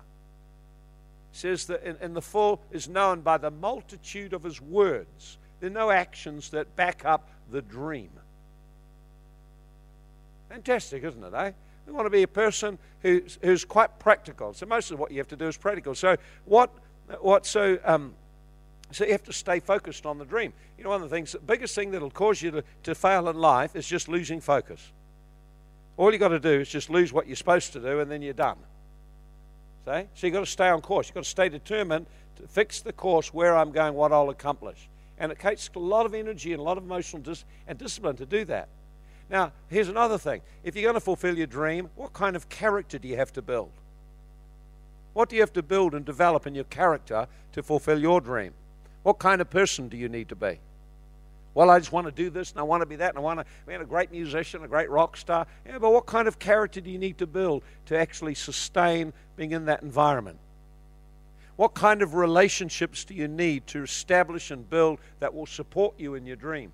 Says 1.32 1.68
that 1.68 1.84
and 1.84 2.16
the 2.16 2.22
full 2.22 2.62
is 2.72 2.90
known 2.90 3.22
by 3.22 3.38
the 3.38 3.52
multitude 3.52 4.34
of 4.34 4.44
his 4.44 4.60
words. 4.62 5.38
There 5.60 5.70
are 5.70 5.74
no 5.74 5.92
actions 5.92 6.50
that 6.52 6.76
back 6.76 7.06
up 7.06 7.30
the 7.52 7.62
dream. 7.62 8.10
Fantastic, 10.50 11.04
isn't 11.04 11.24
it, 11.24 11.34
eh? 11.34 11.52
We 11.86 11.94
want 11.94 12.06
to 12.06 12.12
be 12.12 12.24
a 12.24 12.28
person 12.28 12.78
who's, 13.02 13.38
who's 13.42 13.66
quite 13.66 14.00
practical. 14.00 14.54
So 14.54 14.66
most 14.66 14.92
of 14.92 15.00
what 15.00 15.12
you 15.12 15.18
have 15.18 15.28
to 15.30 15.36
do 15.36 15.48
is 15.48 15.58
practical. 15.58 15.96
So 15.96 16.18
what 16.46 16.72
what 17.22 17.46
so 17.46 17.80
um, 17.84 18.14
so 18.92 19.06
you 19.06 19.12
have 19.12 19.24
to 19.24 19.34
stay 19.34 19.60
focused 19.60 20.06
on 20.06 20.18
the 20.18 20.26
dream. 20.26 20.54
You 20.78 20.84
know, 20.84 20.90
one 20.90 21.02
of 21.02 21.10
the 21.10 21.16
things, 21.16 21.34
the 21.34 21.40
biggest 21.40 21.76
thing 21.76 21.92
that'll 21.92 22.10
cause 22.10 22.42
you 22.42 22.52
to, 22.52 22.64
to 22.84 22.96
fail 22.96 23.30
in 23.30 23.38
life 23.38 23.76
is 23.76 23.88
just 23.88 24.08
losing 24.08 24.42
focus. 24.42 24.92
All 25.98 26.12
you've 26.12 26.20
got 26.20 26.30
to 26.30 26.40
do 26.40 26.62
is 26.62 26.70
just 26.70 26.90
lose 26.90 27.14
what 27.14 27.28
you're 27.28 27.36
supposed 27.36 27.74
to 27.74 27.80
do, 27.80 28.00
and 28.00 28.10
then 28.10 28.22
you're 28.22 28.34
done. 28.34 28.58
See? 29.86 30.08
So 30.14 30.28
you've 30.28 30.34
got 30.34 30.42
to 30.42 30.46
stay 30.46 30.70
on 30.70 30.82
course. 30.82 31.08
You've 31.08 31.16
got 31.16 31.24
to 31.24 31.30
stay 31.30 31.50
determined 31.50 32.06
to 32.38 32.48
fix 32.48 32.82
the 32.82 32.94
course 32.94 33.34
where 33.34 33.56
I'm 33.56 33.72
going, 33.72 33.94
what 33.94 34.12
I'll 34.12 34.30
accomplish. 34.30 34.90
And 35.18 35.32
it 35.32 35.40
takes 35.40 35.70
a 35.76 35.80
lot 35.80 36.06
of 36.06 36.14
energy 36.14 36.54
and 36.54 36.60
a 36.60 36.64
lot 36.64 36.78
of 36.78 36.84
emotional 36.84 37.22
dis- 37.22 37.46
and 37.68 37.78
discipline 37.78 38.16
to 38.18 38.26
do 38.26 38.46
that. 38.46 38.70
Now, 39.30 39.52
here's 39.68 39.90
another 39.90 40.18
thing. 40.18 40.42
If 40.64 40.76
you're 40.76 40.84
going 40.84 40.96
to 40.96 41.00
fulfill 41.00 41.38
your 41.38 41.48
dream, 41.48 41.90
what 41.96 42.14
kind 42.14 42.36
of 42.36 42.50
character 42.50 42.98
do 42.98 43.08
you 43.08 43.18
have 43.18 43.32
to 43.34 43.42
build? 43.42 43.72
What 45.14 45.30
do 45.30 45.36
you 45.36 45.42
have 45.42 45.54
to 45.54 45.64
build 45.64 45.94
and 45.94 46.06
develop 46.06 46.48
in 46.48 46.56
your 46.56 46.64
character 46.66 47.28
to 47.52 47.64
fulfill 47.64 48.00
your 48.00 48.22
dream? 48.22 48.54
What 49.04 49.20
kind 49.20 49.42
of 49.42 49.50
person 49.50 49.88
do 49.88 49.98
you 49.98 50.10
need 50.10 50.30
to 50.30 50.36
be? 50.36 50.60
Well, 51.54 51.70
I 51.70 51.80
just 51.80 51.92
want 51.92 52.06
to 52.06 52.12
do 52.12 52.30
this 52.30 52.52
and 52.52 52.60
I 52.60 52.64
want 52.64 52.82
to 52.82 52.86
be 52.86 52.98
that 52.98 53.10
and 53.10 53.18
I 53.18 53.22
want 53.22 53.40
to 53.40 53.46
be 53.66 53.74
a 53.74 53.84
great 53.84 54.12
musician, 54.12 54.64
a 54.64 54.68
great 54.68 54.90
rock 54.90 55.18
star. 55.18 55.48
Yeah, 55.66 55.80
but 55.80 55.92
what 55.92 56.06
kind 56.06 56.28
of 56.28 56.40
character 56.40 56.80
do 56.80 56.90
you 56.90 57.00
need 57.00 57.18
to 57.18 57.28
build 57.28 57.64
to 57.88 57.98
actually 57.98 58.36
sustain 58.36 59.14
being 59.36 59.52
in 59.52 59.66
that 59.66 59.82
environment? 59.82 60.40
What 61.56 61.74
kind 61.74 62.02
of 62.02 62.14
relationships 62.14 63.04
do 63.04 63.14
you 63.14 63.28
need 63.28 63.68
to 63.68 63.84
establish 63.84 64.52
and 64.52 64.70
build 64.70 65.00
that 65.20 65.34
will 65.34 65.46
support 65.46 66.00
you 66.00 66.16
in 66.16 66.26
your 66.26 66.38
dream? 66.38 66.72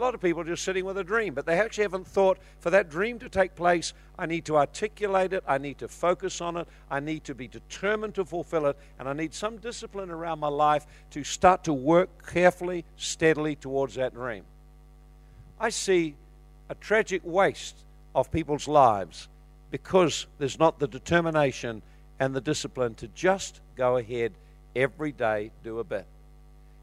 A 0.00 0.02
lot 0.02 0.14
of 0.14 0.22
people 0.22 0.40
are 0.40 0.46
just 0.46 0.64
sitting 0.64 0.86
with 0.86 0.96
a 0.96 1.04
dream, 1.04 1.34
but 1.34 1.44
they 1.44 1.60
actually 1.60 1.82
haven't 1.82 2.06
thought 2.06 2.38
for 2.58 2.70
that 2.70 2.88
dream 2.88 3.18
to 3.18 3.28
take 3.28 3.54
place, 3.54 3.92
I 4.18 4.24
need 4.24 4.46
to 4.46 4.56
articulate 4.56 5.34
it, 5.34 5.44
I 5.46 5.58
need 5.58 5.76
to 5.80 5.88
focus 5.88 6.40
on 6.40 6.56
it, 6.56 6.66
I 6.90 7.00
need 7.00 7.24
to 7.24 7.34
be 7.34 7.46
determined 7.46 8.14
to 8.14 8.24
fulfill 8.24 8.64
it, 8.64 8.78
and 8.98 9.06
I 9.06 9.12
need 9.12 9.34
some 9.34 9.58
discipline 9.58 10.10
around 10.10 10.38
my 10.38 10.48
life 10.48 10.86
to 11.10 11.22
start 11.22 11.64
to 11.64 11.74
work 11.74 12.32
carefully, 12.32 12.86
steadily 12.96 13.56
towards 13.56 13.96
that 13.96 14.14
dream. 14.14 14.44
I 15.60 15.68
see 15.68 16.14
a 16.70 16.74
tragic 16.76 17.20
waste 17.22 17.84
of 18.14 18.32
people's 18.32 18.66
lives 18.66 19.28
because 19.70 20.26
there's 20.38 20.58
not 20.58 20.78
the 20.78 20.88
determination 20.88 21.82
and 22.18 22.34
the 22.34 22.40
discipline 22.40 22.94
to 22.94 23.08
just 23.08 23.60
go 23.76 23.98
ahead 23.98 24.32
every 24.74 25.12
day, 25.12 25.50
do 25.62 25.78
a 25.78 25.84
bit. 25.84 26.06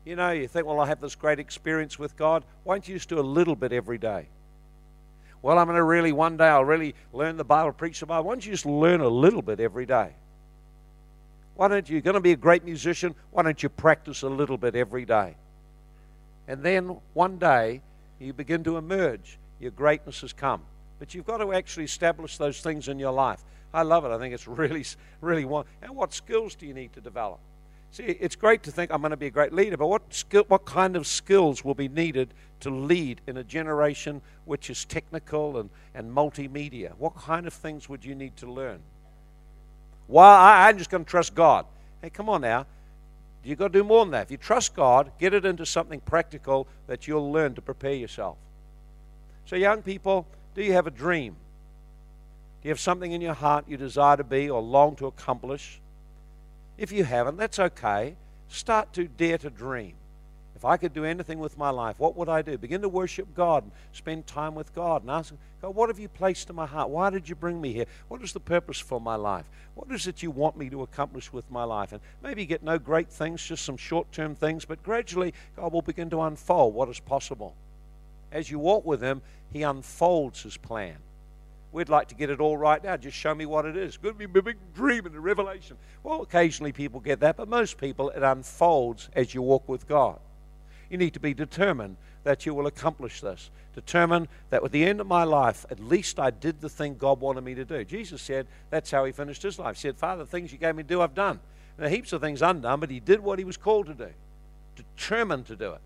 You 0.07 0.15
know, 0.15 0.31
you 0.31 0.47
think, 0.47 0.65
well, 0.65 0.79
I 0.79 0.87
have 0.87 1.01
this 1.01 1.15
great 1.15 1.37
experience 1.37 1.99
with 1.99 2.15
God. 2.15 2.45
Why 2.63 2.75
don't 2.75 2.87
you 2.87 2.95
just 2.95 3.09
do 3.09 3.19
a 3.19 3.21
little 3.21 3.57
bit 3.57 3.73
every 3.73 3.97
day? 3.97 4.29
Well, 5.41 5.59
I'm 5.59 5.65
going 5.65 5.75
to 5.75 5.83
really, 5.83 6.13
one 6.13 6.37
day, 6.37 6.47
I'll 6.47 6.63
really 6.63 6.95
learn 7.11 7.35
the 7.35 7.43
Bible, 7.43 7.73
preach 7.73 7.99
the 7.99 8.05
Bible. 8.05 8.23
Why 8.23 8.35
don't 8.35 8.45
you 8.45 8.53
just 8.53 8.65
learn 8.65 9.01
a 9.01 9.09
little 9.09 9.41
bit 9.41 9.59
every 9.59 9.85
day? 9.85 10.11
Why 11.55 11.67
don't 11.67 11.89
you, 11.89 11.95
you're 11.95 12.01
going 12.01 12.13
to 12.13 12.21
be 12.21 12.31
a 12.31 12.37
great 12.37 12.63
musician, 12.63 13.15
why 13.31 13.43
don't 13.43 13.61
you 13.61 13.67
practice 13.67 14.21
a 14.21 14.29
little 14.29 14.57
bit 14.57 14.77
every 14.77 15.03
day? 15.03 15.35
And 16.47 16.63
then 16.63 16.95
one 17.13 17.37
day, 17.37 17.81
you 18.17 18.31
begin 18.31 18.63
to 18.63 18.77
emerge. 18.77 19.37
Your 19.59 19.71
greatness 19.71 20.21
has 20.21 20.31
come. 20.31 20.61
But 20.99 21.15
you've 21.15 21.25
got 21.25 21.39
to 21.39 21.51
actually 21.51 21.83
establish 21.83 22.37
those 22.37 22.61
things 22.61 22.87
in 22.87 22.97
your 22.97 23.11
life. 23.11 23.43
I 23.73 23.81
love 23.81 24.05
it. 24.05 24.11
I 24.11 24.17
think 24.19 24.33
it's 24.33 24.47
really, 24.47 24.85
really 25.19 25.43
one. 25.43 25.65
And 25.81 25.97
what 25.97 26.13
skills 26.13 26.55
do 26.55 26.65
you 26.65 26.73
need 26.73 26.93
to 26.93 27.01
develop? 27.01 27.41
See, 27.97 28.03
it's 28.03 28.35
great 28.35 28.61
to 28.61 28.71
think 28.71 28.91
I'm 28.91 29.01
going 29.01 29.09
to 29.09 29.17
be 29.17 29.25
a 29.25 29.31
great 29.31 29.51
leader, 29.51 29.75
but 29.75 29.87
what, 29.87 30.13
skill, 30.13 30.43
what 30.49 30.65
kind 30.65 30.95
of 30.95 31.07
skills 31.07 31.65
will 31.65 31.73
be 31.73 31.87
needed 31.87 32.31
to 32.59 32.69
lead 32.69 33.21
in 33.25 33.37
a 33.37 33.43
generation 33.43 34.21
which 34.45 34.69
is 34.69 34.85
technical 34.85 35.57
and, 35.57 35.71
and 35.95 36.15
multimedia? 36.15 36.91
What 36.99 37.15
kind 37.15 37.47
of 37.47 37.53
things 37.55 37.89
would 37.89 38.05
you 38.05 38.13
need 38.13 38.37
to 38.37 38.51
learn? 38.51 38.81
Well, 40.07 40.23
I, 40.23 40.67
I'm 40.67 40.77
just 40.77 40.91
going 40.91 41.05
to 41.05 41.09
trust 41.09 41.33
God. 41.33 41.65
Hey, 41.99 42.11
come 42.11 42.29
on 42.29 42.41
now. 42.41 42.67
You've 43.43 43.57
got 43.57 43.73
to 43.73 43.79
do 43.79 43.83
more 43.83 44.05
than 44.05 44.11
that. 44.11 44.27
If 44.27 44.31
you 44.31 44.37
trust 44.37 44.75
God, 44.75 45.09
get 45.17 45.33
it 45.33 45.43
into 45.43 45.65
something 45.65 45.99
practical 46.01 46.67
that 46.85 47.07
you'll 47.07 47.31
learn 47.31 47.55
to 47.55 47.63
prepare 47.63 47.95
yourself. 47.95 48.37
So, 49.47 49.55
young 49.55 49.81
people, 49.81 50.27
do 50.53 50.61
you 50.61 50.73
have 50.73 50.85
a 50.85 50.91
dream? 50.91 51.35
Do 52.61 52.67
you 52.67 52.69
have 52.69 52.79
something 52.79 53.11
in 53.11 53.21
your 53.21 53.33
heart 53.33 53.65
you 53.67 53.75
desire 53.75 54.17
to 54.17 54.23
be 54.23 54.51
or 54.51 54.61
long 54.61 54.95
to 54.97 55.07
accomplish? 55.07 55.81
If 56.77 56.91
you 56.91 57.03
haven't, 57.03 57.37
that's 57.37 57.59
okay. 57.59 58.15
Start 58.49 58.93
to 58.93 59.07
dare 59.07 59.37
to 59.39 59.49
dream. 59.49 59.93
If 60.55 60.65
I 60.65 60.77
could 60.77 60.93
do 60.93 61.05
anything 61.05 61.37
with 61.37 61.55
my 61.55 61.69
life, 61.69 61.99
what 61.99 62.15
would 62.15 62.29
I 62.29 62.41
do? 62.41 62.57
Begin 62.57 62.81
to 62.81 62.89
worship 62.89 63.35
God 63.35 63.63
and 63.63 63.71
spend 63.93 64.25
time 64.25 64.55
with 64.55 64.73
God 64.73 65.03
and 65.03 65.11
ask 65.11 65.31
God, 65.61 65.75
what 65.75 65.89
have 65.89 65.99
you 65.99 66.07
placed 66.07 66.49
in 66.49 66.55
my 66.55 66.65
heart? 66.65 66.89
Why 66.89 67.11
did 67.11 67.29
you 67.29 67.35
bring 67.35 67.61
me 67.61 67.73
here? 67.73 67.85
What 68.07 68.23
is 68.23 68.33
the 68.33 68.39
purpose 68.39 68.79
for 68.79 68.99
my 68.99 69.13
life? 69.13 69.45
What 69.75 69.91
is 69.91 70.07
it 70.07 70.23
you 70.23 70.31
want 70.31 70.57
me 70.57 70.71
to 70.71 70.81
accomplish 70.81 71.31
with 71.31 71.49
my 71.51 71.63
life? 71.63 71.91
And 71.91 72.01
maybe 72.23 72.47
get 72.47 72.63
no 72.63 72.79
great 72.79 73.09
things, 73.09 73.45
just 73.45 73.65
some 73.65 73.77
short 73.77 74.11
term 74.11 74.33
things, 74.33 74.65
but 74.65 74.81
gradually 74.81 75.35
God 75.55 75.73
will 75.73 75.83
begin 75.83 76.09
to 76.09 76.21
unfold 76.21 76.73
what 76.73 76.89
is 76.89 76.99
possible. 76.99 77.53
As 78.31 78.49
you 78.49 78.57
walk 78.57 78.83
with 78.83 79.01
Him, 79.01 79.21
He 79.53 79.61
unfolds 79.61 80.41
His 80.41 80.57
plan. 80.57 80.95
We'd 81.71 81.89
like 81.89 82.07
to 82.09 82.15
get 82.15 82.29
it 82.29 82.39
all 82.39 82.57
right 82.57 82.83
now. 82.83 82.97
Just 82.97 83.17
show 83.17 83.35
me 83.35 83.45
what 83.45 83.65
it 83.65 83.75
is. 83.75 83.89
It's 83.89 83.97
going 83.97 84.15
to 84.15 84.27
be 84.27 84.39
a 84.39 84.41
big 84.41 84.57
dream 84.73 85.05
and 85.05 85.15
a 85.15 85.19
revelation. 85.19 85.77
Well, 86.03 86.21
occasionally 86.21 86.71
people 86.71 86.99
get 86.99 87.19
that, 87.19 87.37
but 87.37 87.47
most 87.47 87.77
people 87.77 88.09
it 88.09 88.23
unfolds 88.23 89.09
as 89.13 89.33
you 89.33 89.41
walk 89.41 89.67
with 89.67 89.87
God. 89.87 90.19
You 90.89 90.97
need 90.97 91.13
to 91.13 91.19
be 91.19 91.33
determined 91.33 91.97
that 92.23 92.45
you 92.45 92.53
will 92.53 92.67
accomplish 92.67 93.21
this. 93.21 93.49
Determined 93.75 94.27
that 94.49 94.63
at 94.63 94.71
the 94.71 94.85
end 94.85 94.99
of 94.99 95.07
my 95.07 95.23
life, 95.23 95.65
at 95.69 95.79
least 95.79 96.19
I 96.19 96.31
did 96.31 96.61
the 96.61 96.69
thing 96.69 96.95
God 96.95 97.19
wanted 97.19 97.43
me 97.43 97.53
to 97.55 97.65
do. 97.65 97.83
Jesus 97.83 98.21
said 98.21 98.47
that's 98.69 98.89
how 98.89 99.05
he 99.05 99.11
finished 99.11 99.43
his 99.43 99.59
life. 99.59 99.75
He 99.75 99.81
said, 99.81 99.97
Father, 99.97 100.23
the 100.23 100.29
things 100.29 100.51
you 100.51 100.57
gave 100.57 100.75
me 100.75 100.83
to 100.83 100.89
do, 100.89 101.01
I've 101.01 101.13
done. 101.13 101.39
And 101.77 101.85
there 101.85 101.87
are 101.87 101.89
heaps 101.89 102.13
of 102.13 102.21
things 102.21 102.41
undone, 102.41 102.79
but 102.79 102.89
he 102.89 102.99
did 102.99 103.19
what 103.19 103.39
he 103.39 103.45
was 103.45 103.57
called 103.57 103.85
to 103.87 103.93
do. 103.93 104.09
Determined 104.75 105.45
to 105.47 105.55
do 105.55 105.73
it. 105.73 105.81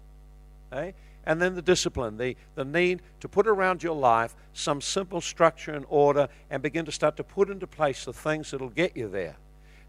Okay? 0.71 0.93
And 1.25 1.41
then 1.41 1.55
the 1.55 1.61
discipline, 1.61 2.17
the, 2.17 2.35
the 2.55 2.65
need 2.65 3.01
to 3.19 3.29
put 3.29 3.47
around 3.47 3.83
your 3.83 3.95
life 3.95 4.35
some 4.53 4.81
simple 4.81 5.21
structure 5.21 5.71
and 5.71 5.85
order 5.87 6.27
and 6.49 6.63
begin 6.63 6.85
to 6.85 6.91
start 6.91 7.15
to 7.17 7.23
put 7.23 7.49
into 7.49 7.67
place 7.67 8.05
the 8.05 8.13
things 8.13 8.51
that'll 8.51 8.69
get 8.69 8.97
you 8.97 9.07
there. 9.07 9.35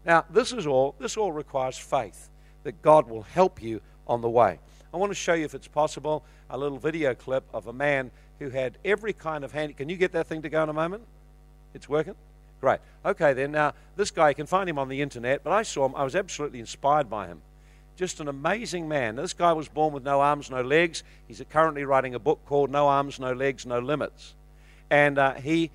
Now, 0.05 0.25
this 0.29 0.53
is 0.53 0.67
all, 0.67 0.95
this 0.99 1.17
all 1.17 1.31
requires 1.31 1.77
faith 1.77 2.29
that 2.63 2.81
God 2.81 3.09
will 3.09 3.23
help 3.23 3.61
you 3.61 3.81
on 4.07 4.21
the 4.21 4.29
way. 4.29 4.59
I 4.93 4.97
want 4.97 5.11
to 5.11 5.15
show 5.15 5.33
you, 5.33 5.45
if 5.45 5.55
it's 5.55 5.67
possible, 5.67 6.23
a 6.49 6.57
little 6.57 6.77
video 6.77 7.15
clip 7.15 7.43
of 7.53 7.67
a 7.67 7.73
man 7.73 8.11
who 8.39 8.49
had 8.49 8.77
every 8.85 9.13
kind 9.13 9.43
of 9.43 9.51
hand. 9.51 9.75
Can 9.75 9.89
you 9.89 9.97
get 9.97 10.11
that 10.11 10.27
thing 10.27 10.43
to 10.43 10.49
go 10.49 10.61
in 10.61 10.69
a 10.69 10.73
moment? 10.73 11.03
It's 11.73 11.89
working? 11.89 12.15
Great. 12.61 12.79
Okay, 13.03 13.33
then. 13.33 13.51
Now, 13.51 13.73
this 13.95 14.11
guy, 14.11 14.29
you 14.29 14.35
can 14.35 14.45
find 14.45 14.69
him 14.69 14.77
on 14.77 14.87
the 14.87 15.01
internet, 15.01 15.43
but 15.43 15.51
I 15.51 15.63
saw 15.63 15.85
him. 15.85 15.95
I 15.95 16.03
was 16.03 16.15
absolutely 16.15 16.59
inspired 16.59 17.09
by 17.09 17.27
him. 17.27 17.41
Just 17.95 18.19
an 18.19 18.27
amazing 18.27 18.87
man. 18.87 19.15
This 19.15 19.33
guy 19.33 19.53
was 19.53 19.67
born 19.67 19.93
with 19.93 20.03
no 20.03 20.19
arms, 20.19 20.49
no 20.49 20.61
legs. 20.61 21.03
He's 21.27 21.41
currently 21.49 21.85
writing 21.85 22.15
a 22.15 22.19
book 22.19 22.39
called 22.45 22.71
No 22.71 22.87
Arms, 22.87 23.19
No 23.19 23.33
Legs, 23.33 23.65
No 23.65 23.79
Limits. 23.79 24.33
And 24.89 25.19
uh, 25.19 25.35
he, 25.35 25.69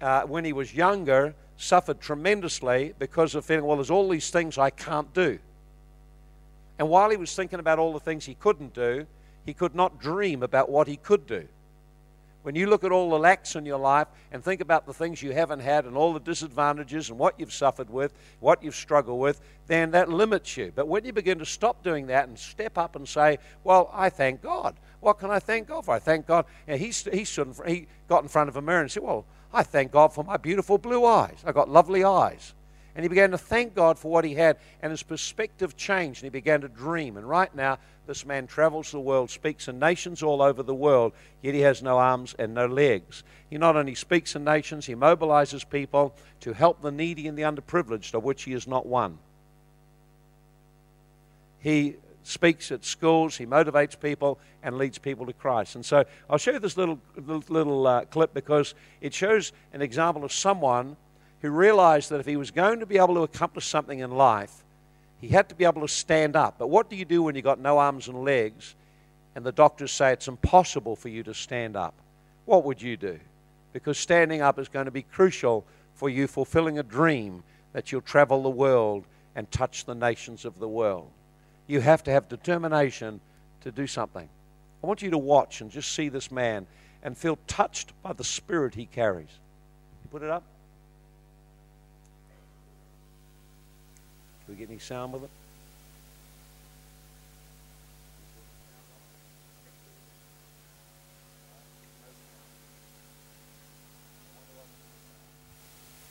uh, 0.00 0.22
when 0.22 0.44
he 0.44 0.52
was 0.52 0.74
younger, 0.74 1.34
suffered 1.56 2.00
tremendously 2.00 2.94
because 2.98 3.36
of 3.36 3.44
feeling, 3.44 3.64
well, 3.64 3.76
there's 3.76 3.90
all 3.90 4.08
these 4.08 4.30
things 4.30 4.58
I 4.58 4.70
can't 4.70 5.12
do. 5.14 5.38
And 6.78 6.88
while 6.88 7.10
he 7.10 7.16
was 7.16 7.34
thinking 7.34 7.60
about 7.60 7.78
all 7.78 7.92
the 7.92 8.00
things 8.00 8.24
he 8.24 8.34
couldn't 8.34 8.74
do, 8.74 9.06
he 9.46 9.54
could 9.54 9.74
not 9.74 10.00
dream 10.00 10.42
about 10.42 10.68
what 10.68 10.88
he 10.88 10.96
could 10.96 11.26
do. 11.28 11.46
When 12.42 12.56
you 12.56 12.66
look 12.66 12.82
at 12.82 12.90
all 12.90 13.10
the 13.10 13.18
lacks 13.18 13.54
in 13.54 13.64
your 13.64 13.78
life 13.78 14.08
and 14.32 14.42
think 14.42 14.60
about 14.60 14.84
the 14.84 14.92
things 14.92 15.22
you 15.22 15.32
haven't 15.32 15.60
had 15.60 15.84
and 15.84 15.96
all 15.96 16.12
the 16.12 16.20
disadvantages 16.20 17.08
and 17.08 17.18
what 17.18 17.38
you've 17.38 17.52
suffered 17.52 17.88
with, 17.88 18.14
what 18.40 18.62
you've 18.64 18.74
struggled 18.74 19.20
with, 19.20 19.40
then 19.68 19.92
that 19.92 20.08
limits 20.08 20.56
you. 20.56 20.72
But 20.74 20.88
when 20.88 21.04
you 21.04 21.12
begin 21.12 21.38
to 21.38 21.46
stop 21.46 21.84
doing 21.84 22.08
that 22.08 22.26
and 22.28 22.36
step 22.36 22.76
up 22.76 22.96
and 22.96 23.08
say, 23.08 23.38
Well, 23.62 23.90
I 23.92 24.10
thank 24.10 24.42
God. 24.42 24.74
What 25.00 25.18
can 25.18 25.30
I 25.30 25.38
thank 25.38 25.68
God 25.68 25.84
for? 25.84 25.94
I 25.94 26.00
thank 26.00 26.26
God. 26.26 26.46
And 26.66 26.80
he, 26.80 26.86
he, 27.12 27.24
stood 27.24 27.54
he 27.66 27.86
got 28.08 28.22
in 28.22 28.28
front 28.28 28.48
of 28.48 28.56
a 28.56 28.62
mirror 28.62 28.80
and 28.80 28.90
said, 28.90 29.04
Well, 29.04 29.24
I 29.52 29.62
thank 29.62 29.92
God 29.92 30.12
for 30.12 30.24
my 30.24 30.36
beautiful 30.36 30.78
blue 30.78 31.04
eyes. 31.04 31.38
I've 31.46 31.54
got 31.54 31.68
lovely 31.68 32.02
eyes. 32.02 32.54
And 32.94 33.04
he 33.04 33.08
began 33.08 33.30
to 33.30 33.38
thank 33.38 33.74
God 33.74 33.98
for 33.98 34.10
what 34.10 34.24
he 34.24 34.34
had, 34.34 34.58
and 34.82 34.90
his 34.90 35.02
perspective 35.02 35.76
changed, 35.76 36.22
and 36.22 36.26
he 36.26 36.30
began 36.30 36.60
to 36.60 36.68
dream. 36.68 37.16
And 37.16 37.26
right 37.26 37.54
now, 37.54 37.78
this 38.06 38.26
man 38.26 38.46
travels 38.46 38.90
the 38.90 39.00
world, 39.00 39.30
speaks 39.30 39.68
in 39.68 39.78
nations 39.78 40.22
all 40.22 40.42
over 40.42 40.62
the 40.62 40.74
world, 40.74 41.12
yet 41.40 41.54
he 41.54 41.60
has 41.60 41.82
no 41.82 41.98
arms 41.98 42.34
and 42.38 42.54
no 42.54 42.66
legs. 42.66 43.22
He 43.48 43.58
not 43.58 43.76
only 43.76 43.94
speaks 43.94 44.34
in 44.34 44.44
nations, 44.44 44.86
he 44.86 44.94
mobilizes 44.94 45.68
people 45.68 46.14
to 46.40 46.52
help 46.52 46.82
the 46.82 46.90
needy 46.90 47.28
and 47.28 47.38
the 47.38 47.42
underprivileged, 47.42 48.14
of 48.14 48.24
which 48.24 48.42
he 48.42 48.52
is 48.52 48.66
not 48.66 48.86
one. 48.86 49.18
He 51.60 51.96
speaks 52.24 52.72
at 52.72 52.84
schools, 52.84 53.36
he 53.36 53.46
motivates 53.46 53.98
people, 53.98 54.38
and 54.62 54.78
leads 54.78 54.98
people 54.98 55.26
to 55.26 55.32
Christ. 55.32 55.74
And 55.76 55.84
so 55.84 56.04
I'll 56.28 56.38
show 56.38 56.52
you 56.52 56.58
this 56.58 56.76
little, 56.76 56.98
little, 57.16 57.86
uh, 57.86 58.04
clip 58.06 58.34
because 58.34 58.74
it 59.00 59.14
shows 59.14 59.52
an 59.72 59.82
example 59.82 60.24
of 60.24 60.32
someone 60.32 60.96
who 61.40 61.50
realized 61.50 62.10
that 62.10 62.20
if 62.20 62.26
he 62.26 62.36
was 62.36 62.50
going 62.50 62.80
to 62.80 62.86
be 62.86 62.98
able 62.98 63.14
to 63.14 63.22
accomplish 63.22 63.66
something 63.66 63.98
in 63.98 64.12
life, 64.12 64.64
he 65.22 65.28
had 65.28 65.48
to 65.48 65.54
be 65.54 65.64
able 65.64 65.82
to 65.82 65.88
stand 65.88 66.34
up. 66.34 66.56
But 66.58 66.66
what 66.66 66.90
do 66.90 66.96
you 66.96 67.04
do 67.04 67.22
when 67.22 67.36
you've 67.36 67.44
got 67.44 67.60
no 67.60 67.78
arms 67.78 68.08
and 68.08 68.24
legs 68.24 68.74
and 69.36 69.46
the 69.46 69.52
doctors 69.52 69.92
say 69.92 70.12
it's 70.12 70.26
impossible 70.26 70.96
for 70.96 71.08
you 71.08 71.22
to 71.22 71.32
stand 71.32 71.76
up? 71.76 71.94
What 72.44 72.64
would 72.64 72.82
you 72.82 72.96
do? 72.96 73.20
Because 73.72 73.96
standing 73.96 74.42
up 74.42 74.58
is 74.58 74.68
going 74.68 74.86
to 74.86 74.90
be 74.90 75.02
crucial 75.02 75.64
for 75.94 76.08
you 76.10 76.26
fulfilling 76.26 76.80
a 76.80 76.82
dream 76.82 77.44
that 77.72 77.92
you'll 77.92 78.00
travel 78.00 78.42
the 78.42 78.50
world 78.50 79.04
and 79.36 79.48
touch 79.52 79.84
the 79.84 79.94
nations 79.94 80.44
of 80.44 80.58
the 80.58 80.68
world. 80.68 81.08
You 81.68 81.80
have 81.80 82.02
to 82.02 82.10
have 82.10 82.28
determination 82.28 83.20
to 83.60 83.70
do 83.70 83.86
something. 83.86 84.28
I 84.82 84.86
want 84.88 85.02
you 85.02 85.10
to 85.10 85.18
watch 85.18 85.60
and 85.60 85.70
just 85.70 85.94
see 85.94 86.08
this 86.08 86.32
man 86.32 86.66
and 87.04 87.16
feel 87.16 87.38
touched 87.46 87.92
by 88.02 88.12
the 88.12 88.24
spirit 88.24 88.74
he 88.74 88.86
carries. 88.86 89.30
You 90.02 90.10
put 90.10 90.22
it 90.24 90.30
up? 90.30 90.42
We 94.52 94.58
get 94.58 94.68
any 94.68 94.78
sound 94.78 95.14
with 95.14 95.24
it? 95.24 95.30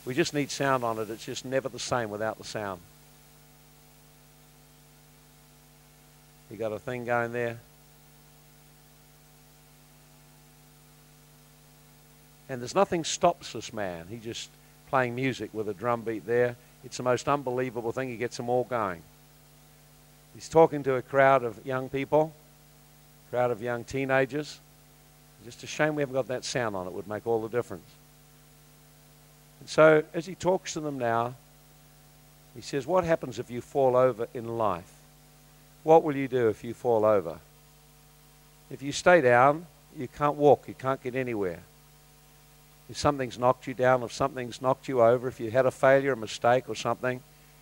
We 0.06 0.16
just 0.16 0.34
need 0.34 0.50
sound 0.50 0.84
on 0.84 0.98
it. 0.98 1.10
It's 1.12 1.24
just 1.24 1.46
never 1.46 1.70
the 1.70 1.78
same 1.78 2.10
without 2.10 2.39
the 2.39 2.44
sound. 2.44 2.82
You 6.50 6.58
got 6.58 6.72
a 6.72 6.80
thing 6.80 7.06
going 7.06 7.32
there? 7.32 7.60
And 12.50 12.60
there's 12.60 12.76
nothing 12.76 13.04
stops 13.04 13.54
this 13.54 13.72
man. 13.72 14.08
He 14.10 14.18
just 14.18 14.50
playing 14.89 15.14
music 15.16 15.52
with 15.54 15.70
a 15.70 15.74
drum 15.74 16.02
beat 16.02 16.26
there. 16.26 16.56
It's 16.84 16.98
the 16.98 17.04
most 17.04 17.28
unbelievable 17.28 17.92
thing. 17.92 18.10
He 18.10 18.18
gets 18.18 18.38
them 18.38 18.50
all 18.50 18.64
going. 18.64 19.02
He's 20.34 20.50
talking 20.50 20.84
to 20.84 20.96
a 20.96 21.02
crowd 21.02 21.44
of 21.44 21.66
young 21.66 21.90
people, 21.90 22.34
crowd 23.30 23.52
of 23.52 23.62
young 23.62 23.84
teenagers. 23.84 24.60
Just 25.44 25.64
a 25.64 25.68
shame 25.68 25.96
we 25.96 26.02
haven't 26.02 26.16
got 26.16 26.28
that 26.28 26.46
sound 26.46 26.76
on. 26.76 26.88
It 26.88 26.94
would 26.94 27.08
make 27.08 27.28
all 27.28 27.42
the 27.42 27.50
difference. 27.50 27.90
And 29.60 29.70
so, 29.70 30.04
as 30.14 30.26
he 30.26 30.36
talks 30.36 30.74
to 30.74 30.80
them 30.80 30.98
now, 30.98 31.36
he 32.56 32.62
says, 32.62 32.88
What 32.88 33.04
happens 33.04 33.40
if 33.40 33.52
you 33.52 33.62
fall 33.62 33.96
over 33.96 34.28
in 34.34 34.58
life? 34.58 34.92
What 35.84 36.04
will 36.04 36.16
you 36.16 36.28
do 36.28 36.50
if 36.50 36.64
you 36.64 36.74
fall 36.74 37.06
over? 37.06 37.40
If 38.70 38.82
you 38.82 38.92
stay 38.92 39.22
down, 39.22 39.66
you 39.98 40.08
can't 40.08 40.36
walk, 40.36 40.68
you 40.68 40.74
can't 40.74 41.02
get 41.02 41.16
anywhere 41.16 41.60
if 42.92 42.98
something's 42.98 43.39
knocked 43.39 43.68
you 43.68 43.74
down, 43.74 44.04
if 44.04 44.12
something's 44.12 44.62
knocked 44.62 44.89
you 44.89 45.02
over, 45.02 45.30
if 45.30 45.39
you 45.39 45.50
had 45.50 45.66
a 45.66 45.72
failure, 45.72 46.12
a 46.12 46.18
mistake, 46.18 46.68
or 46.68 46.76
something, 46.76 47.22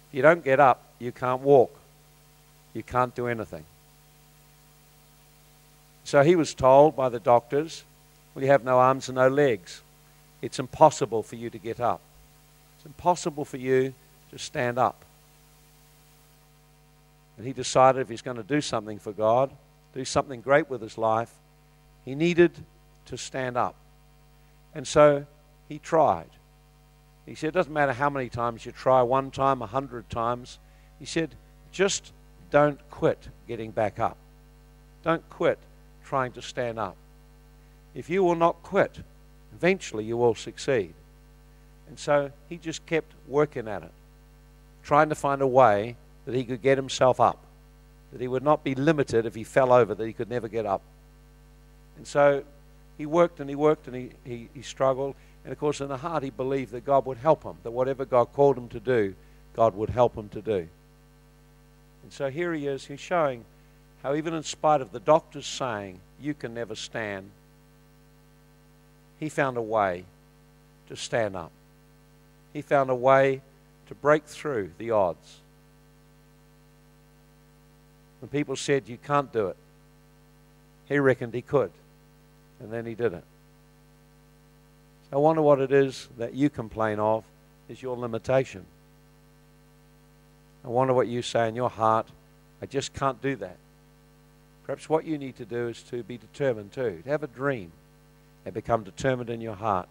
if 0.09 0.15
you 0.15 0.23
don't 0.23 0.43
get 0.43 0.59
up, 0.59 0.81
you 0.97 1.11
can't 1.11 1.41
walk. 1.41 1.79
You 2.73 2.81
can't 2.81 3.13
do 3.13 3.27
anything. 3.27 3.63
So 6.03 6.23
he 6.23 6.35
was 6.35 6.55
told 6.55 6.95
by 6.95 7.09
the 7.09 7.19
doctors, 7.19 7.83
Well, 8.33 8.43
you 8.43 8.49
have 8.49 8.63
no 8.63 8.79
arms 8.79 9.07
and 9.07 9.17
no 9.17 9.27
legs. 9.27 9.83
It's 10.41 10.57
impossible 10.57 11.21
for 11.21 11.35
you 11.35 11.51
to 11.51 11.59
get 11.59 11.79
up. 11.79 12.01
It's 12.77 12.87
impossible 12.87 13.45
for 13.45 13.57
you 13.57 13.93
to 14.31 14.39
stand 14.39 14.79
up. 14.79 14.99
And 17.37 17.45
he 17.45 17.53
decided 17.53 18.01
if 18.01 18.09
he's 18.09 18.23
going 18.23 18.37
to 18.37 18.43
do 18.43 18.61
something 18.61 18.97
for 18.97 19.11
God, 19.11 19.51
do 19.93 20.03
something 20.05 20.41
great 20.41 20.71
with 20.71 20.81
his 20.81 20.97
life, 20.97 21.31
he 22.03 22.15
needed 22.15 22.51
to 23.05 23.17
stand 23.17 23.57
up. 23.57 23.75
And 24.73 24.87
so 24.87 25.25
he 25.67 25.79
tried. 25.79 26.29
He 27.25 27.35
said, 27.35 27.49
It 27.49 27.53
doesn't 27.53 27.73
matter 27.73 27.93
how 27.93 28.09
many 28.09 28.29
times 28.29 28.65
you 28.65 28.71
try, 28.71 29.01
one 29.01 29.31
time, 29.31 29.61
a 29.61 29.67
hundred 29.67 30.09
times. 30.09 30.59
He 30.99 31.05
said, 31.05 31.35
Just 31.71 32.11
don't 32.51 32.79
quit 32.89 33.29
getting 33.47 33.71
back 33.71 33.99
up. 33.99 34.17
Don't 35.03 35.27
quit 35.29 35.59
trying 36.03 36.31
to 36.33 36.41
stand 36.41 36.79
up. 36.79 36.95
If 37.93 38.09
you 38.09 38.23
will 38.23 38.35
not 38.35 38.61
quit, 38.63 38.99
eventually 39.53 40.05
you 40.05 40.17
will 40.17 40.35
succeed. 40.35 40.93
And 41.87 41.97
so 41.99 42.31
he 42.47 42.57
just 42.57 42.85
kept 42.85 43.13
working 43.27 43.67
at 43.67 43.83
it, 43.83 43.91
trying 44.83 45.09
to 45.09 45.15
find 45.15 45.41
a 45.41 45.47
way 45.47 45.95
that 46.25 46.35
he 46.35 46.43
could 46.43 46.61
get 46.61 46.77
himself 46.77 47.19
up, 47.19 47.39
that 48.11 48.21
he 48.21 48.27
would 48.27 48.43
not 48.43 48.63
be 48.63 48.75
limited 48.75 49.25
if 49.25 49.35
he 49.35 49.43
fell 49.43 49.73
over, 49.73 49.95
that 49.95 50.05
he 50.05 50.13
could 50.13 50.29
never 50.29 50.47
get 50.47 50.65
up. 50.65 50.81
And 51.97 52.07
so 52.07 52.43
he 52.99 53.05
worked 53.05 53.39
and 53.39 53.49
he 53.49 53.55
worked 53.55 53.87
and 53.87 53.95
he, 53.95 54.09
he, 54.25 54.49
he 54.53 54.61
struggled. 54.61 55.15
And 55.45 55.53
of 55.53 55.57
course, 55.57 55.79
in 55.79 55.87
the 55.87 55.97
heart, 55.97 56.21
he 56.21 56.29
believed 56.29 56.73
that 56.73 56.85
God 56.85 57.05
would 57.05 57.17
help 57.17 57.43
him, 57.43 57.55
that 57.63 57.71
whatever 57.71 58.03
God 58.03 58.33
called 58.33 58.57
him 58.57 58.67
to 58.67 58.79
do, 58.79 59.15
God 59.55 59.73
would 59.73 59.89
help 59.89 60.15
him 60.15 60.27
to 60.29 60.41
do. 60.41 60.67
And 62.03 62.11
so 62.11 62.29
here 62.29 62.53
he 62.53 62.67
is, 62.67 62.85
he's 62.85 62.99
showing 62.99 63.45
how, 64.03 64.15
even 64.15 64.33
in 64.33 64.43
spite 64.43 64.81
of 64.81 64.91
the 64.91 64.99
doctors 64.99 65.47
saying, 65.47 66.01
you 66.21 66.33
can 66.33 66.53
never 66.53 66.75
stand, 66.75 67.31
he 69.17 69.29
found 69.29 69.55
a 69.55 69.61
way 69.61 70.03
to 70.89 70.97
stand 70.97 71.37
up. 71.37 71.51
He 72.51 72.61
found 72.61 72.89
a 72.89 72.95
way 72.95 73.41
to 73.87 73.95
break 73.95 74.25
through 74.25 74.71
the 74.77 74.91
odds. 74.91 75.37
When 78.19 78.27
people 78.27 78.57
said, 78.57 78.89
You 78.89 78.97
can't 78.97 79.31
do 79.31 79.47
it, 79.47 79.57
he 80.89 80.99
reckoned 80.99 81.33
he 81.33 81.41
could. 81.41 81.71
And 82.59 82.71
then 82.71 82.85
he 82.85 82.95
did 82.95 83.13
it. 83.13 83.23
I 85.11 85.17
wonder 85.17 85.41
what 85.41 85.59
it 85.59 85.71
is 85.71 86.07
that 86.17 86.33
you 86.33 86.49
complain 86.49 86.99
of 86.99 87.23
is 87.67 87.81
your 87.81 87.97
limitation. 87.97 88.65
I 90.63 90.67
wonder 90.67 90.93
what 90.93 91.07
you 91.07 91.21
say 91.21 91.47
in 91.47 91.55
your 91.55 91.69
heart, 91.69 92.07
I 92.61 92.65
just 92.65 92.93
can't 92.93 93.21
do 93.21 93.35
that. 93.37 93.57
Perhaps 94.65 94.89
what 94.89 95.05
you 95.05 95.17
need 95.17 95.37
to 95.37 95.45
do 95.45 95.69
is 95.69 95.81
to 95.83 96.03
be 96.03 96.17
determined 96.17 96.73
too, 96.73 97.01
to 97.03 97.09
have 97.09 97.23
a 97.23 97.27
dream 97.27 97.71
and 98.45 98.53
become 98.53 98.83
determined 98.83 99.29
in 99.29 99.41
your 99.41 99.55
heart 99.55 99.87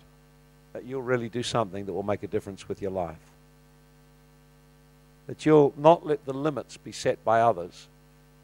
that 0.72 0.84
you'll 0.84 1.02
really 1.02 1.28
do 1.28 1.42
something 1.42 1.86
that 1.86 1.92
will 1.92 2.02
make 2.02 2.22
a 2.22 2.28
difference 2.28 2.68
with 2.68 2.80
your 2.80 2.90
life. 2.90 3.16
That 5.26 5.44
you'll 5.44 5.74
not 5.76 6.06
let 6.06 6.24
the 6.24 6.32
limits 6.32 6.76
be 6.76 6.92
set 6.92 7.24
by 7.24 7.40
others, 7.40 7.88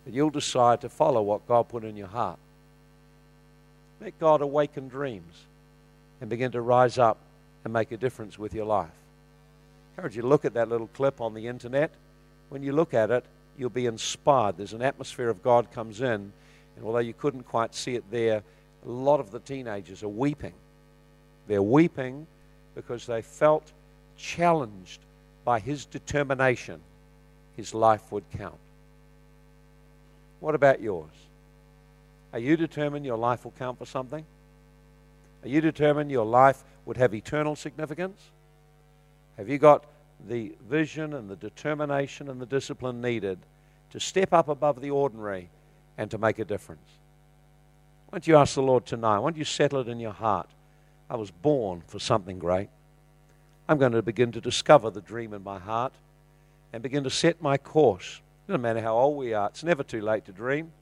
that 0.04 0.14
you'll 0.14 0.30
decide 0.30 0.80
to 0.80 0.88
follow 0.88 1.22
what 1.22 1.46
God 1.46 1.68
put 1.68 1.84
in 1.84 1.96
your 1.96 2.08
heart. 2.08 2.38
Let 4.00 4.18
God 4.18 4.40
awaken 4.40 4.88
dreams 4.88 5.34
and 6.20 6.28
begin 6.30 6.52
to 6.52 6.60
rise 6.60 6.98
up 6.98 7.18
and 7.64 7.72
make 7.72 7.92
a 7.92 7.96
difference 7.96 8.38
with 8.38 8.54
your 8.54 8.66
life. 8.66 8.88
I 8.88 10.00
encourage 10.00 10.16
you 10.16 10.22
to 10.22 10.28
look 10.28 10.44
at 10.44 10.54
that 10.54 10.68
little 10.68 10.88
clip 10.88 11.20
on 11.20 11.34
the 11.34 11.46
internet. 11.46 11.90
When 12.48 12.62
you 12.62 12.72
look 12.72 12.94
at 12.94 13.10
it, 13.10 13.24
you'll 13.58 13.70
be 13.70 13.86
inspired. 13.86 14.56
There's 14.56 14.72
an 14.72 14.82
atmosphere 14.82 15.28
of 15.28 15.42
God 15.42 15.70
comes 15.72 16.00
in, 16.00 16.32
and 16.76 16.84
although 16.84 16.98
you 16.98 17.14
couldn't 17.14 17.44
quite 17.44 17.74
see 17.74 17.94
it 17.94 18.04
there, 18.10 18.42
a 18.84 18.88
lot 18.88 19.20
of 19.20 19.30
the 19.30 19.40
teenagers 19.40 20.02
are 20.02 20.08
weeping. 20.08 20.52
They're 21.46 21.62
weeping 21.62 22.26
because 22.74 23.06
they 23.06 23.22
felt 23.22 23.72
challenged 24.16 25.00
by 25.44 25.60
his 25.60 25.84
determination 25.86 26.80
his 27.56 27.74
life 27.74 28.10
would 28.10 28.24
count. 28.36 28.58
What 30.40 30.54
about 30.54 30.80
yours? 30.80 31.10
Are 32.34 32.40
you 32.40 32.56
determined 32.56 33.06
your 33.06 33.16
life 33.16 33.44
will 33.44 33.54
count 33.56 33.78
for 33.78 33.86
something? 33.86 34.26
Are 35.44 35.48
you 35.48 35.60
determined 35.60 36.10
your 36.10 36.26
life 36.26 36.64
would 36.84 36.96
have 36.96 37.14
eternal 37.14 37.54
significance? 37.54 38.20
Have 39.36 39.48
you 39.48 39.56
got 39.56 39.84
the 40.28 40.52
vision 40.68 41.14
and 41.14 41.30
the 41.30 41.36
determination 41.36 42.28
and 42.28 42.40
the 42.40 42.46
discipline 42.46 43.00
needed 43.00 43.38
to 43.90 44.00
step 44.00 44.32
up 44.32 44.48
above 44.48 44.80
the 44.80 44.90
ordinary 44.90 45.48
and 45.96 46.10
to 46.10 46.18
make 46.18 46.40
a 46.40 46.44
difference? 46.44 46.88
Why 48.08 48.18
don't 48.18 48.26
you 48.26 48.36
ask 48.36 48.56
the 48.56 48.62
Lord 48.62 48.84
tonight? 48.84 49.20
Why 49.20 49.30
don't 49.30 49.38
you 49.38 49.44
settle 49.44 49.78
it 49.78 49.88
in 49.88 50.00
your 50.00 50.12
heart? 50.12 50.48
I 51.08 51.14
was 51.14 51.30
born 51.30 51.84
for 51.86 52.00
something 52.00 52.40
great. 52.40 52.68
I'm 53.68 53.78
going 53.78 53.92
to 53.92 54.02
begin 54.02 54.32
to 54.32 54.40
discover 54.40 54.90
the 54.90 55.00
dream 55.00 55.34
in 55.34 55.44
my 55.44 55.60
heart 55.60 55.92
and 56.72 56.82
begin 56.82 57.04
to 57.04 57.10
set 57.10 57.40
my 57.40 57.58
course. 57.58 58.20
Doesn't 58.48 58.60
matter 58.60 58.80
how 58.80 58.96
old 58.96 59.18
we 59.18 59.34
are, 59.34 59.46
it's 59.50 59.62
never 59.62 59.84
too 59.84 60.00
late 60.00 60.24
to 60.24 60.32
dream. 60.32 60.72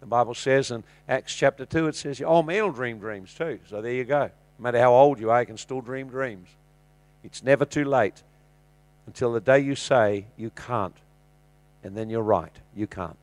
The 0.00 0.06
Bible 0.06 0.34
says 0.34 0.70
in 0.70 0.84
Acts 1.08 1.34
chapter 1.34 1.66
2, 1.66 1.88
it 1.88 1.96
says, 1.96 2.20
All 2.22 2.42
men 2.42 2.62
will 2.62 2.72
dream 2.72 2.98
dreams 2.98 3.34
too. 3.34 3.58
So 3.68 3.82
there 3.82 3.92
you 3.92 4.04
go. 4.04 4.30
No 4.58 4.62
matter 4.62 4.80
how 4.80 4.92
old 4.94 5.18
you 5.18 5.30
are, 5.30 5.40
you 5.40 5.46
can 5.46 5.56
still 5.56 5.80
dream 5.80 6.08
dreams. 6.08 6.48
It's 7.24 7.42
never 7.42 7.64
too 7.64 7.84
late 7.84 8.22
until 9.06 9.32
the 9.32 9.40
day 9.40 9.58
you 9.58 9.74
say 9.74 10.26
you 10.36 10.50
can't. 10.50 10.96
And 11.82 11.96
then 11.96 12.10
you're 12.10 12.22
right, 12.22 12.54
you 12.74 12.86
can't. 12.86 13.18